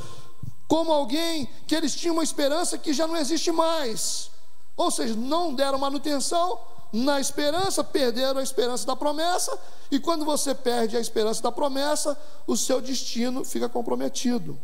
como 0.68 0.92
alguém 0.92 1.48
que 1.66 1.74
eles 1.74 1.94
tinham 1.94 2.14
uma 2.14 2.22
esperança 2.22 2.78
que 2.78 2.92
já 2.92 3.06
não 3.06 3.16
existe 3.16 3.50
mais. 3.50 4.30
Ou 4.76 4.90
seja, 4.90 5.16
não 5.16 5.54
deram 5.54 5.78
manutenção 5.78 6.60
na 6.92 7.20
esperança, 7.20 7.82
perderam 7.82 8.38
a 8.38 8.42
esperança 8.42 8.86
da 8.86 8.94
promessa, 8.94 9.58
e 9.90 9.98
quando 9.98 10.24
você 10.24 10.54
perde 10.54 10.96
a 10.96 11.00
esperança 11.00 11.42
da 11.42 11.50
promessa, 11.50 12.18
o 12.46 12.56
seu 12.56 12.80
destino 12.80 13.44
fica 13.44 13.68
comprometido. 13.68 14.58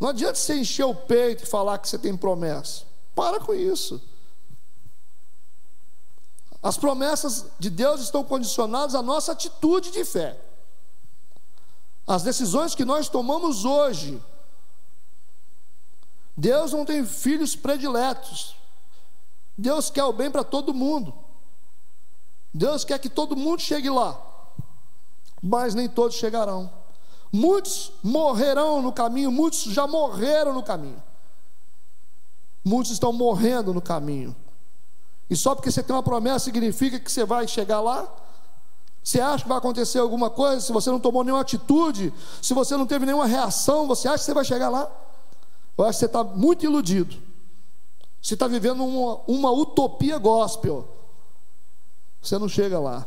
Não 0.00 0.08
adianta 0.08 0.34
você 0.34 0.56
encher 0.56 0.84
o 0.84 0.94
peito 0.94 1.44
e 1.44 1.46
falar 1.46 1.78
que 1.78 1.88
você 1.88 1.98
tem 1.98 2.16
promessa. 2.16 2.91
Para 3.14 3.40
com 3.40 3.54
isso. 3.54 4.00
As 6.62 6.76
promessas 6.76 7.46
de 7.58 7.68
Deus 7.68 8.00
estão 8.00 8.22
condicionadas 8.22 8.94
à 8.94 9.02
nossa 9.02 9.32
atitude 9.32 9.90
de 9.90 10.04
fé. 10.04 10.40
As 12.06 12.22
decisões 12.22 12.74
que 12.74 12.84
nós 12.84 13.08
tomamos 13.08 13.64
hoje. 13.64 14.22
Deus 16.36 16.72
não 16.72 16.84
tem 16.84 17.04
filhos 17.04 17.56
prediletos. 17.56 18.54
Deus 19.58 19.90
quer 19.90 20.04
o 20.04 20.12
bem 20.12 20.30
para 20.30 20.44
todo 20.44 20.72
mundo. 20.72 21.12
Deus 22.54 22.84
quer 22.84 22.98
que 22.98 23.08
todo 23.08 23.36
mundo 23.36 23.60
chegue 23.60 23.90
lá. 23.90 24.20
Mas 25.42 25.74
nem 25.74 25.88
todos 25.88 26.16
chegarão. 26.16 26.72
Muitos 27.32 27.92
morrerão 28.02 28.80
no 28.82 28.92
caminho, 28.92 29.32
muitos 29.32 29.62
já 29.62 29.86
morreram 29.86 30.52
no 30.52 30.62
caminho. 30.62 31.02
Muitos 32.64 32.92
estão 32.92 33.12
morrendo 33.12 33.74
no 33.74 33.80
caminho. 33.80 34.34
E 35.28 35.36
só 35.36 35.54
porque 35.54 35.70
você 35.70 35.82
tem 35.82 35.94
uma 35.94 36.02
promessa 36.02 36.44
significa 36.44 37.00
que 37.00 37.10
você 37.10 37.24
vai 37.24 37.48
chegar 37.48 37.80
lá? 37.80 38.12
Você 39.02 39.20
acha 39.20 39.42
que 39.42 39.48
vai 39.48 39.58
acontecer 39.58 39.98
alguma 39.98 40.30
coisa 40.30 40.60
se 40.60 40.72
você 40.72 40.90
não 40.90 41.00
tomou 41.00 41.24
nenhuma 41.24 41.42
atitude, 41.42 42.12
se 42.40 42.54
você 42.54 42.76
não 42.76 42.86
teve 42.86 43.04
nenhuma 43.04 43.26
reação, 43.26 43.86
você 43.86 44.06
acha 44.06 44.18
que 44.18 44.24
você 44.24 44.34
vai 44.34 44.44
chegar 44.44 44.68
lá? 44.68 44.90
Eu 45.76 45.84
acho 45.84 45.96
que 45.96 46.00
você 46.00 46.06
está 46.06 46.22
muito 46.22 46.64
iludido. 46.64 47.16
Você 48.20 48.34
está 48.34 48.46
vivendo 48.46 48.84
uma, 48.84 49.20
uma 49.26 49.50
utopia 49.50 50.18
gospel. 50.18 50.86
Você 52.20 52.38
não 52.38 52.48
chega 52.48 52.78
lá. 52.78 53.04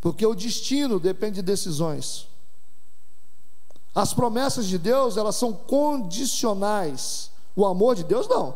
Porque 0.00 0.26
o 0.26 0.34
destino 0.34 1.00
depende 1.00 1.36
de 1.36 1.42
decisões. 1.42 2.28
As 3.94 4.12
promessas 4.12 4.66
de 4.66 4.76
Deus, 4.76 5.16
elas 5.16 5.36
são 5.36 5.52
condicionais. 5.52 7.29
O 7.54 7.66
amor 7.66 7.94
de 7.94 8.04
Deus 8.04 8.28
não. 8.28 8.54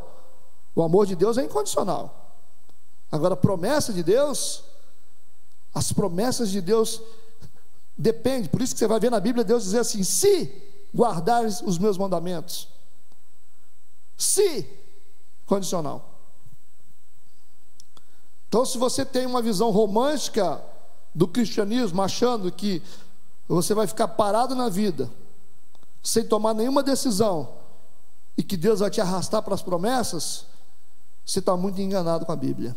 O 0.75 0.83
amor 0.83 1.07
de 1.07 1.15
Deus 1.15 1.39
é 1.39 1.45
incondicional. 1.45 2.25
Agora, 3.11 3.35
a 3.35 3.37
promessa 3.37 3.93
de 3.93 4.03
Deus, 4.03 4.65
as 5.75 5.93
promessas 5.93 6.51
de 6.51 6.61
Deus 6.61 7.01
depende. 7.97 8.49
Por 8.49 8.61
isso 8.61 8.75
que 8.75 8.79
você 8.79 8.87
vai 8.87 8.99
ver 8.99 9.11
na 9.11 9.21
Bíblia 9.21 9.45
Deus 9.45 9.63
dizer 9.65 9.81
assim: 9.81 10.03
se 10.03 10.63
guardares 10.95 11.61
os 11.61 11.79
meus 11.79 11.99
mandamentos. 11.99 12.69
Se 14.17 14.69
condicional. 15.47 16.11
Então, 18.49 18.65
se 18.65 18.79
você 18.79 19.05
tem 19.05 19.27
uma 19.27 19.43
visão 19.43 19.71
romântica 19.71 20.63
do 21.15 21.27
cristianismo, 21.27 22.01
achando 22.01 22.51
que 22.53 22.81
você 23.49 23.75
vai 23.75 23.87
ficar 23.87 24.09
parado 24.09 24.55
na 24.55 24.69
vida, 24.69 25.11
sem 26.03 26.25
tomar 26.25 26.55
nenhuma 26.55 26.83
decisão, 26.83 27.49
e 28.37 28.43
que 28.43 28.57
Deus 28.57 28.81
vai 28.81 28.91
te 28.91 29.01
arrastar 29.01 29.43
para 29.43 29.55
as 29.55 29.63
promessas, 29.63 30.47
você 31.25 31.39
está 31.39 31.57
muito 31.57 31.81
enganado 31.81 32.27
com 32.27 32.33
a 32.33 32.37
Bíblia. 32.37 32.77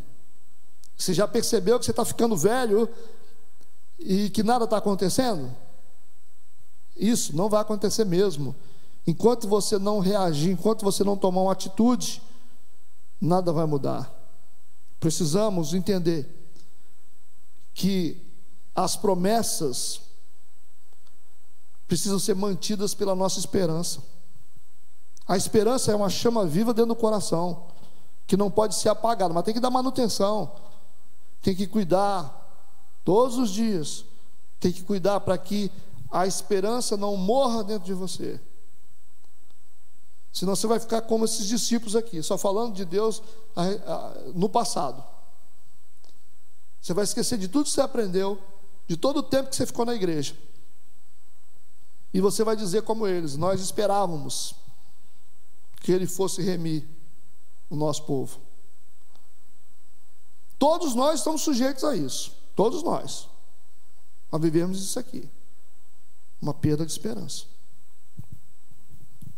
Você 0.97 1.13
já 1.13 1.27
percebeu 1.27 1.77
que 1.79 1.85
você 1.85 1.91
está 1.91 2.05
ficando 2.05 2.35
velho 2.35 2.89
e 3.99 4.29
que 4.29 4.43
nada 4.43 4.65
está 4.65 4.77
acontecendo? 4.77 5.53
Isso 6.95 7.35
não 7.35 7.49
vai 7.49 7.61
acontecer 7.61 8.05
mesmo. 8.05 8.55
Enquanto 9.05 9.47
você 9.47 9.77
não 9.77 9.99
reagir, 9.99 10.51
enquanto 10.51 10.83
você 10.83 11.03
não 11.03 11.15
tomar 11.15 11.41
uma 11.41 11.51
atitude, 11.51 12.21
nada 13.21 13.51
vai 13.51 13.65
mudar. 13.65 14.11
Precisamos 14.99 15.73
entender 15.73 16.27
que 17.73 18.21
as 18.75 18.95
promessas 18.95 20.01
precisam 21.87 22.19
ser 22.19 22.35
mantidas 22.35 22.93
pela 22.93 23.15
nossa 23.15 23.39
esperança. 23.39 24.01
A 25.27 25.35
esperança 25.35 25.91
é 25.91 25.95
uma 25.95 26.09
chama 26.09 26.45
viva 26.45 26.73
dentro 26.73 26.93
do 26.93 26.95
coração, 26.95 27.65
que 28.25 28.37
não 28.37 28.49
pode 28.49 28.75
ser 28.75 28.89
apagada, 28.89 29.33
mas 29.33 29.43
tem 29.43 29.53
que 29.53 29.59
dar 29.59 29.69
manutenção, 29.69 30.51
tem 31.41 31.55
que 31.55 31.67
cuidar 31.67 32.33
todos 33.03 33.37
os 33.37 33.51
dias, 33.51 34.05
tem 34.59 34.71
que 34.71 34.83
cuidar 34.83 35.19
para 35.19 35.37
que 35.37 35.71
a 36.09 36.25
esperança 36.25 36.95
não 36.95 37.17
morra 37.17 37.63
dentro 37.63 37.85
de 37.85 37.93
você. 37.93 38.39
Senão 40.31 40.55
você 40.55 40.67
vai 40.67 40.79
ficar 40.79 41.01
como 41.01 41.25
esses 41.25 41.45
discípulos 41.45 41.95
aqui, 41.95 42.21
só 42.21 42.37
falando 42.37 42.73
de 42.73 42.85
Deus 42.85 43.21
no 44.33 44.47
passado. 44.47 45.03
Você 46.81 46.93
vai 46.93 47.03
esquecer 47.03 47.37
de 47.37 47.47
tudo 47.47 47.65
que 47.65 47.71
você 47.71 47.81
aprendeu, 47.81 48.39
de 48.87 48.95
todo 48.95 49.17
o 49.17 49.23
tempo 49.23 49.49
que 49.49 49.55
você 49.55 49.65
ficou 49.65 49.85
na 49.85 49.93
igreja. 49.93 50.37
E 52.13 52.21
você 52.21 52.43
vai 52.43 52.55
dizer 52.55 52.83
como 52.83 53.05
eles: 53.07 53.35
Nós 53.35 53.59
esperávamos 53.59 54.55
que 55.79 55.91
Ele 55.91 56.05
fosse 56.05 56.41
remir 56.41 56.87
o 57.69 57.75
nosso 57.75 58.03
povo. 58.03 58.39
Todos 60.59 60.95
nós 60.95 61.19
estamos 61.19 61.41
sujeitos 61.41 61.83
a 61.83 61.95
isso, 61.95 62.33
todos 62.55 62.83
nós. 62.83 63.27
Nós 64.31 64.41
vivemos 64.41 64.81
isso 64.81 64.99
aqui, 64.99 65.29
uma 66.41 66.53
perda 66.53 66.85
de 66.85 66.91
esperança. 66.91 67.45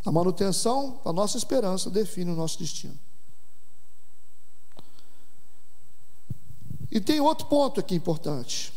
A 0.06 0.12
manutenção 0.12 1.00
da 1.04 1.12
nossa 1.12 1.38
esperança 1.38 1.90
define 1.90 2.32
o 2.32 2.36
nosso 2.36 2.58
destino. 2.58 2.98
E 6.92 7.00
tem 7.00 7.20
outro 7.20 7.46
ponto 7.48 7.80
aqui 7.80 7.96
importante 7.96 8.74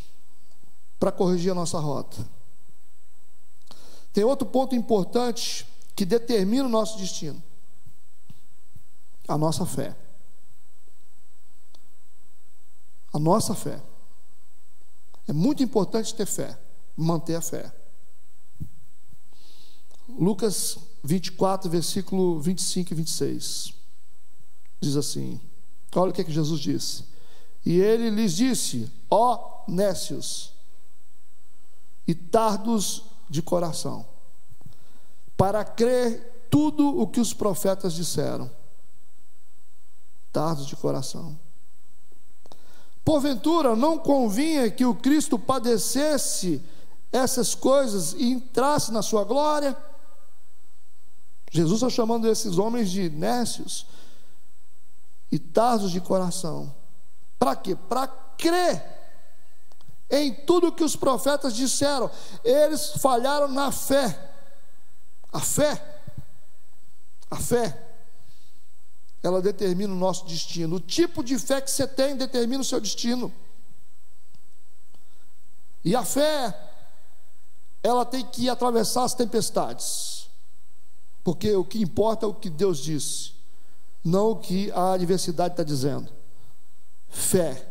para 0.99 1.11
corrigir 1.11 1.53
a 1.53 1.55
nossa 1.55 1.79
rota. 1.79 2.27
Tem 4.13 4.25
outro 4.25 4.47
ponto 4.47 4.75
importante 4.75 5.67
que 5.97 6.05
determina 6.05 6.65
o 6.65 6.69
nosso 6.69 6.99
destino: 6.99 7.43
a 9.33 9.39
nossa 9.39 9.65
fé. 9.65 9.97
A 13.13 13.19
nossa 13.19 13.55
fé. 13.55 13.83
É 15.27 15.33
muito 15.33 15.63
importante 15.63 16.15
ter 16.15 16.27
fé, 16.27 16.59
manter 16.97 17.37
a 17.37 17.41
fé. 17.41 17.73
Lucas 20.09 20.77
24, 21.03 21.71
versículo 21.71 22.41
25 22.41 22.93
e 22.93 22.97
26. 22.97 23.75
Diz 24.81 24.97
assim: 24.97 25.41
Olha 25.95 26.11
o 26.11 26.13
que, 26.13 26.21
é 26.21 26.25
que 26.25 26.33
Jesus 26.33 26.61
disse. 26.61 27.05
E 27.65 27.79
ele 27.79 28.11
lhes 28.11 28.35
disse: 28.35 28.91
Ó 29.11 29.65
nécios 29.67 30.53
e 32.07 32.15
tardos 32.15 33.05
de 33.31 33.41
coração, 33.41 34.05
para 35.37 35.65
crer 35.65 36.47
tudo 36.51 37.01
o 37.01 37.07
que 37.07 37.21
os 37.21 37.33
profetas 37.33 37.95
disseram. 37.95 38.51
Tardos 40.33 40.67
de 40.67 40.75
coração. 40.77 41.39
Porventura 43.05 43.77
não 43.77 43.99
convinha 43.99 44.71
que 44.71 44.85
o 44.85 44.95
Cristo 44.95 45.39
padecesse 45.39 46.63
essas 47.11 47.55
coisas 47.55 48.15
e 48.15 48.31
entrasse 48.31 48.91
na 48.93 49.03
sua 49.03 49.25
glória? 49.25 49.77
Jesus 51.51 51.83
está 51.83 51.91
chamando 51.91 52.27
esses 52.29 52.57
homens 52.57 52.91
de 52.91 53.11
nécios 53.11 53.87
e 55.31 55.39
tardos 55.39 55.91
de 55.91 56.01
coração. 56.01 56.75
Para 57.39 57.55
quê? 57.55 57.77
Para 57.77 58.07
crer 58.07 58.83
em 60.11 60.33
tudo 60.33 60.73
que 60.73 60.85
os 60.85 60.95
profetas 60.95 61.55
disseram. 61.55 62.11
Eles 62.45 62.93
falharam 62.99 63.49
na 63.49 63.73
fé. 63.73 64.31
A 65.33 65.41
fé, 65.41 66.01
a 67.31 67.37
fé, 67.37 67.92
ela 69.23 69.41
determina 69.41 69.93
o 69.93 69.97
nosso 69.97 70.27
destino. 70.27 70.77
O 70.77 70.81
tipo 70.81 71.23
de 71.23 71.39
fé 71.39 71.61
que 71.61 71.71
você 71.71 71.87
tem 71.87 72.17
determina 72.17 72.61
o 72.61 72.65
seu 72.65 72.81
destino. 72.81 73.33
E 75.85 75.95
a 75.95 76.05
fé, 76.05 76.57
ela 77.83 78.05
tem 78.05 78.25
que 78.25 78.49
atravessar 78.49 79.05
as 79.05 79.15
tempestades. 79.15 80.29
Porque 81.23 81.55
o 81.55 81.65
que 81.65 81.81
importa 81.81 82.27
é 82.27 82.29
o 82.29 82.35
que 82.35 82.51
Deus 82.51 82.79
disse, 82.79 83.33
não 84.05 84.33
o 84.33 84.37
que 84.37 84.73
a 84.73 84.95
adversidade 84.95 85.55
está 85.55 85.63
dizendo. 85.63 86.13
Fé. 87.09 87.69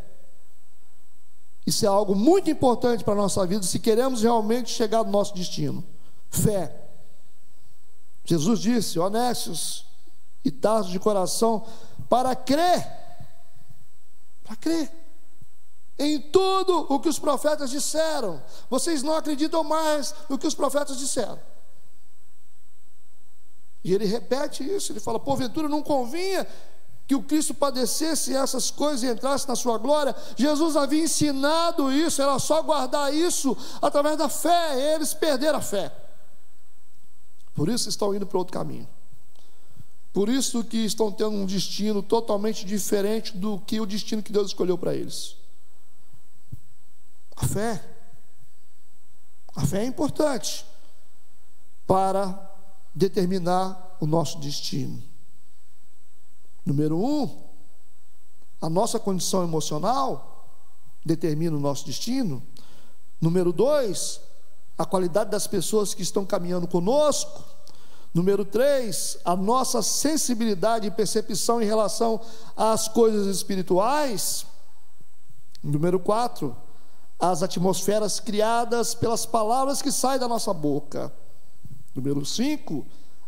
Isso 1.66 1.84
é 1.84 1.88
algo 1.88 2.14
muito 2.14 2.50
importante 2.50 3.04
para 3.04 3.12
a 3.12 3.16
nossa 3.16 3.46
vida 3.46 3.62
se 3.62 3.78
queremos 3.78 4.22
realmente 4.22 4.70
chegar 4.70 5.04
no 5.04 5.10
nosso 5.10 5.34
destino. 5.34 5.84
Fé. 6.30 6.74
Jesus 8.24 8.60
disse: 8.60 8.98
honestos 8.98 9.91
e 10.44 10.50
tardos 10.50 10.90
de 10.90 10.98
coração, 10.98 11.66
para 12.08 12.34
crer, 12.34 12.86
para 14.44 14.56
crer 14.56 15.02
em 15.98 16.20
tudo 16.20 16.86
o 16.92 16.98
que 17.00 17.08
os 17.08 17.18
profetas 17.18 17.70
disseram. 17.70 18.42
Vocês 18.68 19.02
não 19.02 19.14
acreditam 19.14 19.62
mais 19.62 20.14
no 20.28 20.38
que 20.38 20.46
os 20.46 20.54
profetas 20.54 20.96
disseram. 20.98 21.40
E 23.84 23.92
ele 23.92 24.04
repete 24.04 24.64
isso, 24.64 24.92
ele 24.92 25.00
fala: 25.00 25.18
porventura 25.18 25.68
não 25.68 25.82
convinha 25.82 26.46
que 27.06 27.14
o 27.14 27.22
Cristo 27.22 27.52
padecesse 27.52 28.34
essas 28.34 28.70
coisas 28.70 29.02
e 29.02 29.12
entrasse 29.12 29.46
na 29.48 29.56
sua 29.56 29.76
glória. 29.76 30.14
Jesus 30.36 30.76
havia 30.76 31.02
ensinado 31.02 31.92
isso, 31.92 32.22
era 32.22 32.38
só 32.38 32.62
guardar 32.62 33.12
isso 33.12 33.56
através 33.80 34.16
da 34.16 34.28
fé. 34.28 34.94
Eles 34.94 35.12
perderam 35.12 35.58
a 35.58 35.62
fé. 35.62 35.92
Por 37.54 37.68
isso 37.68 37.88
estão 37.88 38.14
indo 38.14 38.26
para 38.26 38.38
outro 38.38 38.52
caminho. 38.52 38.88
Por 40.12 40.28
isso 40.28 40.62
que 40.62 40.78
estão 40.78 41.10
tendo 41.10 41.30
um 41.30 41.46
destino 41.46 42.02
totalmente 42.02 42.66
diferente 42.66 43.36
do 43.36 43.58
que 43.60 43.80
o 43.80 43.86
destino 43.86 44.22
que 44.22 44.32
Deus 44.32 44.48
escolheu 44.48 44.76
para 44.76 44.94
eles. 44.94 45.36
A 47.36 47.46
fé. 47.46 47.82
A 49.54 49.66
fé 49.66 49.82
é 49.82 49.86
importante 49.86 50.66
para 51.86 52.50
determinar 52.94 53.96
o 54.00 54.06
nosso 54.06 54.38
destino. 54.38 55.02
Número 56.64 56.98
um, 56.98 57.42
a 58.60 58.68
nossa 58.68 58.98
condição 58.98 59.42
emocional 59.42 60.46
determina 61.04 61.56
o 61.56 61.60
nosso 61.60 61.84
destino. 61.84 62.42
Número 63.20 63.52
dois, 63.52 64.20
a 64.78 64.84
qualidade 64.84 65.30
das 65.30 65.46
pessoas 65.46 65.94
que 65.94 66.02
estão 66.02 66.24
caminhando 66.24 66.68
conosco. 66.68 67.44
Número 68.14 68.44
três, 68.44 69.16
a 69.24 69.34
nossa 69.34 69.80
sensibilidade 69.80 70.86
e 70.86 70.90
percepção 70.90 71.62
em 71.62 71.64
relação 71.64 72.20
às 72.56 72.86
coisas 72.86 73.26
espirituais. 73.26 74.44
Número 75.62 75.98
quatro, 75.98 76.56
as 77.18 77.42
atmosferas 77.42 78.20
criadas 78.20 78.94
pelas 78.94 79.24
palavras 79.24 79.80
que 79.80 79.90
saem 79.90 80.18
da 80.18 80.28
nossa 80.28 80.52
boca. 80.52 81.12
Número 81.94 82.24
cinco, 82.26 82.84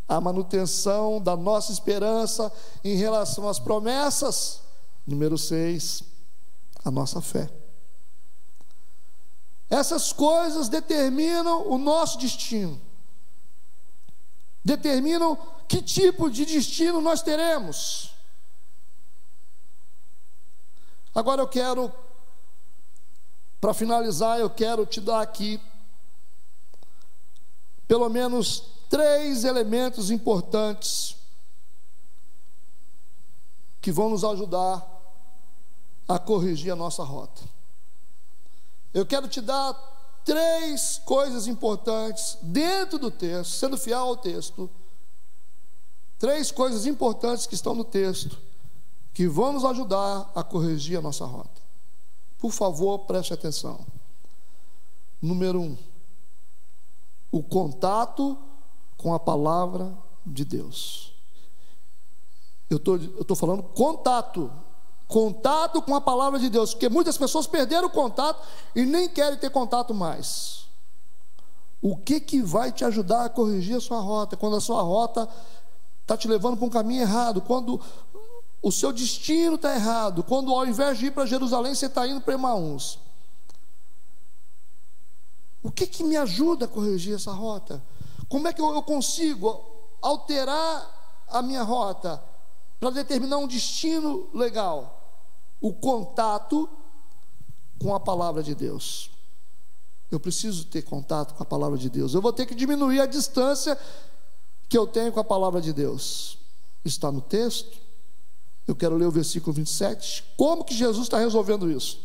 a 0.07 0.21
manutenção 0.21 1.21
da 1.21 1.37
nossa 1.37 1.73
esperança 1.73 2.53
em 2.83 2.97
relação 2.97 3.49
às 3.49 3.59
promessas. 3.59 4.61
Número 5.07 5.39
seis, 5.39 6.03
a 6.85 6.91
nossa 6.91 7.21
fé. 7.21 7.49
Essas 9.71 10.13
coisas 10.13 10.69
determinam 10.69 11.69
o 11.69 11.79
nosso 11.79 12.19
destino, 12.19 12.81
determinam 14.65 15.37
que 15.69 15.83
tipo 15.83 16.31
de 16.31 16.47
destino 16.47 17.01
nós 17.01 17.23
teremos. 17.23 18.15
Agora 21.15 21.43
eu 21.43 21.49
quero, 21.49 21.93
para 23.61 23.75
finalizar, 23.75 24.39
eu 24.41 24.51
quero 24.51 24.85
te 24.87 25.01
dar 25.01 25.21
aqui 25.21 25.61
pelo 27.87 28.09
menos 28.09 28.65
três 28.89 29.45
elementos 29.45 30.11
importantes 30.11 31.17
que 33.81 33.93
vão 33.93 34.09
nos 34.09 34.25
ajudar 34.25 34.85
a 36.09 36.19
corrigir 36.19 36.73
a 36.73 36.77
nossa 36.77 37.05
rota. 37.05 37.43
Eu 38.93 39.05
quero 39.05 39.29
te 39.29 39.41
dar 39.41 39.75
três 40.25 41.01
coisas 41.05 41.47
importantes 41.47 42.39
dentro 42.43 42.99
do 42.99 43.11
texto, 43.11 43.53
sendo 43.53 43.77
fiel 43.77 44.01
ao 44.01 44.17
texto. 44.17 44.71
Três 46.19 46.51
coisas 46.51 46.87
importantes 46.87 47.47
que 47.47 47.55
estão 47.55 47.75
no 47.75 47.85
texto, 47.85 48.39
que 49.13 49.29
vão 49.29 49.53
nos 49.53 49.65
ajudar 49.65 50.31
a 50.35 50.43
corrigir 50.43 50.99
a 50.99 51.03
nossa 51.03 51.27
rota. 51.27 51.61
Por 52.39 52.51
favor, 52.51 53.01
preste 53.01 53.35
atenção. 53.35 53.87
Número 55.21 55.61
um, 55.61 55.77
o 57.31 57.43
contato 57.43 58.39
com 58.97 59.13
a 59.13 59.19
palavra 59.19 59.97
de 60.25 60.45
Deus. 60.45 61.13
Eu 62.71 62.79
tô, 62.79 62.97
estou 62.97 63.37
falando 63.37 63.63
contato, 63.63 64.51
contato 65.07 65.83
com 65.83 65.95
a 65.95 66.01
palavra 66.01 66.39
de 66.39 66.49
Deus, 66.49 66.73
porque 66.73 66.89
muitas 66.89 67.17
pessoas 67.17 67.47
perderam 67.47 67.89
o 67.89 67.91
contato 67.91 68.47
e 68.75 68.85
nem 68.85 69.09
querem 69.09 69.39
ter 69.39 69.51
contato 69.51 69.95
mais. 69.95 70.65
O 71.81 71.97
que 71.97 72.19
que 72.21 72.41
vai 72.41 72.73
te 72.73 72.85
ajudar 72.85 73.27
a 73.27 73.29
corrigir 73.29 73.77
a 73.77 73.81
sua 73.81 74.01
rota 74.01 74.37
quando 74.37 74.57
a 74.57 74.61
sua 74.61 74.83
rota 74.83 75.29
está 76.03 76.17
te 76.17 76.27
levando 76.27 76.57
para 76.57 76.67
um 76.67 76.71
caminho 76.71 77.03
errado, 77.03 77.41
quando 77.43 77.81
o 78.63 78.73
seu 78.73 78.93
destino 78.93 79.57
está 79.57 79.75
errado, 79.75 80.23
quando 80.23 80.51
ao 80.51 80.67
invés 80.67 80.99
de 80.99 81.07
ir 81.07 81.11
para 81.11 81.27
Jerusalém, 81.27 81.75
você 81.75 81.87
está 81.87 82.07
indo 82.07 82.21
para 82.21 82.35
Emaús. 82.35 82.99
O 85.63 85.71
que, 85.71 85.87
que 85.87 86.05
me 86.05 86.17
ajuda 86.17 86.65
a 86.65 86.69
corrigir 86.69 87.15
essa 87.15 87.33
rota? 87.33 87.83
Como 88.29 88.49
é 88.49 88.53
que 88.53 88.61
eu, 88.61 88.75
eu 88.75 88.83
consigo 88.83 89.65
alterar 90.01 91.25
a 91.29 91.43
minha 91.43 91.63
rota 91.63 92.23
para 92.85 92.91
determinar 92.91 93.39
um 93.39 93.47
destino 93.47 94.29
legal? 94.35 95.25
O 95.59 95.73
contato 95.73 96.69
com 97.79 97.95
a 97.95 98.01
palavra 98.01 98.43
de 98.43 98.55
Deus. 98.55 99.11
Eu 100.11 100.21
preciso 100.21 100.67
ter 100.67 100.83
contato 100.83 101.33
com 101.33 101.43
a 101.43 101.47
palavra 101.47 101.79
de 101.79 101.89
Deus. 101.89 102.13
Eu 102.13 102.21
vou 102.21 102.31
ter 102.31 102.45
que 102.45 102.55
diminuir 102.55 103.01
a 103.01 103.07
distância 103.07 103.79
que 104.69 104.77
eu 104.77 104.87
tenho 104.87 105.11
com 105.13 105.19
a 105.19 105.25
palavra 105.25 105.63
de 105.63 105.73
Deus. 105.73 106.37
Está 106.85 107.11
no 107.11 107.23
texto. 107.23 107.79
Eu 108.69 108.77
quero 108.77 108.99
ler 108.99 109.07
o 109.07 109.11
versículo 109.11 109.55
27. 109.55 110.23
Como 110.37 110.63
que 110.63 110.75
Jesus 110.75 111.07
está 111.07 111.19
resolvendo 111.19 111.71
isso? 111.71 111.99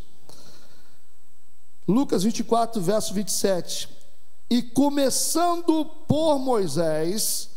Lucas 1.86 2.22
24, 2.22 2.80
verso 2.80 3.12
27. 3.12 3.86
E 4.48 4.62
começando 4.62 5.84
por 6.08 6.38
Moisés 6.38 7.49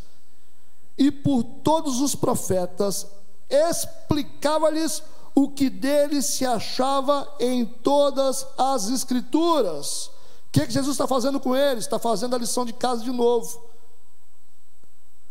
e 0.97 1.11
por 1.11 1.43
todos 1.43 2.01
os 2.01 2.15
profetas, 2.15 3.07
explicava-lhes 3.49 5.03
o 5.35 5.49
que 5.49 5.69
dele 5.69 6.21
se 6.21 6.45
achava 6.45 7.27
em 7.39 7.65
todas 7.65 8.45
as 8.57 8.89
Escrituras. 8.89 10.07
O 10.47 10.51
que, 10.51 10.67
que 10.67 10.73
Jesus 10.73 10.93
está 10.93 11.07
fazendo 11.07 11.39
com 11.39 11.55
eles? 11.55 11.85
Está 11.85 11.97
fazendo 11.97 12.35
a 12.35 12.39
lição 12.39 12.63
de 12.65 12.73
casa 12.73 13.03
de 13.03 13.11
novo. 13.11 13.59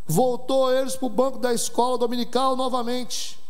Voltou 0.04 0.72
eles 0.72 0.96
para 0.96 1.06
o 1.06 1.10
banco 1.10 1.38
da 1.38 1.54
escola 1.54 1.96
dominical 1.96 2.56
novamente. 2.56 3.41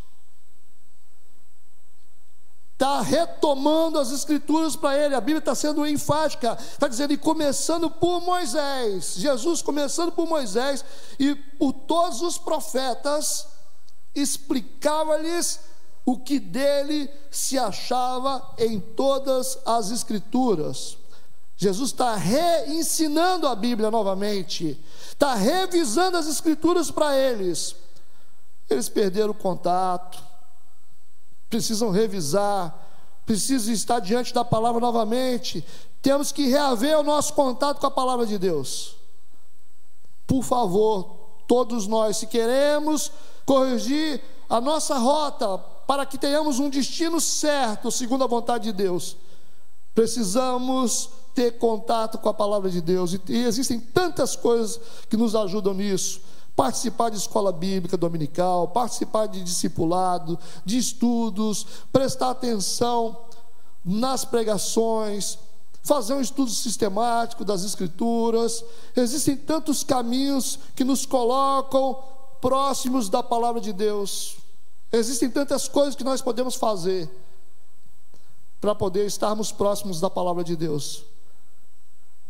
Está 2.82 3.00
retomando 3.00 3.96
as 3.96 4.10
escrituras 4.10 4.74
para 4.74 4.98
ele, 4.98 5.14
a 5.14 5.20
Bíblia 5.20 5.38
está 5.38 5.54
sendo 5.54 5.86
enfática, 5.86 6.58
está 6.60 6.88
dizendo, 6.88 7.12
e 7.12 7.16
começando 7.16 7.88
por 7.88 8.20
Moisés, 8.20 9.14
Jesus 9.18 9.62
começando 9.62 10.10
por 10.10 10.26
Moisés 10.26 10.84
e 11.16 11.32
por 11.32 11.72
todos 11.72 12.22
os 12.22 12.38
profetas, 12.38 13.46
explicava-lhes 14.12 15.60
o 16.04 16.18
que 16.18 16.40
dele 16.40 17.08
se 17.30 17.56
achava 17.56 18.44
em 18.58 18.80
todas 18.80 19.60
as 19.64 19.92
Escrituras. 19.92 20.98
Jesus 21.56 21.90
está 21.90 22.16
reensinando 22.16 23.46
a 23.46 23.54
Bíblia 23.54 23.92
novamente, 23.92 24.76
está 25.06 25.36
revisando 25.36 26.16
as 26.16 26.26
Escrituras 26.26 26.90
para 26.90 27.16
eles. 27.16 27.76
Eles 28.68 28.88
perderam 28.88 29.30
o 29.30 29.34
contato, 29.34 30.31
precisam 31.52 31.90
revisar, 31.90 32.74
precisam 33.26 33.74
estar 33.74 34.00
diante 34.00 34.32
da 34.32 34.42
palavra 34.42 34.80
novamente. 34.80 35.62
Temos 36.00 36.32
que 36.32 36.46
reaver 36.46 36.98
o 36.98 37.02
nosso 37.02 37.34
contato 37.34 37.78
com 37.78 37.86
a 37.86 37.90
palavra 37.90 38.24
de 38.24 38.38
Deus. 38.38 38.96
Por 40.26 40.42
favor, 40.42 41.14
todos 41.46 41.86
nós, 41.86 42.16
se 42.16 42.26
queremos 42.26 43.12
corrigir 43.44 44.22
a 44.48 44.62
nossa 44.62 44.96
rota 44.96 45.58
para 45.86 46.06
que 46.06 46.16
tenhamos 46.16 46.58
um 46.58 46.70
destino 46.70 47.20
certo, 47.20 47.90
segundo 47.90 48.24
a 48.24 48.26
vontade 48.26 48.64
de 48.64 48.72
Deus, 48.72 49.14
precisamos 49.94 51.10
ter 51.34 51.58
contato 51.58 52.16
com 52.16 52.30
a 52.30 52.34
palavra 52.34 52.70
de 52.70 52.80
Deus, 52.80 53.12
e, 53.28 53.36
existem 53.44 53.78
tantas 53.78 54.34
coisas 54.34 54.80
que 55.10 55.18
nos 55.18 55.34
ajudam 55.34 55.74
nisso. 55.74 56.22
Participar 56.54 57.10
de 57.10 57.16
escola 57.16 57.50
bíblica 57.50 57.96
dominical, 57.96 58.68
participar 58.68 59.26
de 59.26 59.42
discipulado, 59.42 60.38
de 60.64 60.76
estudos, 60.78 61.66
prestar 61.90 62.30
atenção 62.30 63.16
nas 63.84 64.24
pregações, 64.24 65.38
fazer 65.82 66.14
um 66.14 66.20
estudo 66.20 66.50
sistemático 66.50 67.44
das 67.44 67.64
Escrituras. 67.64 68.64
Existem 68.94 69.36
tantos 69.36 69.82
caminhos 69.82 70.58
que 70.76 70.84
nos 70.84 71.04
colocam 71.04 71.98
próximos 72.40 73.08
da 73.08 73.22
palavra 73.22 73.60
de 73.60 73.72
Deus. 73.72 74.36
Existem 74.92 75.30
tantas 75.30 75.68
coisas 75.68 75.94
que 75.94 76.04
nós 76.04 76.20
podemos 76.20 76.54
fazer 76.54 77.10
para 78.60 78.74
poder 78.74 79.06
estarmos 79.06 79.50
próximos 79.50 80.00
da 80.00 80.10
palavra 80.10 80.44
de 80.44 80.54
Deus. 80.54 81.04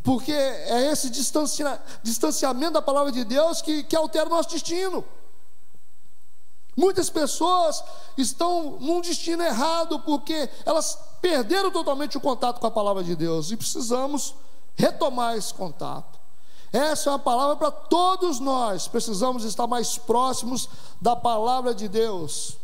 Porque 0.02 0.32
é 0.32 0.90
esse 0.90 1.08
distanciamento 1.10 2.72
da 2.72 2.82
palavra 2.82 3.12
de 3.12 3.24
Deus 3.24 3.62
que, 3.62 3.84
que 3.84 3.94
altera 3.94 4.26
o 4.26 4.30
nosso 4.30 4.50
destino. 4.50 5.04
Muitas 6.76 7.10
pessoas 7.10 7.84
estão 8.16 8.78
num 8.80 9.00
destino 9.00 9.42
errado 9.42 10.00
porque 10.00 10.48
elas 10.64 10.98
perderam 11.20 11.70
totalmente 11.70 12.16
o 12.16 12.20
contato 12.20 12.60
com 12.60 12.66
a 12.66 12.70
palavra 12.70 13.04
de 13.04 13.14
Deus 13.14 13.50
e 13.50 13.56
precisamos 13.56 14.34
retomar 14.74 15.36
esse 15.36 15.52
contato. 15.52 16.18
Essa 16.72 17.10
é 17.10 17.12
uma 17.12 17.18
palavra 17.18 17.56
para 17.56 17.70
todos 17.70 18.40
nós. 18.40 18.88
Precisamos 18.88 19.44
estar 19.44 19.66
mais 19.66 19.98
próximos 19.98 20.68
da 21.00 21.14
palavra 21.14 21.74
de 21.74 21.86
Deus. 21.86 22.56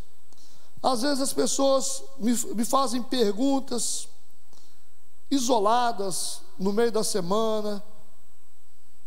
Às 0.82 1.03
vezes 1.03 1.20
as 1.20 1.32
pessoas 1.34 2.03
me, 2.18 2.32
me 2.55 2.64
fazem 2.64 3.03
perguntas 3.03 4.09
isoladas 5.31 6.41
no 6.59 6.72
meio 6.72 6.91
da 6.91 7.05
semana, 7.05 7.83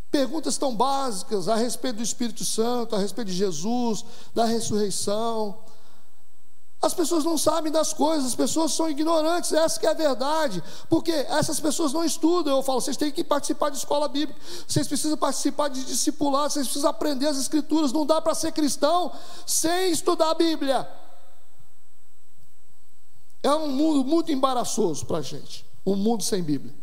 perguntas 0.09 0.57
tão 0.57 0.75
básicas 0.75 1.47
a 1.47 1.55
respeito 1.55 1.97
do 1.97 2.03
Espírito 2.03 2.43
Santo, 2.43 2.95
a 2.95 2.99
respeito 2.99 3.29
de 3.29 3.33
Jesus, 3.33 4.05
da 4.35 4.45
ressurreição. 4.45 5.57
As 6.81 6.95
pessoas 6.95 7.23
não 7.23 7.37
sabem 7.37 7.71
das 7.71 7.93
coisas, 7.93 8.25
as 8.27 8.35
pessoas 8.35 8.73
são 8.73 8.89
ignorantes, 8.89 9.53
essa 9.53 9.79
que 9.79 9.85
é 9.85 9.91
a 9.91 9.93
verdade, 9.93 10.63
porque 10.89 11.11
essas 11.11 11.59
pessoas 11.59 11.93
não 11.93 12.03
estudam. 12.03 12.57
Eu 12.57 12.63
falo, 12.63 12.81
vocês 12.81 12.97
têm 12.97 13.11
que 13.11 13.23
participar 13.23 13.69
de 13.69 13.77
escola 13.77 14.07
bíblica, 14.07 14.39
vocês 14.67 14.87
precisam 14.87 15.15
participar 15.15 15.67
de 15.67 15.85
discipulado, 15.85 16.51
vocês 16.51 16.65
precisam 16.65 16.89
aprender 16.89 17.27
as 17.27 17.37
escrituras. 17.37 17.93
Não 17.93 18.03
dá 18.03 18.19
para 18.19 18.33
ser 18.33 18.51
cristão 18.51 19.11
sem 19.45 19.91
estudar 19.91 20.31
a 20.31 20.33
Bíblia. 20.33 20.89
É 23.43 23.53
um 23.53 23.69
mundo 23.69 24.03
muito 24.03 24.31
embaraçoso 24.31 25.05
para 25.05 25.19
a 25.19 25.21
gente, 25.21 25.63
um 25.85 25.95
mundo 25.95 26.23
sem 26.23 26.43
Bíblia. 26.43 26.73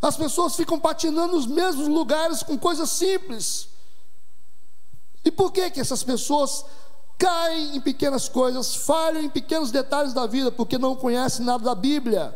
As 0.00 0.16
pessoas 0.16 0.56
ficam 0.56 0.80
patinando 0.80 1.34
nos 1.34 1.46
mesmos 1.46 1.86
lugares 1.86 2.42
com 2.42 2.58
coisas 2.58 2.90
simples. 2.90 3.68
E 5.24 5.30
por 5.30 5.52
que 5.52 5.70
que 5.70 5.80
essas 5.80 6.02
pessoas 6.02 6.64
caem 7.18 7.76
em 7.76 7.80
pequenas 7.82 8.30
coisas, 8.30 8.74
falham 8.74 9.22
em 9.22 9.28
pequenos 9.28 9.70
detalhes 9.70 10.14
da 10.14 10.26
vida, 10.26 10.50
porque 10.50 10.78
não 10.78 10.96
conhecem 10.96 11.44
nada 11.44 11.62
da 11.62 11.74
Bíblia. 11.74 12.34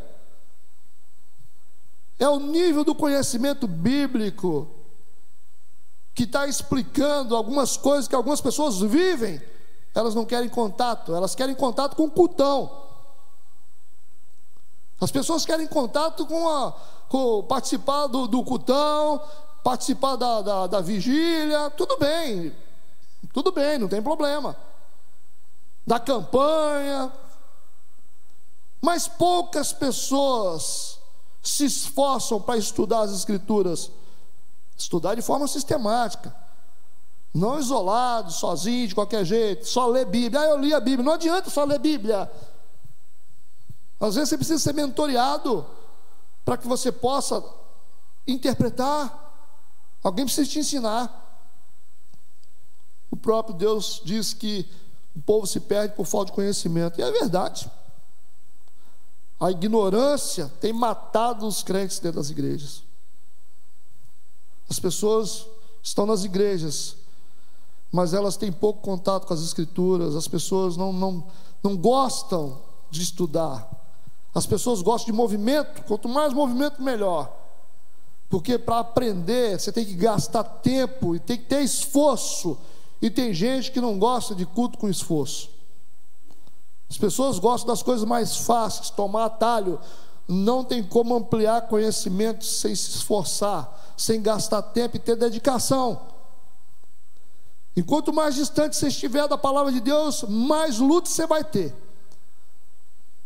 É 2.18 2.28
o 2.28 2.38
nível 2.38 2.84
do 2.84 2.94
conhecimento 2.94 3.66
bíblico 3.66 4.68
que 6.14 6.24
está 6.24 6.46
explicando 6.46 7.34
algumas 7.34 7.78
coisas 7.78 8.06
que 8.06 8.14
algumas 8.14 8.42
pessoas 8.42 8.78
vivem. 8.80 9.40
Elas 9.94 10.14
não 10.14 10.26
querem 10.26 10.50
contato, 10.50 11.14
elas 11.14 11.34
querem 11.34 11.54
contato 11.54 11.96
com 11.96 12.04
o 12.04 12.10
cultão. 12.10 12.83
As 15.04 15.10
pessoas 15.10 15.44
querem 15.44 15.66
contato 15.66 16.24
com, 16.24 16.48
a, 16.48 16.72
com 17.10 17.42
participar 17.42 18.06
do, 18.06 18.26
do 18.26 18.42
participar 19.62 20.16
da, 20.16 20.40
da, 20.40 20.66
da 20.66 20.80
vigília, 20.80 21.70
tudo 21.70 21.98
bem, 21.98 22.54
tudo 23.32 23.52
bem, 23.52 23.78
não 23.78 23.86
tem 23.86 24.02
problema. 24.02 24.56
Da 25.86 26.00
campanha, 26.00 27.12
mas 28.80 29.06
poucas 29.06 29.74
pessoas 29.74 30.98
se 31.42 31.66
esforçam 31.66 32.40
para 32.40 32.56
estudar 32.56 33.00
as 33.00 33.12
Escrituras, 33.12 33.90
estudar 34.74 35.14
de 35.14 35.20
forma 35.20 35.46
sistemática, 35.46 36.34
não 37.34 37.58
isolado, 37.58 38.32
sozinho, 38.32 38.88
de 38.88 38.94
qualquer 38.94 39.26
jeito, 39.26 39.66
só 39.68 39.86
ler 39.86 40.06
Bíblia. 40.06 40.40
Ah, 40.40 40.46
eu 40.46 40.58
li 40.58 40.72
a 40.72 40.80
Bíblia, 40.80 41.04
não 41.04 41.12
adianta 41.12 41.50
só 41.50 41.64
ler 41.64 41.78
Bíblia. 41.78 42.30
Às 44.00 44.14
vezes 44.14 44.30
você 44.30 44.36
precisa 44.36 44.58
ser 44.58 44.74
mentoreado 44.74 45.66
para 46.44 46.56
que 46.56 46.66
você 46.66 46.92
possa 46.92 47.42
interpretar. 48.26 49.20
Alguém 50.02 50.24
precisa 50.24 50.48
te 50.48 50.58
ensinar. 50.58 51.20
O 53.10 53.16
próprio 53.16 53.54
Deus 53.54 54.02
diz 54.04 54.34
que 54.34 54.68
o 55.14 55.22
povo 55.22 55.46
se 55.46 55.60
perde 55.60 55.94
por 55.94 56.04
falta 56.04 56.26
de 56.26 56.32
conhecimento. 56.32 57.00
E 57.00 57.02
é 57.02 57.10
verdade. 57.10 57.70
A 59.38 59.50
ignorância 59.50 60.50
tem 60.60 60.72
matado 60.72 61.46
os 61.46 61.62
crentes 61.62 61.98
dentro 61.98 62.20
das 62.20 62.30
igrejas. 62.30 62.82
As 64.68 64.78
pessoas 64.78 65.46
estão 65.82 66.06
nas 66.06 66.24
igrejas, 66.24 66.96
mas 67.92 68.14
elas 68.14 68.36
têm 68.36 68.50
pouco 68.50 68.80
contato 68.80 69.26
com 69.26 69.34
as 69.34 69.42
escrituras, 69.42 70.16
as 70.16 70.26
pessoas 70.26 70.76
não, 70.76 70.92
não, 70.92 71.26
não 71.62 71.76
gostam 71.76 72.62
de 72.90 73.02
estudar. 73.02 73.83
As 74.34 74.46
pessoas 74.46 74.82
gostam 74.82 75.12
de 75.12 75.16
movimento, 75.16 75.84
quanto 75.84 76.08
mais 76.08 76.32
movimento, 76.32 76.82
melhor. 76.82 77.32
Porque 78.28 78.58
para 78.58 78.80
aprender, 78.80 79.60
você 79.60 79.70
tem 79.70 79.84
que 79.84 79.94
gastar 79.94 80.42
tempo 80.42 81.14
e 81.14 81.20
tem 81.20 81.38
que 81.38 81.44
ter 81.44 81.62
esforço. 81.62 82.58
E 83.00 83.08
tem 83.08 83.32
gente 83.32 83.70
que 83.70 83.80
não 83.80 83.98
gosta 83.98 84.34
de 84.34 84.44
culto 84.44 84.76
com 84.76 84.88
esforço. 84.88 85.50
As 86.90 86.98
pessoas 86.98 87.38
gostam 87.38 87.68
das 87.68 87.82
coisas 87.82 88.04
mais 88.04 88.36
fáceis, 88.38 88.90
tomar 88.90 89.26
atalho. 89.26 89.78
Não 90.26 90.64
tem 90.64 90.82
como 90.82 91.14
ampliar 91.14 91.68
conhecimento 91.68 92.44
sem 92.44 92.74
se 92.74 92.90
esforçar, 92.90 93.94
sem 93.96 94.20
gastar 94.20 94.62
tempo 94.62 94.96
e 94.96 95.00
ter 95.00 95.14
dedicação. 95.14 96.00
Enquanto 97.76 98.12
mais 98.12 98.34
distante 98.34 98.76
você 98.76 98.88
estiver 98.88 99.28
da 99.28 99.36
palavra 99.36 99.70
de 99.70 99.80
Deus, 99.80 100.24
mais 100.24 100.78
luta 100.78 101.08
você 101.08 101.26
vai 101.26 101.44
ter. 101.44 101.83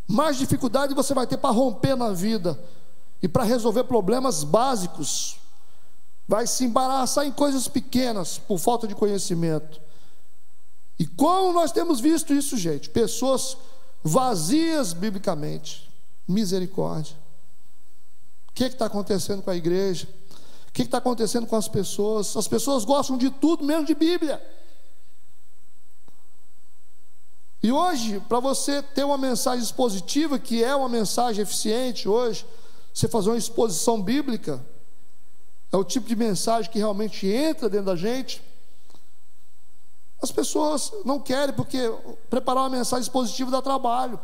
Mais 0.08 0.38
dificuldade 0.38 0.94
você 0.94 1.12
vai 1.12 1.26
ter 1.26 1.36
para 1.36 1.50
romper 1.50 1.94
na 1.94 2.10
vida 2.14 2.58
e 3.22 3.28
para 3.28 3.44
resolver 3.44 3.84
problemas 3.84 4.42
básicos. 4.42 5.38
Vai 6.26 6.46
se 6.46 6.64
embaraçar 6.64 7.26
em 7.26 7.32
coisas 7.32 7.68
pequenas 7.68 8.38
por 8.38 8.58
falta 8.58 8.88
de 8.88 8.94
conhecimento. 8.94 9.78
E 10.98 11.06
como 11.06 11.52
nós 11.52 11.70
temos 11.72 12.00
visto 12.00 12.32
isso, 12.32 12.56
gente? 12.56 12.88
Pessoas 12.88 13.56
vazias 14.02 14.94
biblicamente. 14.94 15.90
Misericórdia. 16.26 17.16
O 18.48 18.52
que 18.52 18.64
é 18.64 18.66
está 18.66 18.86
acontecendo 18.86 19.42
com 19.42 19.50
a 19.50 19.56
igreja? 19.56 20.08
O 20.68 20.72
que 20.72 20.82
está 20.82 20.98
acontecendo 20.98 21.46
com 21.46 21.56
as 21.56 21.68
pessoas? 21.68 22.34
As 22.34 22.48
pessoas 22.48 22.84
gostam 22.84 23.18
de 23.18 23.30
tudo, 23.30 23.62
menos 23.62 23.86
de 23.86 23.94
Bíblia. 23.94 24.42
E 27.62 27.72
hoje, 27.72 28.20
para 28.20 28.38
você 28.38 28.82
ter 28.82 29.04
uma 29.04 29.18
mensagem 29.18 29.64
expositiva, 29.64 30.38
que 30.38 30.62
é 30.62 30.74
uma 30.74 30.88
mensagem 30.88 31.42
eficiente 31.42 32.08
hoje, 32.08 32.46
você 32.94 33.08
fazer 33.08 33.30
uma 33.30 33.38
exposição 33.38 34.00
bíblica, 34.00 34.64
é 35.72 35.76
o 35.76 35.84
tipo 35.84 36.06
de 36.06 36.16
mensagem 36.16 36.70
que 36.70 36.78
realmente 36.78 37.26
entra 37.26 37.68
dentro 37.68 37.86
da 37.86 37.96
gente. 37.96 38.42
As 40.22 40.30
pessoas 40.30 40.92
não 41.04 41.20
querem, 41.20 41.54
porque 41.54 41.78
preparar 42.30 42.64
uma 42.64 42.76
mensagem 42.76 43.02
expositiva 43.02 43.50
dá 43.50 43.60
trabalho. 43.60 44.18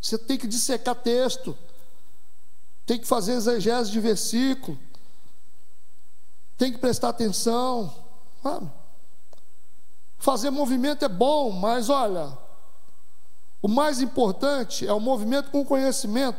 Você 0.00 0.18
tem 0.18 0.38
que 0.38 0.46
dissecar 0.46 0.94
texto, 0.94 1.56
tem 2.84 2.98
que 2.98 3.06
fazer 3.06 3.32
exegese 3.32 3.90
de 3.90 4.00
versículo, 4.00 4.78
tem 6.56 6.72
que 6.72 6.78
prestar 6.78 7.10
atenção. 7.10 7.94
Sabe? 8.42 8.70
Fazer 10.26 10.50
movimento 10.50 11.04
é 11.04 11.08
bom, 11.08 11.52
mas 11.52 11.88
olha, 11.88 12.36
o 13.62 13.68
mais 13.68 14.00
importante 14.00 14.84
é 14.84 14.92
o 14.92 14.98
movimento 14.98 15.52
com 15.52 15.64
conhecimento. 15.64 16.36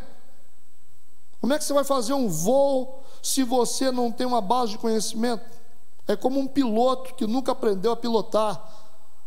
Como 1.40 1.54
é 1.54 1.58
que 1.58 1.64
você 1.64 1.72
vai 1.72 1.86
fazer 1.86 2.12
um 2.12 2.28
voo 2.28 3.02
se 3.24 3.44
você 3.44 3.90
não 3.90 4.12
tem 4.12 4.28
uma 4.28 4.42
base 4.42 4.74
de 4.74 4.78
conhecimento? 4.78 5.42
É 6.06 6.18
como 6.18 6.38
um 6.38 6.48
piloto 6.48 7.16
que 7.16 7.26
nunca 7.26 7.54
aprendeu 7.54 7.94
a 7.94 7.96
pilotar. 7.96 8.62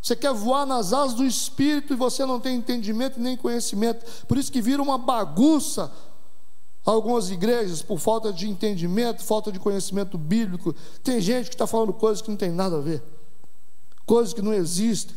Você 0.02 0.14
quer 0.14 0.34
voar 0.34 0.66
nas 0.66 0.92
asas 0.92 1.14
do 1.14 1.24
espírito 1.24 1.94
e 1.94 1.96
você 1.96 2.26
não 2.26 2.38
tem 2.38 2.56
entendimento 2.56 3.18
nem 3.18 3.38
conhecimento. 3.38 4.26
Por 4.26 4.36
isso 4.36 4.52
que 4.52 4.60
vira 4.60 4.82
uma 4.82 4.98
bagunça 4.98 5.90
algumas 6.84 7.30
igrejas 7.30 7.80
por 7.80 7.98
falta 7.98 8.30
de 8.30 8.46
entendimento, 8.46 9.24
falta 9.24 9.50
de 9.50 9.58
conhecimento 9.58 10.18
bíblico. 10.18 10.74
Tem 11.02 11.18
gente 11.18 11.48
que 11.48 11.54
está 11.54 11.66
falando 11.66 11.94
coisas 11.94 12.20
que 12.20 12.28
não 12.28 12.36
tem 12.36 12.50
nada 12.50 12.76
a 12.76 12.80
ver, 12.80 13.02
coisas 14.10 14.34
que 14.34 14.42
não 14.42 14.52
existem. 14.52 15.14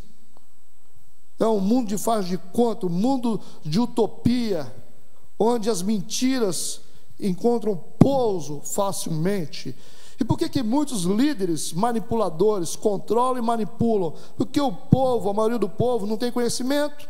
É 1.40 1.48
um 1.48 1.60
mundo 1.60 1.88
de 1.88 1.98
faz 1.98 2.28
de 2.28 2.38
conta, 2.38 2.86
um 2.86 2.90
mundo 2.90 3.42
de 3.64 3.80
utopia, 3.80 4.72
onde 5.40 5.68
as 5.68 5.82
mentiras 5.82 6.80
encontram 7.20 7.76
pouso 7.98 8.62
facilmente. 8.62 9.76
E 10.20 10.24
por 10.24 10.38
que, 10.38 10.48
que 10.48 10.62
muitos 10.62 11.06
líderes 11.06 11.74
manipuladores 11.74 12.76
controlam 12.76 13.40
e 13.40 13.42
manipulam? 13.42 14.14
Porque 14.38 14.62
o 14.62 14.72
povo, 14.72 15.28
a 15.28 15.34
maioria 15.34 15.58
do 15.58 15.68
povo, 15.68 16.06
não 16.06 16.16
tem 16.16 16.32
conhecimento. 16.32 17.10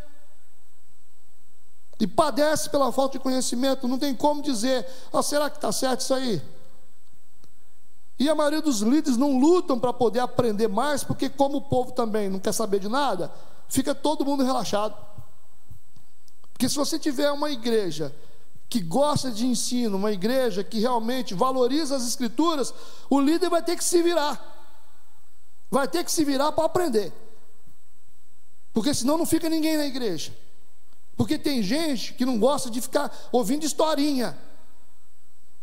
E 1.99 2.07
padece 2.07 2.69
pela 2.69 2.93
falta 2.93 3.17
de 3.17 3.23
conhecimento, 3.23 3.89
não 3.89 3.99
tem 3.99 4.15
como 4.15 4.41
dizer, 4.41 4.87
oh, 5.11 5.21
será 5.21 5.49
que 5.49 5.57
está 5.57 5.73
certo 5.73 5.99
isso 5.99 6.13
aí? 6.13 6.41
E 8.23 8.29
a 8.29 8.33
maioria 8.33 8.61
dos 8.61 8.79
líderes 8.79 9.17
não 9.17 9.37
lutam 9.37 9.77
para 9.77 9.91
poder 9.91 10.21
aprender 10.21 10.69
mais, 10.69 11.03
porque, 11.03 11.27
como 11.27 11.57
o 11.57 11.61
povo 11.61 11.91
também 11.91 12.29
não 12.29 12.39
quer 12.39 12.53
saber 12.53 12.79
de 12.79 12.87
nada, 12.87 13.29
fica 13.67 13.93
todo 13.93 14.23
mundo 14.23 14.45
relaxado. 14.45 14.95
Porque 16.53 16.69
se 16.69 16.75
você 16.77 16.97
tiver 16.97 17.29
uma 17.33 17.51
igreja 17.51 18.15
que 18.69 18.79
gosta 18.79 19.29
de 19.29 19.45
ensino, 19.45 19.97
uma 19.97 20.13
igreja 20.13 20.63
que 20.63 20.79
realmente 20.79 21.33
valoriza 21.33 21.97
as 21.97 22.07
escrituras, 22.07 22.73
o 23.09 23.19
líder 23.19 23.49
vai 23.49 23.61
ter 23.61 23.75
que 23.75 23.83
se 23.83 24.01
virar. 24.01 24.41
Vai 25.69 25.85
ter 25.85 26.01
que 26.05 26.11
se 26.11 26.23
virar 26.23 26.53
para 26.53 26.63
aprender. 26.63 27.11
Porque 28.71 28.93
senão 28.93 29.17
não 29.17 29.25
fica 29.25 29.49
ninguém 29.49 29.75
na 29.75 29.85
igreja. 29.85 30.33
Porque 31.17 31.37
tem 31.37 31.61
gente 31.61 32.13
que 32.13 32.25
não 32.25 32.39
gosta 32.39 32.69
de 32.69 32.79
ficar 32.79 33.13
ouvindo 33.33 33.65
historinha. 33.65 34.37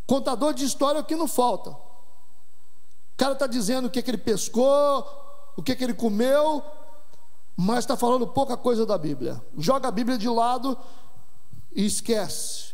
Contador 0.07 0.53
de 0.53 0.67
história 0.67 0.99
é 0.99 1.01
o 1.01 1.05
que 1.07 1.17
não 1.17 1.27
falta. 1.27 1.89
Cara 3.21 3.35
está 3.35 3.47
dizendo 3.47 3.85
o 3.85 3.91
que, 3.91 4.01
que 4.01 4.11
ele 4.11 4.17
pescou, 4.17 5.07
o 5.55 5.63
que, 5.63 5.77
que 5.77 5.85
ele 5.85 5.93
comeu, 5.93 6.65
mas 7.55 7.81
está 7.81 7.95
falando 7.95 8.27
pouca 8.27 8.57
coisa 8.57 8.87
da 8.87 8.97
Bíblia. 8.97 9.45
Joga 9.59 9.89
a 9.89 9.91
Bíblia 9.91 10.17
de 10.17 10.27
lado 10.27 10.75
e 11.77 11.85
esquece. 11.85 12.73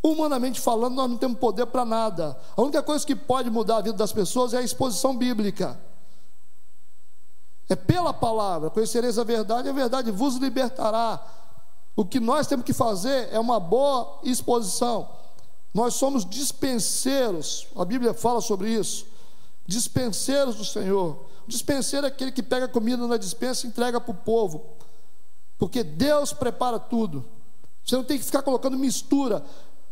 Humanamente 0.00 0.60
falando, 0.60 0.94
nós 0.94 1.10
não 1.10 1.18
temos 1.18 1.40
poder 1.40 1.66
para 1.66 1.84
nada. 1.84 2.38
A 2.56 2.62
única 2.62 2.84
coisa 2.84 3.04
que 3.04 3.16
pode 3.16 3.50
mudar 3.50 3.78
a 3.78 3.80
vida 3.80 3.96
das 3.96 4.12
pessoas 4.12 4.54
é 4.54 4.58
a 4.58 4.62
exposição 4.62 5.16
bíblica. 5.16 5.76
É 7.68 7.74
pela 7.74 8.14
palavra, 8.14 8.70
conhecereis 8.70 9.18
a 9.18 9.24
verdade, 9.24 9.68
a 9.68 9.72
verdade 9.72 10.12
vos 10.12 10.36
libertará. 10.36 11.20
O 11.96 12.04
que 12.04 12.20
nós 12.20 12.46
temos 12.46 12.64
que 12.64 12.72
fazer 12.72 13.28
é 13.32 13.40
uma 13.40 13.58
boa 13.58 14.20
exposição. 14.22 15.08
Nós 15.74 15.94
somos 15.94 16.24
dispenseiros, 16.24 17.66
a 17.74 17.84
Bíblia 17.84 18.14
fala 18.14 18.40
sobre 18.40 18.70
isso. 18.70 19.15
Dispenseiros 19.66 20.56
do 20.56 20.64
Senhor. 20.64 21.26
Dispenseiro 21.46 22.06
é 22.06 22.08
aquele 22.08 22.32
que 22.32 22.42
pega 22.42 22.68
comida 22.68 23.06
na 23.06 23.16
dispensa 23.16 23.66
e 23.66 23.68
entrega 23.68 24.00
para 24.00 24.10
o 24.10 24.14
povo. 24.14 24.64
Porque 25.58 25.82
Deus 25.82 26.32
prepara 26.32 26.78
tudo. 26.78 27.24
Você 27.84 27.96
não 27.96 28.04
tem 28.04 28.18
que 28.18 28.24
ficar 28.24 28.42
colocando 28.42 28.76
mistura 28.76 29.44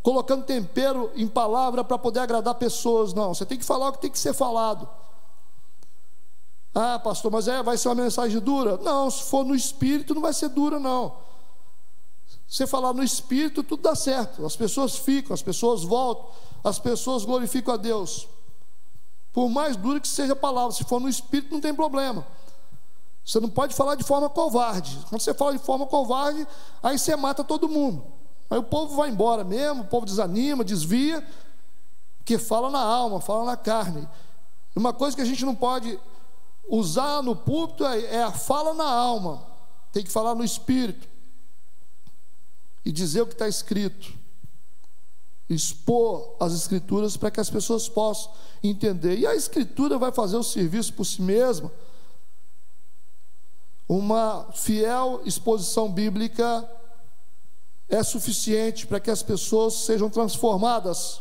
colocando 0.04 0.44
tempero 0.44 1.10
em 1.16 1.26
palavra 1.26 1.82
para 1.82 1.96
poder 1.96 2.20
agradar 2.20 2.54
pessoas, 2.56 3.14
não. 3.14 3.32
Você 3.32 3.46
tem 3.46 3.56
que 3.56 3.64
falar 3.64 3.88
o 3.88 3.92
que 3.94 4.02
tem 4.02 4.10
que 4.10 4.18
ser 4.18 4.34
falado. 4.34 4.86
Ah, 6.74 6.98
pastor, 6.98 7.32
mas 7.32 7.48
é, 7.48 7.62
vai 7.62 7.78
ser 7.78 7.88
uma 7.88 7.94
mensagem 7.94 8.38
dura? 8.38 8.76
Não, 8.76 9.10
se 9.10 9.22
for 9.22 9.46
no 9.46 9.54
espírito, 9.54 10.14
não 10.14 10.20
vai 10.20 10.34
ser 10.34 10.50
dura, 10.50 10.78
não. 10.78 11.16
Você 12.46 12.66
falar 12.66 12.92
no 12.92 13.02
espírito, 13.02 13.62
tudo 13.62 13.82
dá 13.82 13.94
certo. 13.94 14.44
As 14.44 14.54
pessoas 14.54 14.94
ficam, 14.94 15.32
as 15.32 15.40
pessoas 15.40 15.82
voltam, 15.82 16.28
as 16.62 16.78
pessoas 16.78 17.24
glorificam 17.24 17.72
a 17.72 17.78
Deus. 17.78 18.28
Por 19.34 19.50
mais 19.50 19.76
dura 19.76 19.98
que 19.98 20.06
seja 20.06 20.32
a 20.32 20.36
palavra, 20.36 20.70
se 20.72 20.84
for 20.84 21.00
no 21.00 21.08
espírito, 21.08 21.52
não 21.52 21.60
tem 21.60 21.74
problema. 21.74 22.24
Você 23.24 23.40
não 23.40 23.48
pode 23.50 23.74
falar 23.74 23.96
de 23.96 24.04
forma 24.04 24.30
covarde. 24.30 24.96
Quando 25.08 25.20
você 25.20 25.34
fala 25.34 25.52
de 25.52 25.58
forma 25.58 25.86
covarde, 25.86 26.46
aí 26.80 26.96
você 26.96 27.16
mata 27.16 27.42
todo 27.42 27.68
mundo. 27.68 28.06
Aí 28.48 28.58
o 28.58 28.62
povo 28.62 28.94
vai 28.94 29.10
embora 29.10 29.42
mesmo, 29.42 29.82
o 29.82 29.86
povo 29.86 30.06
desanima, 30.06 30.62
desvia, 30.62 31.26
que 32.24 32.38
fala 32.38 32.70
na 32.70 32.78
alma, 32.78 33.20
fala 33.20 33.44
na 33.44 33.56
carne. 33.56 34.08
Uma 34.76 34.92
coisa 34.92 35.16
que 35.16 35.22
a 35.22 35.26
gente 35.26 35.44
não 35.44 35.54
pode 35.54 35.98
usar 36.68 37.20
no 37.20 37.34
púlpito 37.34 37.84
é, 37.84 38.16
é 38.16 38.22
a 38.22 38.30
fala 38.30 38.72
na 38.72 38.88
alma, 38.88 39.44
tem 39.92 40.04
que 40.04 40.12
falar 40.12 40.36
no 40.36 40.44
espírito 40.44 41.08
e 42.84 42.92
dizer 42.92 43.22
o 43.22 43.26
que 43.26 43.32
está 43.32 43.48
escrito, 43.48 44.14
expor 45.48 46.36
as 46.40 46.52
escrituras 46.52 47.16
para 47.16 47.30
que 47.30 47.40
as 47.40 47.50
pessoas 47.50 47.88
possam 47.88 48.32
entender. 48.62 49.18
E 49.18 49.26
a 49.26 49.34
escritura 49.34 49.98
vai 49.98 50.12
fazer 50.12 50.36
o 50.36 50.42
serviço 50.42 50.92
por 50.94 51.04
si 51.04 51.20
mesma. 51.20 51.70
Uma 53.88 54.50
fiel 54.52 55.20
exposição 55.24 55.90
bíblica 55.90 56.68
é 57.88 58.02
suficiente 58.02 58.86
para 58.86 58.98
que 58.98 59.10
as 59.10 59.22
pessoas 59.22 59.74
sejam 59.74 60.08
transformadas 60.08 61.20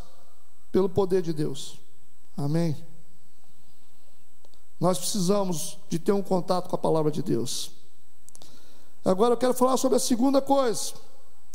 pelo 0.72 0.88
poder 0.88 1.22
de 1.22 1.34
Deus. 1.34 1.78
Amém? 2.38 2.76
Nós 4.80 4.98
precisamos 4.98 5.78
de 5.90 6.00
ter 6.00 6.14
um 6.14 6.24
contato 6.24 6.70
com 6.70 6.76
a 6.76 6.80
palavra 6.80 7.12
de 7.12 7.22
Deus. 7.22 7.72
Agora 9.04 9.34
eu 9.34 9.38
quero 9.38 9.54
falar 9.54 9.78
sobre 9.78 9.98
a 9.98 10.00
segunda 10.00 10.42
coisa. 10.42 10.94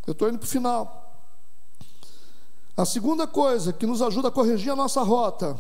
Eu 0.06 0.12
estou 0.12 0.28
indo 0.28 0.38
para 0.38 0.46
o 0.46 0.48
final. 0.48 1.07
A 2.78 2.84
segunda 2.84 3.26
coisa 3.26 3.72
que 3.72 3.84
nos 3.84 4.00
ajuda 4.00 4.28
a 4.28 4.30
corrigir 4.30 4.70
a 4.70 4.76
nossa 4.76 5.02
rota 5.02 5.58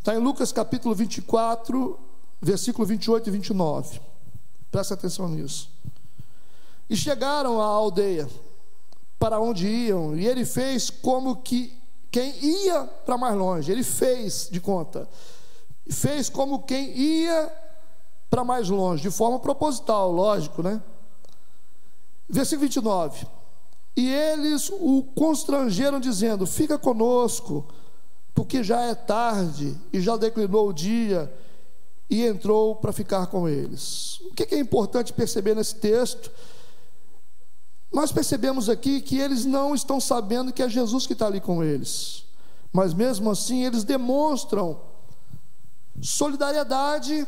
está 0.00 0.12
em 0.12 0.18
Lucas 0.18 0.50
capítulo 0.50 0.92
24, 0.92 1.96
versículo 2.42 2.84
28 2.84 3.28
e 3.28 3.30
29. 3.30 4.00
Presta 4.72 4.94
atenção 4.94 5.28
nisso. 5.28 5.70
E 6.90 6.96
chegaram 6.96 7.60
à 7.60 7.66
aldeia 7.66 8.28
para 9.20 9.38
onde 9.38 9.68
iam, 9.68 10.16
e 10.16 10.26
ele 10.26 10.44
fez 10.44 10.90
como 10.90 11.36
que 11.36 11.80
quem 12.10 12.44
ia 12.44 12.82
para 13.06 13.16
mais 13.16 13.36
longe, 13.36 13.70
ele 13.70 13.84
fez 13.84 14.48
de 14.50 14.60
conta. 14.60 15.08
Fez 15.88 16.28
como 16.28 16.64
quem 16.64 16.90
ia 16.90 17.52
para 18.28 18.42
mais 18.42 18.68
longe, 18.68 19.00
de 19.00 19.12
forma 19.12 19.38
proposital, 19.38 20.10
lógico, 20.10 20.60
né? 20.60 20.82
Versículo 22.28 22.62
29. 22.62 23.43
E 23.96 24.12
eles 24.12 24.70
o 24.70 25.02
constrangeram, 25.14 26.00
dizendo: 26.00 26.46
Fica 26.46 26.78
conosco, 26.78 27.66
porque 28.34 28.62
já 28.62 28.80
é 28.82 28.94
tarde 28.94 29.76
e 29.92 30.00
já 30.00 30.16
declinou 30.16 30.68
o 30.68 30.72
dia, 30.72 31.32
e 32.10 32.22
entrou 32.22 32.76
para 32.76 32.92
ficar 32.92 33.26
com 33.26 33.48
eles. 33.48 34.20
O 34.20 34.34
que 34.34 34.54
é 34.54 34.58
importante 34.58 35.12
perceber 35.12 35.54
nesse 35.54 35.76
texto? 35.76 36.30
Nós 37.92 38.10
percebemos 38.10 38.68
aqui 38.68 39.00
que 39.00 39.18
eles 39.18 39.44
não 39.44 39.74
estão 39.74 40.00
sabendo 40.00 40.52
que 40.52 40.62
é 40.62 40.68
Jesus 40.68 41.06
que 41.06 41.12
está 41.12 41.26
ali 41.26 41.40
com 41.40 41.62
eles, 41.62 42.24
mas 42.72 42.92
mesmo 42.92 43.30
assim 43.30 43.64
eles 43.64 43.84
demonstram 43.84 44.80
solidariedade 46.02 47.26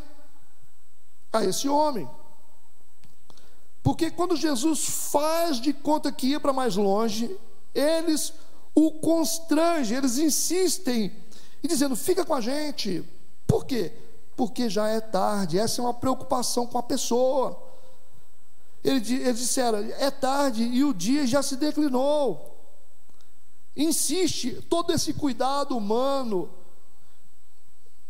a 1.32 1.44
esse 1.44 1.68
homem. 1.68 2.08
Porque 3.86 4.10
quando 4.10 4.34
Jesus 4.34 4.84
faz 5.12 5.60
de 5.60 5.72
conta 5.72 6.10
que 6.10 6.26
ia 6.26 6.40
para 6.40 6.52
mais 6.52 6.74
longe, 6.74 7.38
eles 7.72 8.32
o 8.74 8.90
constrangem, 8.90 9.96
eles 9.96 10.18
insistem 10.18 11.16
e 11.62 11.68
dizendo: 11.68 11.94
fica 11.94 12.24
com 12.24 12.34
a 12.34 12.40
gente. 12.40 13.08
Por 13.46 13.64
quê? 13.64 13.92
Porque 14.34 14.68
já 14.68 14.88
é 14.88 15.00
tarde, 15.00 15.56
essa 15.56 15.80
é 15.80 15.84
uma 15.84 15.94
preocupação 15.94 16.66
com 16.66 16.76
a 16.76 16.82
pessoa. 16.82 17.62
Eles 18.82 19.38
disseram: 19.38 19.78
é 19.78 20.10
tarde 20.10 20.64
e 20.64 20.82
o 20.82 20.92
dia 20.92 21.24
já 21.24 21.40
se 21.40 21.54
declinou. 21.54 22.58
Insiste 23.76 24.62
todo 24.68 24.92
esse 24.92 25.14
cuidado 25.14 25.76
humano, 25.76 26.50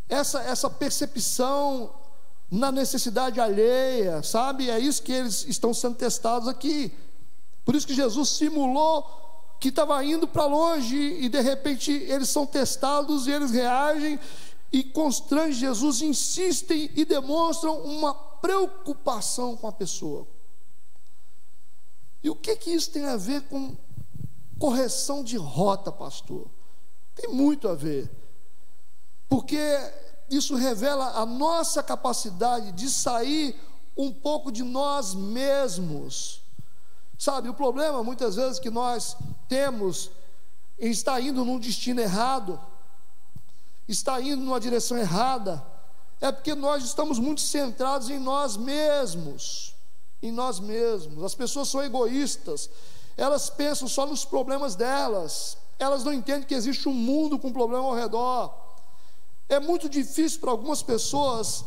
essa, 0.08 0.40
essa 0.40 0.70
percepção 0.70 2.05
na 2.50 2.70
necessidade 2.70 3.40
alheia, 3.40 4.22
sabe? 4.22 4.70
É 4.70 4.78
isso 4.78 5.02
que 5.02 5.12
eles 5.12 5.44
estão 5.46 5.74
sendo 5.74 5.96
testados 5.96 6.48
aqui. 6.48 6.92
Por 7.64 7.74
isso 7.74 7.86
que 7.86 7.94
Jesus 7.94 8.30
simulou 8.30 9.24
que 9.58 9.68
estava 9.68 10.04
indo 10.04 10.28
para 10.28 10.46
longe 10.46 10.96
e 10.96 11.28
de 11.28 11.40
repente 11.40 11.90
eles 11.90 12.28
são 12.28 12.46
testados 12.46 13.26
e 13.26 13.32
eles 13.32 13.50
reagem 13.50 14.18
e 14.72 14.84
constrangem 14.84 15.54
Jesus, 15.54 16.02
insistem 16.02 16.90
e 16.94 17.04
demonstram 17.04 17.78
uma 17.80 18.14
preocupação 18.14 19.56
com 19.56 19.66
a 19.66 19.72
pessoa. 19.72 20.26
E 22.22 22.30
o 22.30 22.36
que 22.36 22.56
que 22.56 22.70
isso 22.70 22.90
tem 22.90 23.04
a 23.04 23.16
ver 23.16 23.42
com 23.42 23.76
correção 24.58 25.22
de 25.22 25.36
rota, 25.36 25.90
pastor? 25.90 26.46
Tem 27.14 27.32
muito 27.32 27.68
a 27.68 27.74
ver. 27.74 28.10
Porque 29.28 29.58
isso 30.30 30.54
revela 30.54 31.20
a 31.20 31.26
nossa 31.26 31.82
capacidade 31.82 32.72
de 32.72 32.88
sair 32.88 33.58
um 33.96 34.12
pouco 34.12 34.50
de 34.50 34.62
nós 34.62 35.14
mesmos. 35.14 36.42
Sabe, 37.18 37.48
o 37.48 37.54
problema 37.54 38.02
muitas 38.02 38.36
vezes 38.36 38.58
que 38.58 38.70
nós 38.70 39.16
temos 39.48 40.10
em 40.78 40.90
estar 40.90 41.20
indo 41.20 41.44
num 41.44 41.58
destino 41.58 42.00
errado, 42.00 42.60
está 43.88 44.20
indo 44.20 44.42
numa 44.42 44.60
direção 44.60 44.98
errada, 44.98 45.64
é 46.20 46.30
porque 46.30 46.54
nós 46.54 46.84
estamos 46.84 47.18
muito 47.18 47.40
centrados 47.40 48.10
em 48.10 48.18
nós 48.18 48.56
mesmos 48.56 49.76
em 50.22 50.32
nós 50.32 50.58
mesmos. 50.60 51.22
As 51.22 51.34
pessoas 51.34 51.68
são 51.68 51.82
egoístas, 51.82 52.70
elas 53.16 53.50
pensam 53.50 53.88
só 53.88 54.06
nos 54.06 54.24
problemas 54.24 54.74
delas, 54.74 55.56
elas 55.78 56.04
não 56.04 56.12
entendem 56.12 56.46
que 56.46 56.54
existe 56.54 56.88
um 56.88 56.92
mundo 56.92 57.38
com 57.38 57.52
problema 57.52 57.84
ao 57.84 57.94
redor. 57.94 58.65
É 59.48 59.60
muito 59.60 59.88
difícil 59.88 60.40
para 60.40 60.50
algumas 60.50 60.82
pessoas 60.82 61.64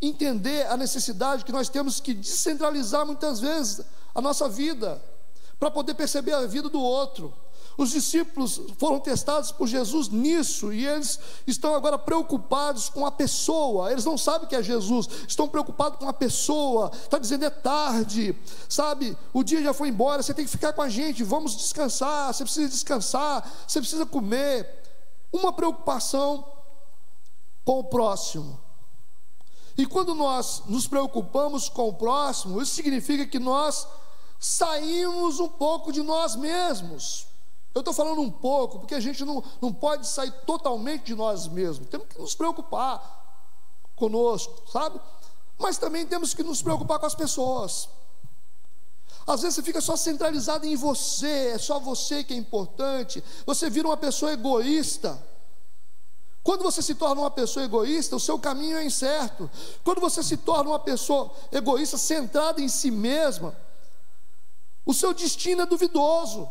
entender 0.00 0.66
a 0.66 0.76
necessidade 0.76 1.44
que 1.44 1.52
nós 1.52 1.68
temos 1.68 2.00
que 2.00 2.14
descentralizar 2.14 3.04
muitas 3.04 3.40
vezes 3.40 3.84
a 4.14 4.20
nossa 4.20 4.48
vida, 4.48 5.02
para 5.58 5.70
poder 5.70 5.94
perceber 5.94 6.32
a 6.32 6.46
vida 6.46 6.68
do 6.68 6.80
outro. 6.80 7.32
Os 7.76 7.90
discípulos 7.90 8.60
foram 8.78 8.98
testados 8.98 9.52
por 9.52 9.66
Jesus 9.66 10.08
nisso 10.08 10.72
e 10.72 10.86
eles 10.86 11.18
estão 11.46 11.74
agora 11.74 11.98
preocupados 11.98 12.88
com 12.88 13.06
a 13.06 13.10
pessoa. 13.10 13.90
Eles 13.90 14.04
não 14.04 14.18
sabem 14.18 14.48
que 14.48 14.56
é 14.56 14.62
Jesus, 14.62 15.08
estão 15.26 15.48
preocupados 15.48 15.98
com 15.98 16.08
a 16.08 16.12
pessoa. 16.12 16.90
Está 16.92 17.18
dizendo 17.18 17.44
é 17.44 17.50
tarde, 17.50 18.36
sabe? 18.68 19.16
O 19.32 19.42
dia 19.42 19.62
já 19.62 19.72
foi 19.72 19.88
embora, 19.88 20.22
você 20.22 20.34
tem 20.34 20.44
que 20.44 20.50
ficar 20.50 20.72
com 20.72 20.82
a 20.82 20.88
gente. 20.88 21.24
Vamos 21.24 21.56
descansar. 21.56 22.34
Você 22.34 22.44
precisa 22.44 22.68
descansar, 22.68 23.50
você 23.66 23.80
precisa 23.80 24.04
comer. 24.04 24.68
Uma 25.32 25.52
preocupação 25.52 26.44
com 27.70 27.78
o 27.78 27.84
próximo. 27.84 28.58
E 29.78 29.86
quando 29.86 30.12
nós 30.12 30.64
nos 30.66 30.88
preocupamos 30.88 31.68
com 31.68 31.88
o 31.88 31.94
próximo, 31.94 32.60
isso 32.60 32.74
significa 32.74 33.24
que 33.24 33.38
nós 33.38 33.86
saímos 34.40 35.38
um 35.38 35.46
pouco 35.46 35.92
de 35.92 36.02
nós 36.02 36.34
mesmos. 36.34 37.28
Eu 37.72 37.78
estou 37.78 37.94
falando 37.94 38.22
um 38.22 38.30
pouco, 38.30 38.80
porque 38.80 38.96
a 38.96 38.98
gente 38.98 39.24
não, 39.24 39.40
não 39.62 39.72
pode 39.72 40.08
sair 40.08 40.32
totalmente 40.44 41.04
de 41.04 41.14
nós 41.14 41.46
mesmos, 41.46 41.88
temos 41.88 42.08
que 42.08 42.18
nos 42.18 42.34
preocupar 42.34 43.46
conosco, 43.94 44.68
sabe? 44.68 45.00
Mas 45.56 45.78
também 45.78 46.04
temos 46.04 46.34
que 46.34 46.42
nos 46.42 46.60
preocupar 46.60 46.98
com 46.98 47.06
as 47.06 47.14
pessoas. 47.14 47.88
Às 49.24 49.42
vezes 49.42 49.54
você 49.54 49.62
fica 49.62 49.80
só 49.80 49.94
centralizado 49.94 50.66
em 50.66 50.74
você, 50.74 51.52
é 51.54 51.58
só 51.58 51.78
você 51.78 52.24
que 52.24 52.34
é 52.34 52.36
importante, 52.36 53.22
você 53.46 53.70
vira 53.70 53.86
uma 53.86 53.96
pessoa 53.96 54.32
egoísta. 54.32 55.29
Quando 56.42 56.62
você 56.62 56.80
se 56.80 56.94
torna 56.94 57.20
uma 57.20 57.30
pessoa 57.30 57.64
egoísta, 57.64 58.16
o 58.16 58.20
seu 58.20 58.38
caminho 58.38 58.78
é 58.78 58.84
incerto. 58.84 59.50
Quando 59.84 60.00
você 60.00 60.22
se 60.22 60.38
torna 60.38 60.70
uma 60.70 60.78
pessoa 60.78 61.30
egoísta, 61.52 61.98
centrada 61.98 62.60
em 62.62 62.68
si 62.68 62.90
mesma, 62.90 63.54
o 64.86 64.94
seu 64.94 65.12
destino 65.12 65.62
é 65.62 65.66
duvidoso. 65.66 66.48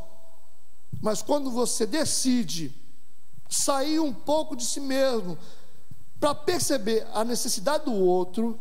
Mas 1.02 1.22
quando 1.22 1.50
você 1.50 1.86
decide 1.86 2.74
sair 3.50 4.00
um 4.00 4.14
pouco 4.14 4.56
de 4.56 4.64
si 4.64 4.80
mesmo 4.80 5.38
para 6.20 6.36
perceber 6.36 7.08
a 7.14 7.24
necessidade 7.24 7.86
do 7.86 7.94
outro, 7.94 8.60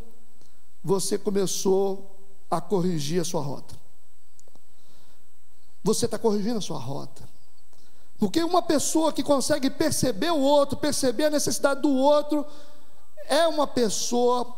você 0.82 1.18
começou 1.18 2.16
a 2.50 2.60
corrigir 2.60 3.20
a 3.20 3.24
sua 3.24 3.42
rota. 3.42 3.76
Você 5.84 6.06
está 6.06 6.18
corrigindo 6.18 6.58
a 6.58 6.62
sua 6.62 6.78
rota. 6.78 7.28
Porque 8.18 8.42
uma 8.42 8.62
pessoa 8.62 9.12
que 9.12 9.22
consegue 9.22 9.70
perceber 9.70 10.32
o 10.32 10.40
outro, 10.40 10.76
perceber 10.76 11.26
a 11.26 11.30
necessidade 11.30 11.82
do 11.82 11.94
outro, 11.94 12.44
é 13.26 13.46
uma 13.46 13.66
pessoa 13.66 14.56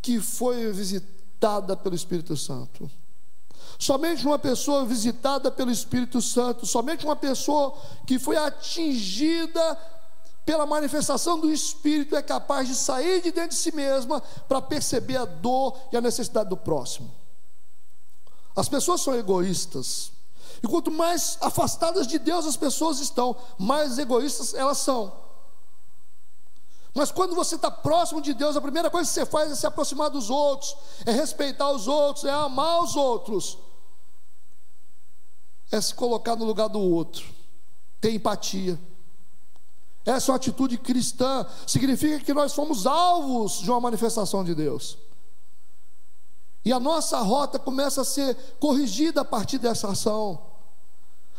que 0.00 0.20
foi 0.20 0.70
visitada 0.70 1.76
pelo 1.76 1.94
Espírito 1.94 2.36
Santo. 2.36 2.88
Somente 3.78 4.24
uma 4.24 4.38
pessoa 4.38 4.84
visitada 4.84 5.50
pelo 5.50 5.70
Espírito 5.70 6.22
Santo, 6.22 6.64
somente 6.64 7.04
uma 7.04 7.16
pessoa 7.16 7.76
que 8.06 8.18
foi 8.18 8.36
atingida 8.36 9.76
pela 10.44 10.66
manifestação 10.66 11.40
do 11.40 11.50
Espírito 11.50 12.14
é 12.14 12.22
capaz 12.22 12.68
de 12.68 12.74
sair 12.74 13.22
de 13.22 13.32
dentro 13.32 13.50
de 13.50 13.56
si 13.56 13.74
mesma 13.74 14.20
para 14.46 14.60
perceber 14.60 15.16
a 15.16 15.24
dor 15.24 15.76
e 15.90 15.96
a 15.96 16.00
necessidade 16.00 16.50
do 16.50 16.56
próximo. 16.56 17.10
As 18.54 18.68
pessoas 18.68 19.00
são 19.00 19.14
egoístas. 19.16 20.12
E 20.62 20.66
quanto 20.66 20.90
mais 20.90 21.38
afastadas 21.40 22.06
de 22.06 22.18
Deus 22.18 22.46
as 22.46 22.56
pessoas 22.56 23.00
estão, 23.00 23.36
mais 23.58 23.98
egoístas 23.98 24.54
elas 24.54 24.78
são. 24.78 25.24
Mas 26.94 27.10
quando 27.10 27.34
você 27.34 27.56
está 27.56 27.70
próximo 27.70 28.22
de 28.22 28.32
Deus, 28.32 28.56
a 28.56 28.60
primeira 28.60 28.88
coisa 28.88 29.08
que 29.08 29.14
você 29.14 29.26
faz 29.26 29.50
é 29.50 29.54
se 29.56 29.66
aproximar 29.66 30.10
dos 30.10 30.30
outros, 30.30 30.76
é 31.04 31.10
respeitar 31.10 31.72
os 31.72 31.88
outros, 31.88 32.24
é 32.24 32.30
amar 32.30 32.82
os 32.84 32.94
outros, 32.94 33.58
é 35.72 35.80
se 35.80 35.92
colocar 35.92 36.36
no 36.36 36.44
lugar 36.44 36.68
do 36.68 36.78
outro, 36.78 37.24
ter 38.00 38.14
empatia. 38.14 38.78
Essa 40.06 40.30
é 40.30 40.32
uma 40.32 40.36
atitude 40.36 40.78
cristã, 40.78 41.44
significa 41.66 42.20
que 42.20 42.32
nós 42.32 42.54
fomos 42.54 42.86
alvos 42.86 43.60
de 43.60 43.70
uma 43.70 43.80
manifestação 43.80 44.44
de 44.44 44.54
Deus. 44.54 44.96
E 46.64 46.72
a 46.72 46.80
nossa 46.80 47.18
rota 47.20 47.58
começa 47.58 48.00
a 48.00 48.04
ser 48.04 48.36
corrigida 48.58 49.20
a 49.20 49.24
partir 49.24 49.58
dessa 49.58 49.88
ação. 49.88 50.40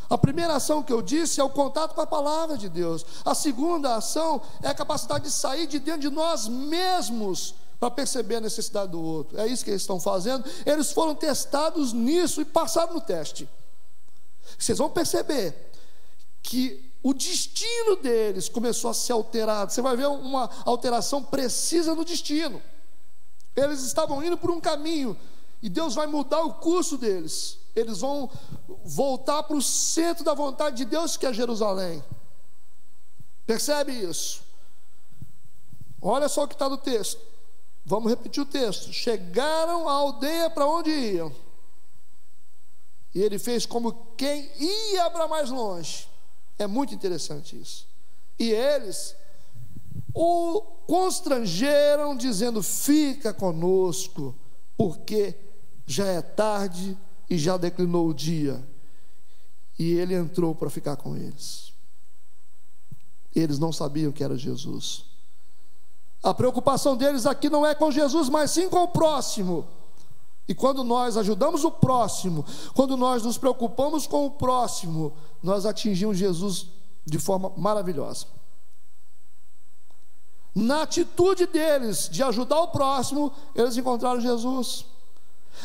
A 0.10 0.18
primeira 0.18 0.56
ação 0.56 0.84
que 0.84 0.94
eu 0.94 1.02
disse 1.02 1.42
é 1.42 1.44
o 1.44 1.50
contato 1.50 1.96
com 1.96 2.02
a 2.02 2.08
palavra 2.08 2.58
de 2.58 2.70
Deus. 2.70 3.04
A 3.26 3.34
segunda 3.34 3.96
ação 3.96 4.42
é 4.62 4.68
a 4.68 4.74
capacidade 4.74 5.26
de 5.26 5.32
sair 5.32 5.66
de 5.66 5.80
dentro 5.80 6.02
de 6.02 6.10
nós 6.10 6.48
mesmos 6.48 7.56
para 7.80 7.90
perceber 7.90 8.36
a 8.36 8.42
necessidade 8.42 8.92
do 8.92 9.02
outro. 9.02 9.40
É 9.40 9.48
isso 9.48 9.64
que 9.64 9.72
eles 9.72 9.82
estão 9.82 10.00
fazendo. 10.00 10.46
Eles 10.66 10.92
foram 10.92 11.16
testados 11.16 11.92
nisso 11.92 12.40
e 12.40 12.46
passaram 12.46 12.94
no 12.94 13.02
teste. 13.02 13.50
Vocês 14.58 14.78
vão 14.78 14.90
perceber 14.92 15.72
que 16.44 16.94
o 17.02 17.14
destino 17.14 17.96
deles 17.98 18.48
começou 18.48 18.92
a 18.92 18.94
ser 18.94 19.14
alterado. 19.14 19.72
Você 19.72 19.82
vai 19.82 19.96
ver 19.96 20.08
uma 20.08 20.50
alteração 20.66 21.24
precisa 21.24 21.96
no 21.96 22.06
destino. 22.06 22.62
Eles 23.56 23.82
estavam 23.84 24.24
indo 24.24 24.38
por 24.38 24.52
um 24.52 24.60
caminho 24.60 25.18
e 25.62 25.70
Deus 25.70 25.96
vai 25.96 26.08
mudar 26.08 26.42
o 26.42 26.56
curso 26.56 26.98
deles 26.98 27.60
eles 27.76 28.00
vão 28.00 28.32
voltar 28.86 29.44
para 29.44 29.58
o 29.58 29.62
centro 29.62 30.24
da 30.24 30.34
vontade 30.34 30.78
de 30.78 30.86
Deus, 30.86 31.18
que 31.18 31.26
é 31.26 31.34
Jerusalém. 31.34 32.02
Percebe 33.46 33.92
isso? 33.92 34.42
Olha 36.02 36.30
só 36.30 36.44
o 36.44 36.48
que 36.48 36.56
está 36.56 36.70
no 36.70 36.78
texto. 36.78 37.22
Vamos 37.86 38.10
repetir 38.10 38.42
o 38.42 38.46
texto. 38.46 38.94
Chegaram 38.94 39.90
à 39.90 39.94
aldeia 39.94 40.50
para 40.50 40.66
onde 40.66 40.90
iam. 40.90 41.36
E 43.14 43.22
ele 43.22 43.38
fez 43.38 43.66
como 43.66 44.14
quem 44.18 44.50
ia 44.58 45.10
para 45.10 45.28
mais 45.28 45.50
longe. 45.50 46.08
É 46.58 46.66
muito 46.66 46.96
interessante 46.96 47.60
isso. 47.60 47.86
E 48.40 48.52
eles 48.52 49.16
o 50.16 50.62
constrangeram, 50.88 52.16
dizendo: 52.16 52.64
Fica 52.64 53.34
conosco, 53.34 54.34
porque 54.78 55.36
já 55.86 56.06
é 56.06 56.22
tarde 56.22 56.98
e 57.30 57.38
já 57.38 57.58
declinou 57.58 58.08
o 58.08 58.14
dia. 58.14 58.66
E 59.78 59.92
ele 59.92 60.16
entrou 60.16 60.56
para 60.56 60.70
ficar 60.70 60.96
com 60.96 61.18
eles. 61.18 61.74
Eles 63.36 63.60
não 63.60 63.74
sabiam 63.74 64.14
que 64.14 64.24
era 64.24 64.38
Jesus. 64.38 65.04
A 66.24 66.34
preocupação 66.34 66.96
deles 66.96 67.26
aqui 67.26 67.50
não 67.50 67.66
é 67.66 67.76
com 67.76 67.92
Jesus, 67.92 68.30
mas 68.30 68.52
sim 68.52 68.70
com 68.70 68.84
o 68.84 68.88
próximo. 68.88 69.68
E 70.48 70.56
quando 70.56 70.84
nós 70.84 71.18
ajudamos 71.18 71.66
o 71.66 71.72
próximo, 71.72 72.46
quando 72.74 72.96
nós 72.96 73.24
nos 73.24 73.38
preocupamos 73.38 74.08
com 74.08 74.26
o 74.26 74.32
próximo, 74.32 75.14
nós 75.44 75.66
atingimos 75.66 76.18
Jesus 76.18 76.68
de 77.06 77.20
forma 77.20 77.52
maravilhosa. 77.58 78.28
Na 80.56 80.84
atitude 80.84 81.46
deles 81.46 82.08
de 82.10 82.24
ajudar 82.24 82.62
o 82.62 82.70
próximo, 82.70 83.34
eles 83.54 83.76
encontraram 83.76 84.22
Jesus. 84.22 84.86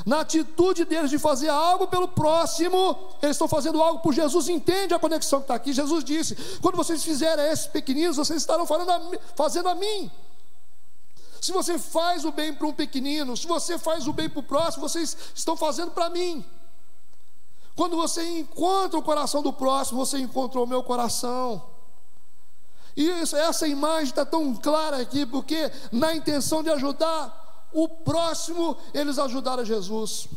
Na 0.04 0.20
atitude 0.20 0.84
deles 0.84 1.10
de 1.10 1.18
fazer 1.18 1.48
algo 1.48 1.86
pelo 1.86 2.08
próximo, 2.08 2.98
eles 3.22 3.36
estão 3.36 3.46
fazendo 3.46 3.80
algo 3.80 4.00
por 4.00 4.12
Jesus. 4.12 4.48
Entende 4.48 4.92
a 4.92 4.98
conexão 4.98 5.38
que 5.38 5.44
está 5.44 5.54
aqui? 5.54 5.72
Jesus 5.72 6.02
disse: 6.02 6.36
quando 6.60 6.76
vocês 6.76 7.04
fizerem 7.04 7.44
esses 7.46 7.68
pequeninos, 7.68 8.16
vocês 8.16 8.42
estarão 8.42 8.66
fazendo 8.66 9.68
a 9.68 9.74
mim. 9.74 10.10
Se 11.40 11.52
você 11.52 11.78
faz 11.78 12.24
o 12.24 12.32
bem 12.32 12.52
para 12.52 12.66
um 12.66 12.72
pequenino, 12.72 13.36
se 13.36 13.46
você 13.46 13.78
faz 13.78 14.06
o 14.06 14.12
bem 14.12 14.28
para 14.28 14.40
o 14.40 14.42
próximo, 14.42 14.88
vocês 14.88 15.16
estão 15.34 15.56
fazendo 15.56 15.92
para 15.92 16.10
mim. 16.10 16.44
Quando 17.76 17.96
você 17.96 18.22
encontra 18.38 18.98
o 18.98 19.02
coração 19.02 19.40
do 19.42 19.52
próximo, 19.52 20.04
você 20.04 20.18
encontrou 20.18 20.64
o 20.64 20.68
meu 20.68 20.82
coração. 20.82 21.62
E 22.96 23.04
isso, 23.22 23.36
essa 23.36 23.66
imagem 23.66 24.10
está 24.10 24.24
tão 24.24 24.54
clara 24.54 24.98
aqui, 24.98 25.24
porque 25.26 25.70
na 25.92 26.14
intenção 26.14 26.62
de 26.62 26.70
ajudar 26.70 27.68
o 27.72 27.88
próximo, 27.88 28.76
eles 28.92 29.18
ajudaram 29.18 29.64
Jesus. 29.64 30.28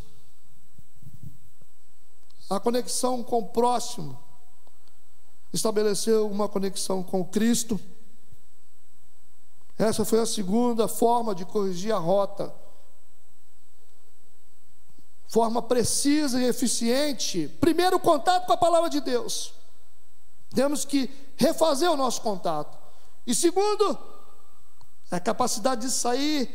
A 2.49 2.59
conexão 2.59 3.23
com 3.23 3.39
o 3.39 3.47
próximo 3.47 4.17
estabeleceu 5.51 6.27
uma 6.27 6.47
conexão 6.47 7.01
com 7.03 7.23
Cristo 7.25 7.79
essa 9.77 10.05
foi 10.05 10.19
a 10.19 10.25
segunda 10.25 10.87
forma 10.87 11.33
de 11.33 11.45
corrigir 11.45 11.93
a 11.93 11.97
rota. 11.97 12.53
Forma 15.27 15.61
precisa 15.61 16.39
e 16.41 16.45
eficiente. 16.45 17.47
Primeiro, 17.59 17.99
contato 17.99 18.45
com 18.45 18.53
a 18.53 18.57
palavra 18.57 18.89
de 18.89 19.01
Deus. 19.01 19.53
Temos 20.53 20.85
que 20.85 21.09
refazer 21.35 21.91
o 21.91 21.97
nosso 21.97 22.21
contato. 22.21 22.77
E 23.25 23.33
segundo, 23.33 23.97
a 25.09 25.19
capacidade 25.19 25.81
de 25.81 25.91
sair 25.91 26.49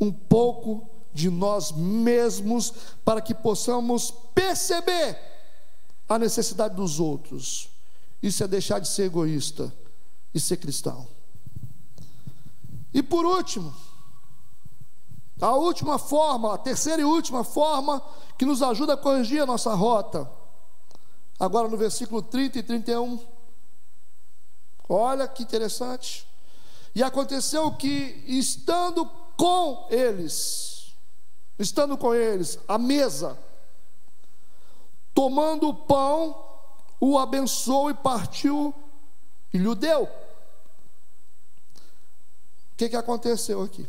um 0.00 0.12
pouco 0.12 0.88
de 1.12 1.30
nós 1.30 1.72
mesmos 1.72 2.72
para 3.04 3.20
que 3.20 3.34
possamos 3.34 4.10
perceber 4.34 5.18
a 6.08 6.18
necessidade 6.18 6.74
dos 6.74 7.00
outros. 7.00 7.68
Isso 8.22 8.42
é 8.42 8.48
deixar 8.48 8.78
de 8.78 8.88
ser 8.88 9.04
egoísta 9.04 9.72
e 10.34 10.40
ser 10.40 10.56
cristão. 10.56 11.06
E 12.92 13.02
por 13.02 13.24
último, 13.24 13.74
a 15.40 15.54
última 15.54 15.98
forma, 15.98 16.54
a 16.54 16.58
terceira 16.58 17.02
e 17.02 17.04
última 17.04 17.44
forma 17.44 18.02
que 18.36 18.44
nos 18.44 18.62
ajuda 18.62 18.94
a 18.94 18.96
corrigir 18.96 19.40
a 19.42 19.46
nossa 19.46 19.74
rota. 19.74 20.28
Agora 21.38 21.68
no 21.68 21.76
versículo 21.76 22.22
30 22.22 22.58
e 22.58 22.62
31. 22.62 23.20
Olha 24.88 25.28
que 25.28 25.42
interessante. 25.42 26.26
E 26.94 27.02
aconteceu 27.02 27.70
que, 27.72 28.24
estando 28.26 29.06
com 29.36 29.86
eles, 29.90 30.94
estando 31.58 31.96
com 31.96 32.14
eles, 32.14 32.58
à 32.66 32.78
mesa, 32.78 33.38
tomando 35.14 35.68
o 35.68 35.74
pão, 35.74 36.44
o 37.00 37.18
abençoou 37.18 37.90
e 37.90 37.94
partiu 37.94 38.74
e 39.52 39.58
lhe 39.58 39.74
deu 39.74 40.08
que, 42.78 42.88
que 42.88 42.96
aconteceu 42.96 43.60
aqui? 43.60 43.84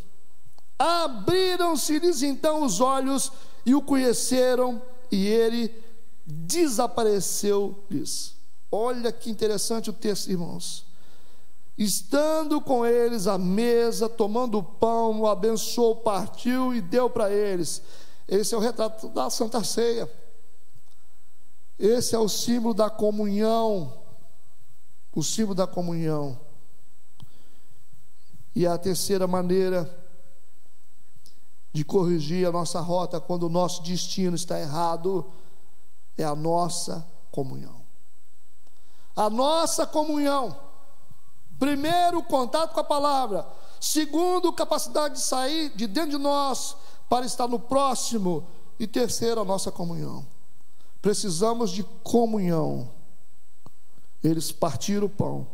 Abriram-se-lhes 0.80 2.24
então 2.24 2.64
os 2.64 2.82
olhos 2.82 3.32
e 3.64 3.76
o 3.76 3.82
conheceram, 3.84 4.82
e 5.12 5.28
ele 5.28 5.68
desapareceu-lhes. 6.30 8.36
Olha 8.72 9.12
que 9.12 9.32
interessante 9.32 9.90
o 9.90 9.94
texto, 9.94 10.30
irmãos. 10.30 10.86
Estando 11.78 12.62
com 12.62 12.86
eles 12.86 13.26
à 13.26 13.38
mesa, 13.38 14.08
tomando 14.08 14.60
o 14.60 14.64
pão, 14.64 15.22
o 15.22 15.28
abençoou, 15.28 15.96
partiu 15.96 16.74
e 16.74 16.82
deu 16.82 17.10
para 17.10 17.32
eles. 17.32 17.82
Esse 18.28 18.54
é 18.54 18.58
o 18.58 18.62
retrato 18.62 19.10
da 19.10 19.30
Santa 19.30 19.64
Ceia. 19.64 20.10
Esse 21.80 22.14
é 22.14 22.20
o 22.20 22.30
símbolo 22.30 22.74
da 22.74 22.90
comunhão. 22.90 23.94
O 25.16 25.24
símbolo 25.24 25.56
da 25.56 25.66
comunhão. 25.66 26.38
E 28.54 28.68
a 28.68 28.78
terceira 28.78 29.26
maneira 29.26 29.98
de 31.72 31.86
corrigir 31.86 32.46
a 32.46 32.52
nossa 32.52 32.82
rota 32.82 33.22
quando 33.22 33.44
o 33.44 33.50
nosso 33.50 33.82
destino 33.84 34.36
está 34.36 34.60
errado 34.60 35.32
é 36.22 36.26
a 36.26 36.36
nossa 36.36 37.06
comunhão. 37.32 37.82
A 39.16 39.30
nossa 39.30 39.86
comunhão. 39.86 40.58
Primeiro, 41.58 42.24
contato 42.24 42.74
com 42.74 42.80
a 42.80 42.84
palavra. 42.84 43.46
Segundo, 43.80 44.54
capacidade 44.54 45.16
de 45.16 45.22
sair 45.22 45.70
de 45.76 45.88
dentro 45.88 46.12
de 46.12 46.18
nós 46.18 46.76
para 47.10 47.26
estar 47.26 47.48
no 47.48 47.60
próximo. 47.60 48.48
E 48.80 48.88
terceiro, 48.88 49.42
a 49.42 49.46
nossa 49.46 49.72
comunhão. 49.72 50.26
Precisamos 51.02 51.72
de 51.72 51.84
comunhão. 52.04 52.90
Eles 54.24 54.52
partiram 54.52 55.08
o 55.08 55.10
pão 55.10 55.48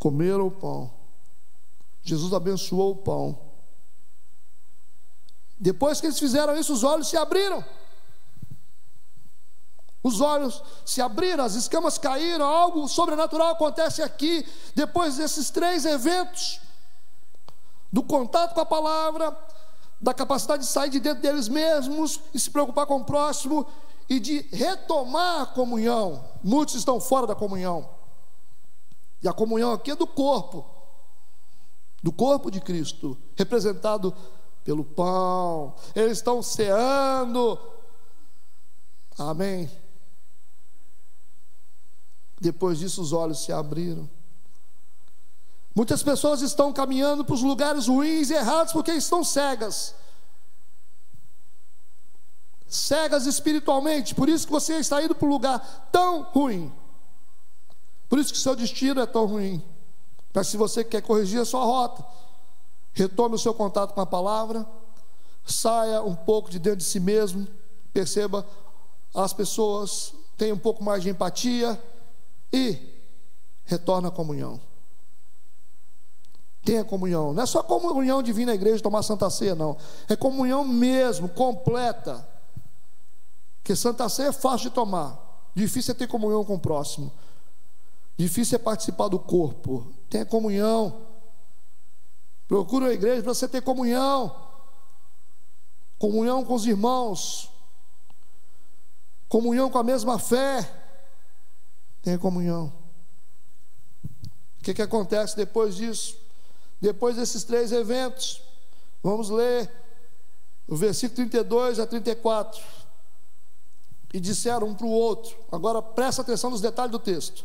comeram 0.00 0.46
o 0.46 0.50
pão. 0.50 0.90
Jesus 2.02 2.32
abençoou 2.32 2.92
o 2.92 2.96
pão. 2.96 3.38
Depois 5.58 6.00
que 6.00 6.06
eles 6.06 6.18
fizeram 6.18 6.56
isso, 6.56 6.72
os 6.72 6.82
olhos 6.82 7.08
se 7.08 7.18
abriram. 7.18 7.62
Os 10.02 10.20
olhos 10.20 10.62
se 10.84 11.02
abriram, 11.02 11.44
as 11.44 11.54
escamas 11.54 11.98
caíram, 11.98 12.46
algo 12.46 12.88
sobrenatural 12.88 13.50
acontece 13.50 14.02
aqui, 14.02 14.46
depois 14.74 15.16
desses 15.16 15.50
três 15.50 15.84
eventos: 15.84 16.60
do 17.92 18.02
contato 18.02 18.54
com 18.54 18.60
a 18.60 18.66
palavra, 18.66 19.36
da 20.00 20.14
capacidade 20.14 20.62
de 20.62 20.68
sair 20.68 20.88
de 20.88 21.00
dentro 21.00 21.22
deles 21.22 21.48
mesmos 21.48 22.20
e 22.32 22.40
se 22.40 22.50
preocupar 22.50 22.86
com 22.86 22.96
o 22.96 23.04
próximo 23.04 23.66
e 24.08 24.18
de 24.18 24.40
retomar 24.50 25.42
a 25.42 25.46
comunhão. 25.46 26.24
Muitos 26.42 26.74
estão 26.74 26.98
fora 26.98 27.26
da 27.26 27.34
comunhão. 27.34 27.88
E 29.22 29.28
a 29.28 29.32
comunhão 29.34 29.72
aqui 29.72 29.90
é 29.90 29.96
do 29.96 30.06
corpo, 30.06 30.64
do 32.02 32.10
corpo 32.10 32.50
de 32.50 32.58
Cristo, 32.58 33.18
representado 33.36 34.14
pelo 34.64 34.82
pão. 34.82 35.74
Eles 35.94 36.18
estão 36.18 36.42
ceando. 36.42 37.58
Amém. 39.18 39.70
Depois 42.40 42.78
disso, 42.78 43.02
os 43.02 43.12
olhos 43.12 43.44
se 43.44 43.52
abriram. 43.52 44.08
Muitas 45.74 46.02
pessoas 46.02 46.40
estão 46.40 46.72
caminhando 46.72 47.24
para 47.24 47.34
os 47.34 47.42
lugares 47.42 47.86
ruins 47.86 48.30
e 48.30 48.34
errados 48.34 48.72
porque 48.72 48.90
estão 48.92 49.22
cegas. 49.22 49.94
Cegas 52.66 53.26
espiritualmente, 53.26 54.14
por 54.14 54.28
isso 54.28 54.46
que 54.46 54.52
você 54.52 54.76
está 54.76 55.02
indo 55.02 55.14
para 55.14 55.26
um 55.28 55.30
lugar 55.30 55.88
tão 55.92 56.22
ruim. 56.22 56.72
Por 58.08 58.18
isso 58.18 58.32
que 58.32 58.38
seu 58.38 58.56
destino 58.56 59.00
é 59.00 59.06
tão 59.06 59.26
ruim. 59.26 59.62
Mas 60.32 60.48
se 60.48 60.56
você 60.56 60.82
quer 60.82 61.02
corrigir 61.02 61.40
a 61.40 61.44
sua 61.44 61.64
rota, 61.64 62.04
retome 62.92 63.34
o 63.34 63.38
seu 63.38 63.52
contato 63.52 63.92
com 63.92 64.00
a 64.00 64.06
palavra, 64.06 64.66
saia 65.44 66.02
um 66.02 66.14
pouco 66.14 66.50
de 66.50 66.58
dentro 66.58 66.78
de 66.78 66.84
si 66.84 67.00
mesmo, 67.00 67.46
perceba 67.92 68.46
as 69.14 69.32
pessoas, 69.32 70.14
tenha 70.36 70.54
um 70.54 70.58
pouco 70.58 70.82
mais 70.82 71.02
de 71.02 71.10
empatia 71.10 71.80
e 72.52 72.78
retorne 73.64 74.08
à 74.08 74.10
comunhão. 74.10 74.60
Tenha 76.64 76.84
comunhão, 76.84 77.32
não 77.32 77.42
é 77.42 77.46
só 77.46 77.62
comunhão 77.62 78.22
de 78.22 78.32
vir 78.32 78.44
na 78.44 78.54
igreja 78.54 78.82
tomar 78.82 79.02
santa 79.02 79.30
ceia, 79.30 79.54
não, 79.54 79.76
é 80.08 80.14
comunhão 80.14 80.64
mesmo, 80.64 81.28
completa. 81.28 82.28
Porque 83.58 83.74
santa 83.74 84.08
ceia 84.08 84.28
é 84.28 84.32
fácil 84.32 84.68
de 84.68 84.74
tomar, 84.74 85.50
difícil 85.54 85.92
é 85.92 85.94
ter 85.94 86.06
comunhão 86.06 86.44
com 86.44 86.54
o 86.54 86.60
próximo. 86.60 87.10
Difícil 88.20 88.56
é 88.56 88.58
participar 88.58 89.08
do 89.08 89.18
corpo. 89.18 89.94
Tenha 90.10 90.26
comunhão. 90.26 91.06
Procure 92.46 92.84
a 92.84 92.92
igreja 92.92 93.22
para 93.22 93.32
você 93.32 93.48
ter 93.48 93.62
comunhão. 93.62 94.36
Comunhão 95.98 96.44
com 96.44 96.52
os 96.52 96.66
irmãos. 96.66 97.50
Comunhão 99.26 99.70
com 99.70 99.78
a 99.78 99.82
mesma 99.82 100.18
fé. 100.18 100.79
Tenha 102.02 102.18
comunhão. 102.18 102.72
O 104.04 104.62
que, 104.62 104.74
que 104.74 104.82
acontece 104.82 105.36
depois 105.36 105.76
disso? 105.76 106.16
Depois 106.80 107.16
desses 107.16 107.44
três 107.44 107.72
eventos, 107.72 108.42
vamos 109.02 109.30
ler 109.30 109.70
o 110.66 110.76
versículo 110.76 111.16
32 111.16 111.78
a 111.78 111.86
34. 111.86 112.62
E 114.12 114.18
disseram 114.18 114.68
um 114.68 114.74
para 114.74 114.86
o 114.86 114.90
outro, 114.90 115.36
agora 115.52 115.80
presta 115.80 116.22
atenção 116.22 116.50
nos 116.50 116.60
detalhes 116.60 116.90
do 116.90 116.98
texto 116.98 117.44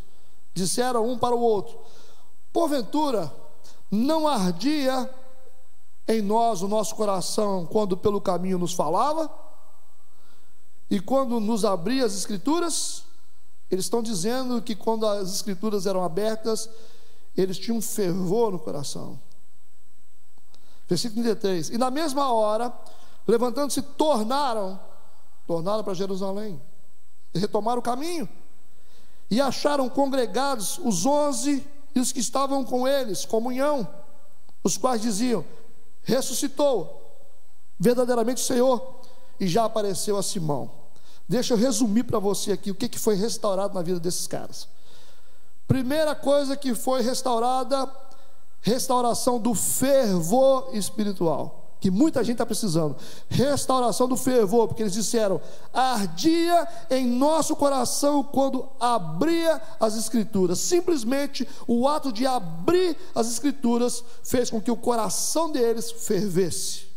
disseram 0.55 1.07
um 1.07 1.17
para 1.19 1.35
o 1.35 1.41
outro: 1.41 1.77
Porventura, 2.51 3.31
não 3.91 4.27
ardia 4.27 5.07
em 6.07 6.21
nós 6.21 6.63
o 6.63 6.67
nosso 6.67 6.95
coração 6.95 7.65
quando 7.65 7.95
pelo 7.97 8.21
caminho 8.21 8.57
nos 8.57 8.73
falava? 8.73 9.29
E 10.89 10.99
quando 10.99 11.39
nos 11.39 11.65
abria 11.65 12.05
as 12.05 12.15
Escrituras? 12.15 13.04
Eles 13.75 13.87
estão 13.87 14.01
dizendo 14.01 14.61
que 14.61 14.73
quando 14.73 15.05
as 15.05 15.35
Escrituras 15.35 15.85
eram 15.85 16.01
abertas, 16.01 16.69
eles 17.35 17.59
tinham 17.59 17.81
fervor 17.81 18.49
no 18.49 18.57
coração. 18.57 19.19
Versículo 20.87 21.21
33. 21.21 21.71
E 21.71 21.77
na 21.77 21.91
mesma 21.91 22.31
hora, 22.31 22.73
levantando-se, 23.27 23.81
tornaram, 23.81 24.79
tornaram 25.45 25.83
para 25.83 25.93
Jerusalém, 25.93 26.61
retomaram 27.33 27.79
o 27.79 27.83
caminho 27.83 28.29
e 29.29 29.41
acharam 29.41 29.89
congregados 29.89 30.77
os 30.77 31.05
onze 31.05 31.67
e 31.93 31.99
os 31.99 32.13
que 32.13 32.21
estavam 32.21 32.63
com 32.63 32.87
eles, 32.87 33.25
comunhão, 33.25 33.85
os 34.63 34.77
quais 34.77 35.01
diziam: 35.01 35.43
ressuscitou 36.01 37.01
verdadeiramente 37.77 38.41
o 38.41 38.45
Senhor 38.45 39.01
e 39.37 39.49
já 39.49 39.65
apareceu 39.65 40.15
a 40.15 40.23
Simão. 40.23 40.84
Deixa 41.27 41.53
eu 41.53 41.57
resumir 41.57 42.03
para 42.03 42.19
você 42.19 42.51
aqui 42.51 42.71
o 42.71 42.75
que, 42.75 42.87
que 42.87 42.99
foi 42.99 43.15
restaurado 43.15 43.73
na 43.73 43.81
vida 43.81 43.99
desses 43.99 44.27
caras. 44.27 44.67
Primeira 45.67 46.13
coisa 46.13 46.55
que 46.55 46.75
foi 46.75 47.01
restaurada, 47.01 47.89
restauração 48.61 49.39
do 49.39 49.53
fervor 49.55 50.69
espiritual 50.73 51.65
que 51.85 51.91
muita 51.91 52.23
gente 52.23 52.33
está 52.33 52.45
precisando. 52.47 52.95
Restauração 53.29 54.07
do 54.07 54.17
fervor, 54.17 54.67
porque 54.67 54.81
eles 54.81 54.93
disseram: 54.93 55.39
ardia 55.71 56.67
em 56.89 57.05
nosso 57.05 57.55
coração 57.55 58.23
quando 58.23 58.67
abria 58.79 59.61
as 59.79 59.95
Escrituras. 59.95 60.57
Simplesmente 60.57 61.47
o 61.67 61.87
ato 61.87 62.11
de 62.11 62.25
abrir 62.25 62.97
as 63.13 63.27
Escrituras 63.27 64.03
fez 64.23 64.49
com 64.49 64.59
que 64.59 64.71
o 64.71 64.75
coração 64.75 65.51
deles 65.51 65.91
fervesse. 65.91 66.87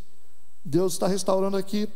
Deus 0.65 0.95
está 0.95 1.07
restaurando 1.07 1.59
aqui 1.59 1.87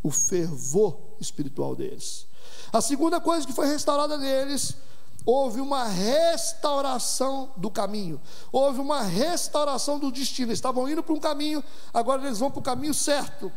o 0.00 0.12
fervor 0.12 1.07
espiritual 1.20 1.74
deles. 1.74 2.26
A 2.72 2.80
segunda 2.80 3.20
coisa 3.20 3.46
que 3.46 3.52
foi 3.52 3.66
restaurada 3.66 4.16
neles 4.18 4.76
houve 5.24 5.60
uma 5.60 5.84
restauração 5.84 7.50
do 7.56 7.70
caminho, 7.70 8.20
houve 8.50 8.80
uma 8.80 9.02
restauração 9.02 9.98
do 9.98 10.10
destino. 10.10 10.48
Eles 10.48 10.58
estavam 10.58 10.88
indo 10.88 11.02
para 11.02 11.14
um 11.14 11.20
caminho, 11.20 11.62
agora 11.92 12.24
eles 12.24 12.38
vão 12.38 12.50
para 12.50 12.60
o 12.60 12.62
caminho 12.62 12.94
certo, 12.94 13.52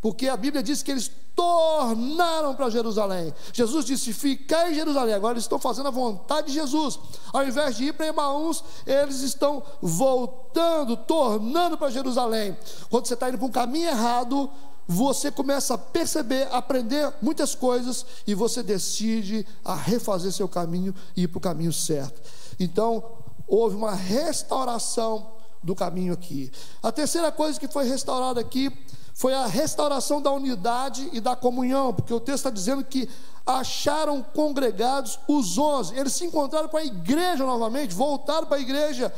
porque 0.00 0.28
a 0.28 0.36
Bíblia 0.36 0.62
diz 0.62 0.82
que 0.82 0.90
eles 0.90 1.10
tornaram 1.34 2.54
para 2.54 2.70
Jerusalém. 2.70 3.32
Jesus 3.52 3.84
disse: 3.84 4.12
Ficar 4.12 4.70
em 4.70 4.74
Jerusalém. 4.74 5.14
Agora 5.14 5.34
eles 5.34 5.44
estão 5.44 5.58
fazendo 5.58 5.88
a 5.88 5.90
vontade 5.90 6.48
de 6.48 6.54
Jesus. 6.54 6.98
Ao 7.32 7.44
invés 7.44 7.76
de 7.76 7.84
ir 7.84 7.94
para 7.94 8.06
Emaús, 8.06 8.62
eles 8.86 9.20
estão 9.20 9.62
voltando, 9.80 10.96
tornando 10.96 11.78
para 11.78 11.90
Jerusalém. 11.90 12.56
Quando 12.90 13.06
você 13.06 13.14
está 13.14 13.28
indo 13.28 13.38
para 13.38 13.46
um 13.46 13.50
caminho 13.50 13.88
errado, 13.88 14.50
você 14.92 15.30
começa 15.30 15.74
a 15.74 15.78
perceber, 15.78 16.46
aprender 16.52 17.10
muitas 17.22 17.54
coisas 17.54 18.04
e 18.26 18.34
você 18.34 18.62
decide 18.62 19.46
a 19.64 19.74
refazer 19.74 20.30
seu 20.30 20.46
caminho 20.46 20.94
e 21.16 21.22
ir 21.22 21.28
para 21.28 21.38
o 21.38 21.40
caminho 21.40 21.72
certo. 21.72 22.20
Então, 22.60 23.02
houve 23.48 23.74
uma 23.74 23.94
restauração 23.94 25.32
do 25.62 25.74
caminho 25.74 26.12
aqui. 26.12 26.52
A 26.82 26.92
terceira 26.92 27.32
coisa 27.32 27.58
que 27.58 27.68
foi 27.68 27.88
restaurada 27.88 28.40
aqui 28.40 28.70
foi 29.14 29.34
a 29.34 29.46
restauração 29.46 30.20
da 30.20 30.30
unidade 30.30 31.08
e 31.12 31.20
da 31.20 31.36
comunhão, 31.36 31.92
porque 31.92 32.12
o 32.12 32.20
texto 32.20 32.38
está 32.38 32.50
dizendo 32.50 32.84
que 32.84 33.08
acharam 33.44 34.22
congregados 34.22 35.18
os 35.26 35.58
onze, 35.58 35.98
eles 35.98 36.12
se 36.12 36.24
encontraram 36.24 36.68
com 36.68 36.76
a 36.76 36.84
igreja 36.84 37.44
novamente, 37.44 37.94
voltaram 37.94 38.46
para 38.46 38.56
a 38.56 38.60
igreja, 38.60 39.12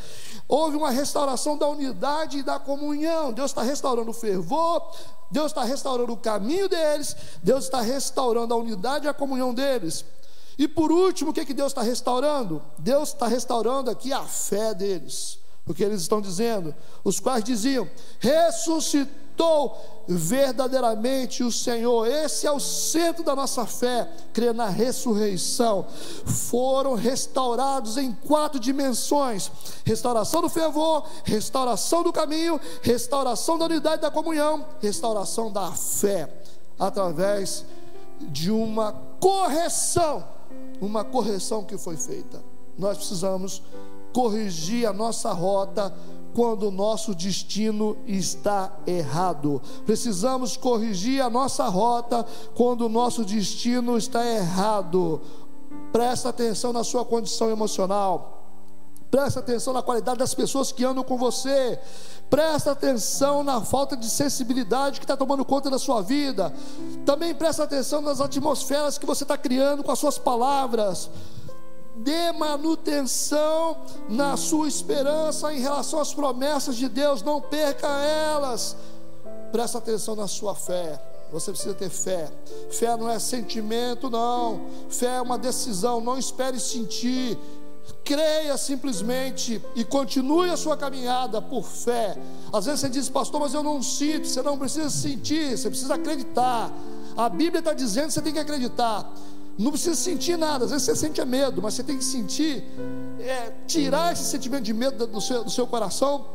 houve 0.49 0.77
uma 0.77 0.91
restauração 0.91 1.57
da 1.57 1.69
unidade 1.69 2.39
e 2.39 2.43
da 2.43 2.59
comunhão, 2.59 3.33
Deus 3.33 3.51
está 3.51 3.63
restaurando 3.63 4.11
o 4.11 4.15
fervor, 4.15 4.83
Deus 5.31 5.47
está 5.47 5.63
restaurando 5.65 6.13
o 6.13 6.17
caminho 6.17 6.69
deles, 6.69 7.17
Deus 7.43 7.65
está 7.65 7.81
restaurando 7.81 8.55
a 8.55 8.57
unidade 8.57 9.07
e 9.07 9.09
a 9.09 9.15
comunhão 9.15 9.53
deles. 9.53 10.05
E 10.57 10.69
por 10.69 10.93
último, 10.93 11.31
o 11.31 11.35
que, 11.35 11.45
que 11.45 11.55
Deus 11.55 11.73
está 11.73 11.83
restaurando? 11.83 12.63
Deus 12.79 13.09
está 13.09 13.27
restaurando 13.27 13.91
aqui 13.91 14.13
a 14.13 14.23
fé 14.23 14.73
deles, 14.73 15.39
porque 15.65 15.83
eles 15.83 16.03
estão 16.03 16.21
dizendo, 16.21 16.75
os 17.03 17.19
quais 17.19 17.43
diziam: 17.43 17.89
ressuscitou 18.19 19.25
verdadeiramente 20.07 21.43
o 21.43 21.51
Senhor. 21.51 22.07
Esse 22.07 22.47
é 22.47 22.53
o 22.53 22.61
centro 22.61 23.25
da 23.25 23.35
nossa 23.35 23.65
fé, 23.65 24.09
crer 24.33 24.53
na 24.53 24.69
ressurreição. 24.69 25.87
Foram 26.27 26.95
restaurados 26.95 27.97
em 27.97 28.13
quatro 28.13 28.61
dimensões: 28.61 29.51
restauração 29.85 30.43
do 30.43 30.51
fervor, 30.51 31.07
restauração 31.25 32.03
do 32.03 32.13
caminho, 32.13 32.61
restauração 32.83 33.59
da 33.59 33.65
unidade 33.65 34.03
da 34.03 34.11
comunhão, 34.11 34.67
restauração 34.81 35.51
da 35.51 35.73
fé, 35.73 36.29
através 36.79 37.65
de 38.21 38.51
uma 38.51 38.93
correção, 39.19 40.25
uma 40.79 41.03
correção 41.03 41.65
que 41.65 41.79
foi 41.79 41.97
feita. 41.97 42.43
Nós 42.77 42.99
precisamos 42.99 43.63
corrigir 44.15 44.87
a 44.87 44.93
nossa 44.93 45.33
rota 45.33 45.93
quando 46.33 46.69
o 46.69 46.71
nosso 46.71 47.15
destino 47.15 47.97
está 48.07 48.73
errado. 48.87 49.61
Precisamos 49.85 50.57
corrigir 50.57 51.21
a 51.21 51.29
nossa 51.29 51.67
rota 51.69 52.25
quando 52.55 52.87
o 52.87 52.89
nosso 52.89 53.25
destino 53.25 53.99
está 53.99 54.25
errado. 54.25 55.21
Presta 55.93 56.29
atenção 56.29 56.73
na 56.73 56.83
sua 56.83 57.05
condição 57.05 57.51
emocional. 57.51 58.31
Presta 59.11 59.39
atenção 59.39 59.73
na 59.73 59.83
qualidade 59.83 60.19
das 60.19 60.35
pessoas 60.35 60.73
que 60.73 60.85
andam 60.85 61.05
com 61.05 61.17
você. 61.17 61.79
Presta 62.29 62.73
atenção 62.73 63.45
na 63.45 63.61
falta 63.61 63.97
de 63.97 64.11
sensibilidade 64.11 64.99
que 64.99 65.05
está 65.05 65.17
tomando 65.17 65.45
conta 65.45 65.71
da 65.71 65.79
sua 65.79 66.03
vida. 66.03 66.53
Também 67.05 67.33
presta 67.33 67.63
atenção 67.63 68.01
nas 68.01 68.21
atmosferas 68.21 68.99
que 68.99 69.07
você 69.07 69.23
está 69.23 69.39
criando 69.39 69.85
com 69.85 69.93
as 69.93 69.99
suas 70.01 70.19
palavras 70.19 71.11
dê 71.97 72.33
manutenção 72.33 73.77
na 74.09 74.37
sua 74.37 74.67
esperança 74.69 75.53
em 75.53 75.61
relação 75.61 76.01
às 76.01 76.13
promessas 76.13 76.77
de 76.77 76.89
Deus, 76.89 77.23
não 77.23 77.41
perca 77.41 77.87
elas. 77.87 78.77
Presta 79.53 79.79
atenção 79.79 80.17
na 80.17 80.27
sua 80.27 80.55
fé. 80.55 81.01
Você 81.33 81.51
precisa 81.51 81.75
ter 81.75 81.91
fé. 81.91 82.31
Fé 82.71 82.97
não 82.97 83.09
é 83.09 83.19
sentimento, 83.19 84.11
não. 84.11 84.61
Fé 84.89 85.17
é 85.17 85.21
uma 85.21 85.39
decisão. 85.39 86.01
Não 86.01 86.19
espere 86.19 86.61
sentir. 86.61 87.39
Creia 88.05 88.57
simplesmente 88.57 89.61
e 89.75 89.85
continue 89.85 90.51
a 90.51 90.57
sua 90.57 90.77
caminhada 90.77 91.41
por 91.41 91.65
fé. 91.65 92.17
Às 92.53 92.67
vezes 92.67 92.81
você 92.81 92.89
diz, 92.89 93.09
pastor, 93.09 93.41
mas 93.41 93.55
eu 93.55 93.63
não 93.63 93.83
sinto. 93.83 94.27
Você 94.27 94.43
não 94.43 94.59
precisa 94.59 94.91
sentir, 94.91 95.57
você 95.57 95.69
precisa 95.69 95.95
acreditar. 95.95 96.73
A 97.17 97.29
Bíblia 97.29 97.61
está 97.61 97.73
dizendo 97.73 98.09
que 98.09 98.15
você 98.15 98.23
tem 98.23 98.33
que 98.33 98.39
acreditar. 98.39 99.09
Não 99.57 99.71
precisa 99.71 99.95
sentir 99.95 100.37
nada, 100.37 100.65
às 100.65 100.71
vezes 100.73 100.85
você 100.85 100.97
sente 100.97 101.25
medo, 101.25 101.63
mas 101.63 101.75
você 101.75 101.85
tem 101.85 101.97
que 101.97 102.05
sentir, 102.05 102.65
é, 103.21 103.53
tirar 103.67 104.13
esse 104.13 104.25
sentimento 104.25 104.65
de 104.65 104.75
medo 104.75 105.07
do 105.07 105.21
seu, 105.21 105.45
do 105.45 105.51
seu 105.51 105.67
coração, 105.67 106.27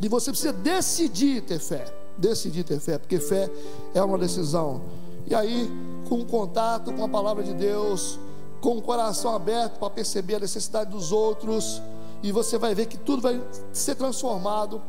e 0.00 0.08
você 0.08 0.30
precisa 0.30 0.52
decidir 0.52 1.42
ter 1.42 1.58
fé. 1.58 1.84
Decidir 2.16 2.62
ter 2.62 2.78
fé, 2.78 2.96
porque 2.96 3.18
fé 3.18 3.50
é 3.92 4.00
uma 4.02 4.16
decisão. 4.16 4.82
E 5.26 5.34
aí, 5.34 5.68
com 6.08 6.24
contato 6.24 6.92
com 6.92 7.04
a 7.04 7.08
palavra 7.08 7.42
de 7.42 7.54
Deus, 7.54 8.20
com 8.60 8.78
o 8.78 8.82
coração 8.82 9.34
aberto 9.34 9.78
para 9.78 9.90
perceber 9.90 10.36
a 10.36 10.40
necessidade 10.40 10.90
dos 10.90 11.10
outros, 11.10 11.82
e 12.22 12.30
você 12.30 12.56
vai 12.56 12.72
ver 12.72 12.86
que 12.86 12.96
tudo 12.96 13.20
vai 13.20 13.42
ser 13.72 13.96
transformado 13.96 14.80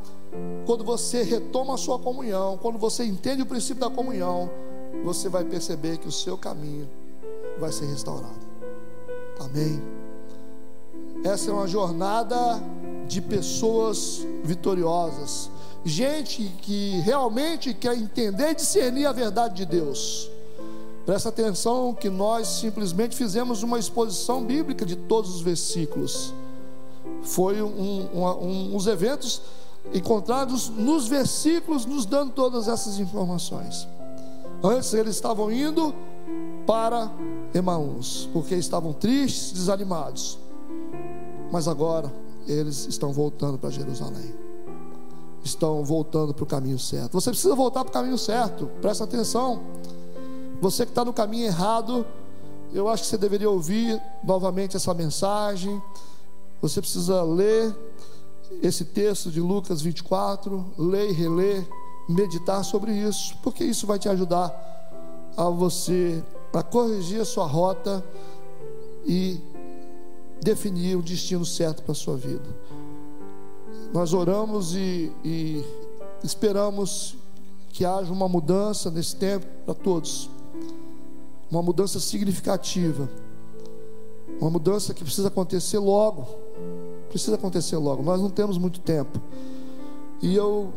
quando 0.66 0.84
você 0.84 1.24
retoma 1.24 1.74
a 1.74 1.78
sua 1.78 1.98
comunhão, 1.98 2.60
quando 2.62 2.78
você 2.78 3.04
entende 3.04 3.42
o 3.42 3.46
princípio 3.46 3.82
da 3.82 3.90
comunhão, 3.90 4.52
você 5.04 5.30
vai 5.30 5.44
perceber 5.44 5.98
que 5.98 6.08
o 6.08 6.12
seu 6.12 6.38
caminho 6.38 6.88
vai 7.60 7.72
ser 7.72 7.86
restaurado. 7.86 8.46
Amém. 9.40 9.82
Essa 11.24 11.50
é 11.50 11.54
uma 11.54 11.68
jornada 11.68 12.62
de 13.08 13.22
pessoas 13.22 14.26
vitoriosas, 14.44 15.50
gente 15.84 16.44
que 16.62 17.00
realmente 17.02 17.74
quer 17.74 17.98
entender 17.98 18.52
e 18.52 18.56
discernir 18.56 19.06
a 19.06 19.12
verdade 19.12 19.56
de 19.56 19.66
Deus. 19.66 20.30
Presta 21.06 21.30
atenção 21.30 21.94
que 21.94 22.10
nós 22.10 22.48
simplesmente 22.48 23.16
fizemos 23.16 23.62
uma 23.62 23.78
exposição 23.78 24.44
bíblica 24.44 24.86
de 24.86 24.96
todos 24.96 25.36
os 25.36 25.42
versículos. 25.42 26.34
Foi 27.22 27.62
um, 27.62 28.08
um, 28.14 28.24
um, 28.24 28.76
uns 28.76 28.88
eventos 28.88 29.42
encontrados 29.94 30.70
nos 30.70 31.08
versículos, 31.08 31.86
nos 31.86 32.06
dando 32.06 32.32
todas 32.32 32.68
essas 32.68 33.00
informações. 33.00 33.88
Antes 34.64 34.94
eles 34.96 35.16
estavam 35.16 35.52
indo 35.52 35.94
para 36.66 37.12
Emaús, 37.54 38.30
porque 38.34 38.56
estavam 38.56 38.94
tristes, 38.94 39.54
desanimados. 39.54 40.38
Mas 41.52 41.68
agora 41.68 42.12
eles 42.48 42.86
estão 42.88 43.14
voltando 43.14 43.58
para 43.58 43.70
Jerusalém. 43.70 44.34
Estão 45.44 45.84
voltando 45.84 46.34
para 46.34 46.44
o 46.44 46.48
caminho 46.48 46.80
certo. 46.80 47.14
Você 47.14 47.30
precisa 47.30 47.56
voltar 47.56 47.84
para 47.84 47.90
o 47.90 47.94
caminho 47.94 48.18
certo. 48.18 48.70
Presta 48.82 49.04
atenção. 49.04 49.62
Você 50.60 50.86
que 50.86 50.92
está 50.92 51.06
no 51.06 51.14
caminho 51.14 51.46
errado, 51.46 52.06
eu 52.74 52.90
acho 52.90 53.04
que 53.04 53.10
você 53.10 53.18
deveria 53.18 53.50
ouvir 53.50 54.02
novamente 54.24 54.76
essa 54.76 54.94
mensagem. 54.94 55.82
Você 56.62 56.82
precisa 56.82 57.22
ler 57.22 57.76
esse 58.62 58.86
texto 58.86 59.30
de 59.30 59.40
Lucas 59.40 59.82
24, 59.82 60.66
ler 60.78 61.10
e 61.10 61.14
reler, 61.14 61.68
meditar 62.08 62.64
sobre 62.64 62.92
isso, 62.92 63.36
porque 63.44 63.64
isso 63.64 63.86
vai 63.86 64.00
te 64.00 64.10
ajudar 64.10 64.54
a 65.36 65.50
você 65.50 66.24
a 66.60 66.64
corrigir 66.64 67.22
a 67.22 67.26
sua 67.26 67.46
rota 67.46 68.04
e 69.06 69.40
definir 70.42 70.98
o 70.98 71.02
destino 71.02 71.46
certo 71.46 71.84
para 71.84 71.92
a 71.92 71.96
sua 71.96 72.16
vida. 72.16 72.46
Nós 73.94 74.14
oramos 74.14 74.76
e, 74.76 75.12
e 75.24 75.64
esperamos 76.24 77.16
que 77.70 77.86
haja 77.86 78.12
uma 78.12 78.28
mudança 78.28 78.90
nesse 78.90 79.16
tempo 79.16 79.46
para 79.66 79.74
todos 79.74 80.30
uma 81.50 81.62
mudança 81.62 82.00
significativa, 82.00 83.10
uma 84.40 84.50
mudança 84.50 84.94
que 84.94 85.04
precisa 85.04 85.28
acontecer 85.28 85.78
logo, 85.80 86.28
precisa 87.10 87.36
acontecer 87.36 87.78
logo. 87.78 88.04
Nós 88.04 88.20
não 88.20 88.30
temos 88.30 88.58
muito 88.58 88.80
tempo, 88.80 89.22
e 90.22 90.36
eu 90.36 90.74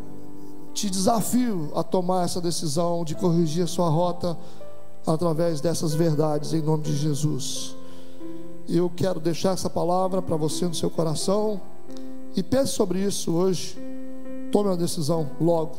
te 0.73 0.89
desafio 0.89 1.73
a 1.75 1.83
tomar 1.83 2.25
essa 2.25 2.41
decisão 2.41 3.05
de 3.05 3.15
corrigir 3.15 3.65
a 3.65 3.67
sua 3.67 3.89
rota 3.89 4.39
através 5.13 5.61
dessas 5.61 5.95
verdades, 5.95 6.53
em 6.53 6.61
nome 6.61 6.83
de 6.83 6.95
Jesus. 6.95 7.75
Eu 8.69 8.91
quero 8.95 9.19
deixar 9.19 9.53
essa 9.53 9.71
palavra 9.71 10.21
para 10.21 10.37
você 10.37 10.67
no 10.67 10.75
seu 10.75 10.91
coração 10.91 11.61
e 12.37 12.43
pense 12.43 12.73
sobre 12.73 13.01
isso 13.01 13.33
hoje. 13.33 13.77
Tome 14.53 14.69
uma 14.69 14.77
decisão 14.77 15.31
logo, 15.41 15.79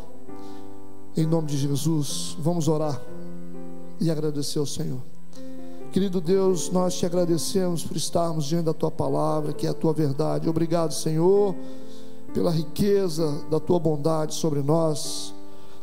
em 1.16 1.26
nome 1.26 1.48
de 1.48 1.58
Jesus. 1.58 2.36
Vamos 2.40 2.68
orar 2.68 3.00
e 4.00 4.10
agradecer 4.10 4.58
ao 4.58 4.66
Senhor. 4.66 5.00
Querido 5.92 6.20
Deus, 6.22 6.72
nós 6.72 6.96
te 6.96 7.06
agradecemos 7.06 7.84
por 7.84 7.98
estarmos 7.98 8.46
diante 8.46 8.66
da 8.66 8.74
tua 8.74 8.92
palavra, 8.92 9.54
que 9.54 9.68
é 9.68 9.70
a 9.70 9.74
tua 9.74 9.94
verdade. 9.94 10.50
Obrigado, 10.50 10.94
Senhor, 10.94 11.56
pela 12.34 12.52
riqueza 12.52 13.44
da 13.50 13.60
tua 13.60 13.80
bondade 13.80 14.34
sobre 14.34 14.62
nós. 14.62 15.34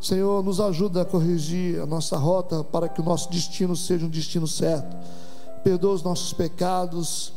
Senhor, 0.07 0.43
nos 0.43 0.61
ajuda 0.61 1.03
a 1.03 1.05
corrigir 1.05 1.81
a 1.81 1.87
nossa 1.87 2.16
rota 2.16 2.62
para 2.62 2.89
que 2.89 3.01
o 3.01 3.05
nosso 3.05 3.28
destino 3.28 3.74
seja 3.74 4.07
um 4.07 4.09
destino 4.09 4.47
certo. 4.47 4.97
Perdoa 5.65 5.95
os 5.95 6.03
nossos 6.05 6.33
pecados, 6.33 7.33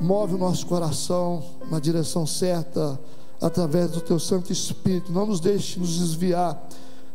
move 0.00 0.34
o 0.34 0.38
nosso 0.38 0.66
coração 0.66 1.44
na 1.70 1.78
direção 1.78 2.26
certa 2.26 2.98
através 3.38 3.90
do 3.90 4.00
teu 4.00 4.18
Santo 4.18 4.50
Espírito. 4.50 5.12
Não 5.12 5.26
nos 5.26 5.40
deixe 5.40 5.78
nos 5.78 5.98
desviar 5.98 6.58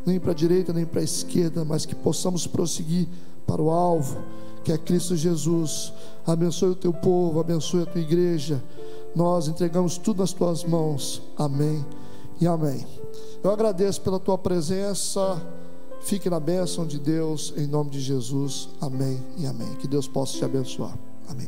nem 0.06 0.20
para 0.20 0.32
a 0.32 0.36
direita 0.36 0.72
nem 0.72 0.86
para 0.86 1.02
a 1.02 1.04
esquerda, 1.04 1.66
mas 1.66 1.86
que 1.86 1.96
possamos 1.96 2.46
prosseguir 2.46 3.08
para 3.48 3.62
o 3.62 3.72
alvo, 3.72 4.20
que 4.64 4.72
é 4.72 4.78
Cristo 4.78 5.16
Jesus. 5.16 5.92
Abençoe 6.28 6.70
o 6.70 6.76
teu 6.76 6.94
povo, 6.94 7.40
abençoe 7.40 7.82
a 7.82 7.86
tua 7.88 8.02
igreja. 8.02 8.64
Nós 9.16 9.48
entregamos 9.48 9.98
tudo 9.98 10.20
nas 10.20 10.32
tuas 10.32 10.64
mãos. 10.64 11.24
Amém 11.36 11.84
e 12.40 12.46
amém. 12.46 12.99
Eu 13.42 13.52
agradeço 13.52 14.02
pela 14.02 14.20
tua 14.20 14.38
presença. 14.38 15.42
Fique 16.02 16.30
na 16.30 16.40
bênção 16.40 16.86
de 16.86 17.00
Deus, 17.00 17.54
em 17.56 17.68
nome 17.68 17.90
de 17.90 18.00
Jesus. 18.00 18.70
Amém 18.82 19.22
e 19.38 19.46
amém. 19.46 19.76
Que 19.76 19.88
Deus 19.88 20.08
possa 20.08 20.38
te 20.38 20.44
abençoar. 20.44 20.98
Amém. 21.28 21.48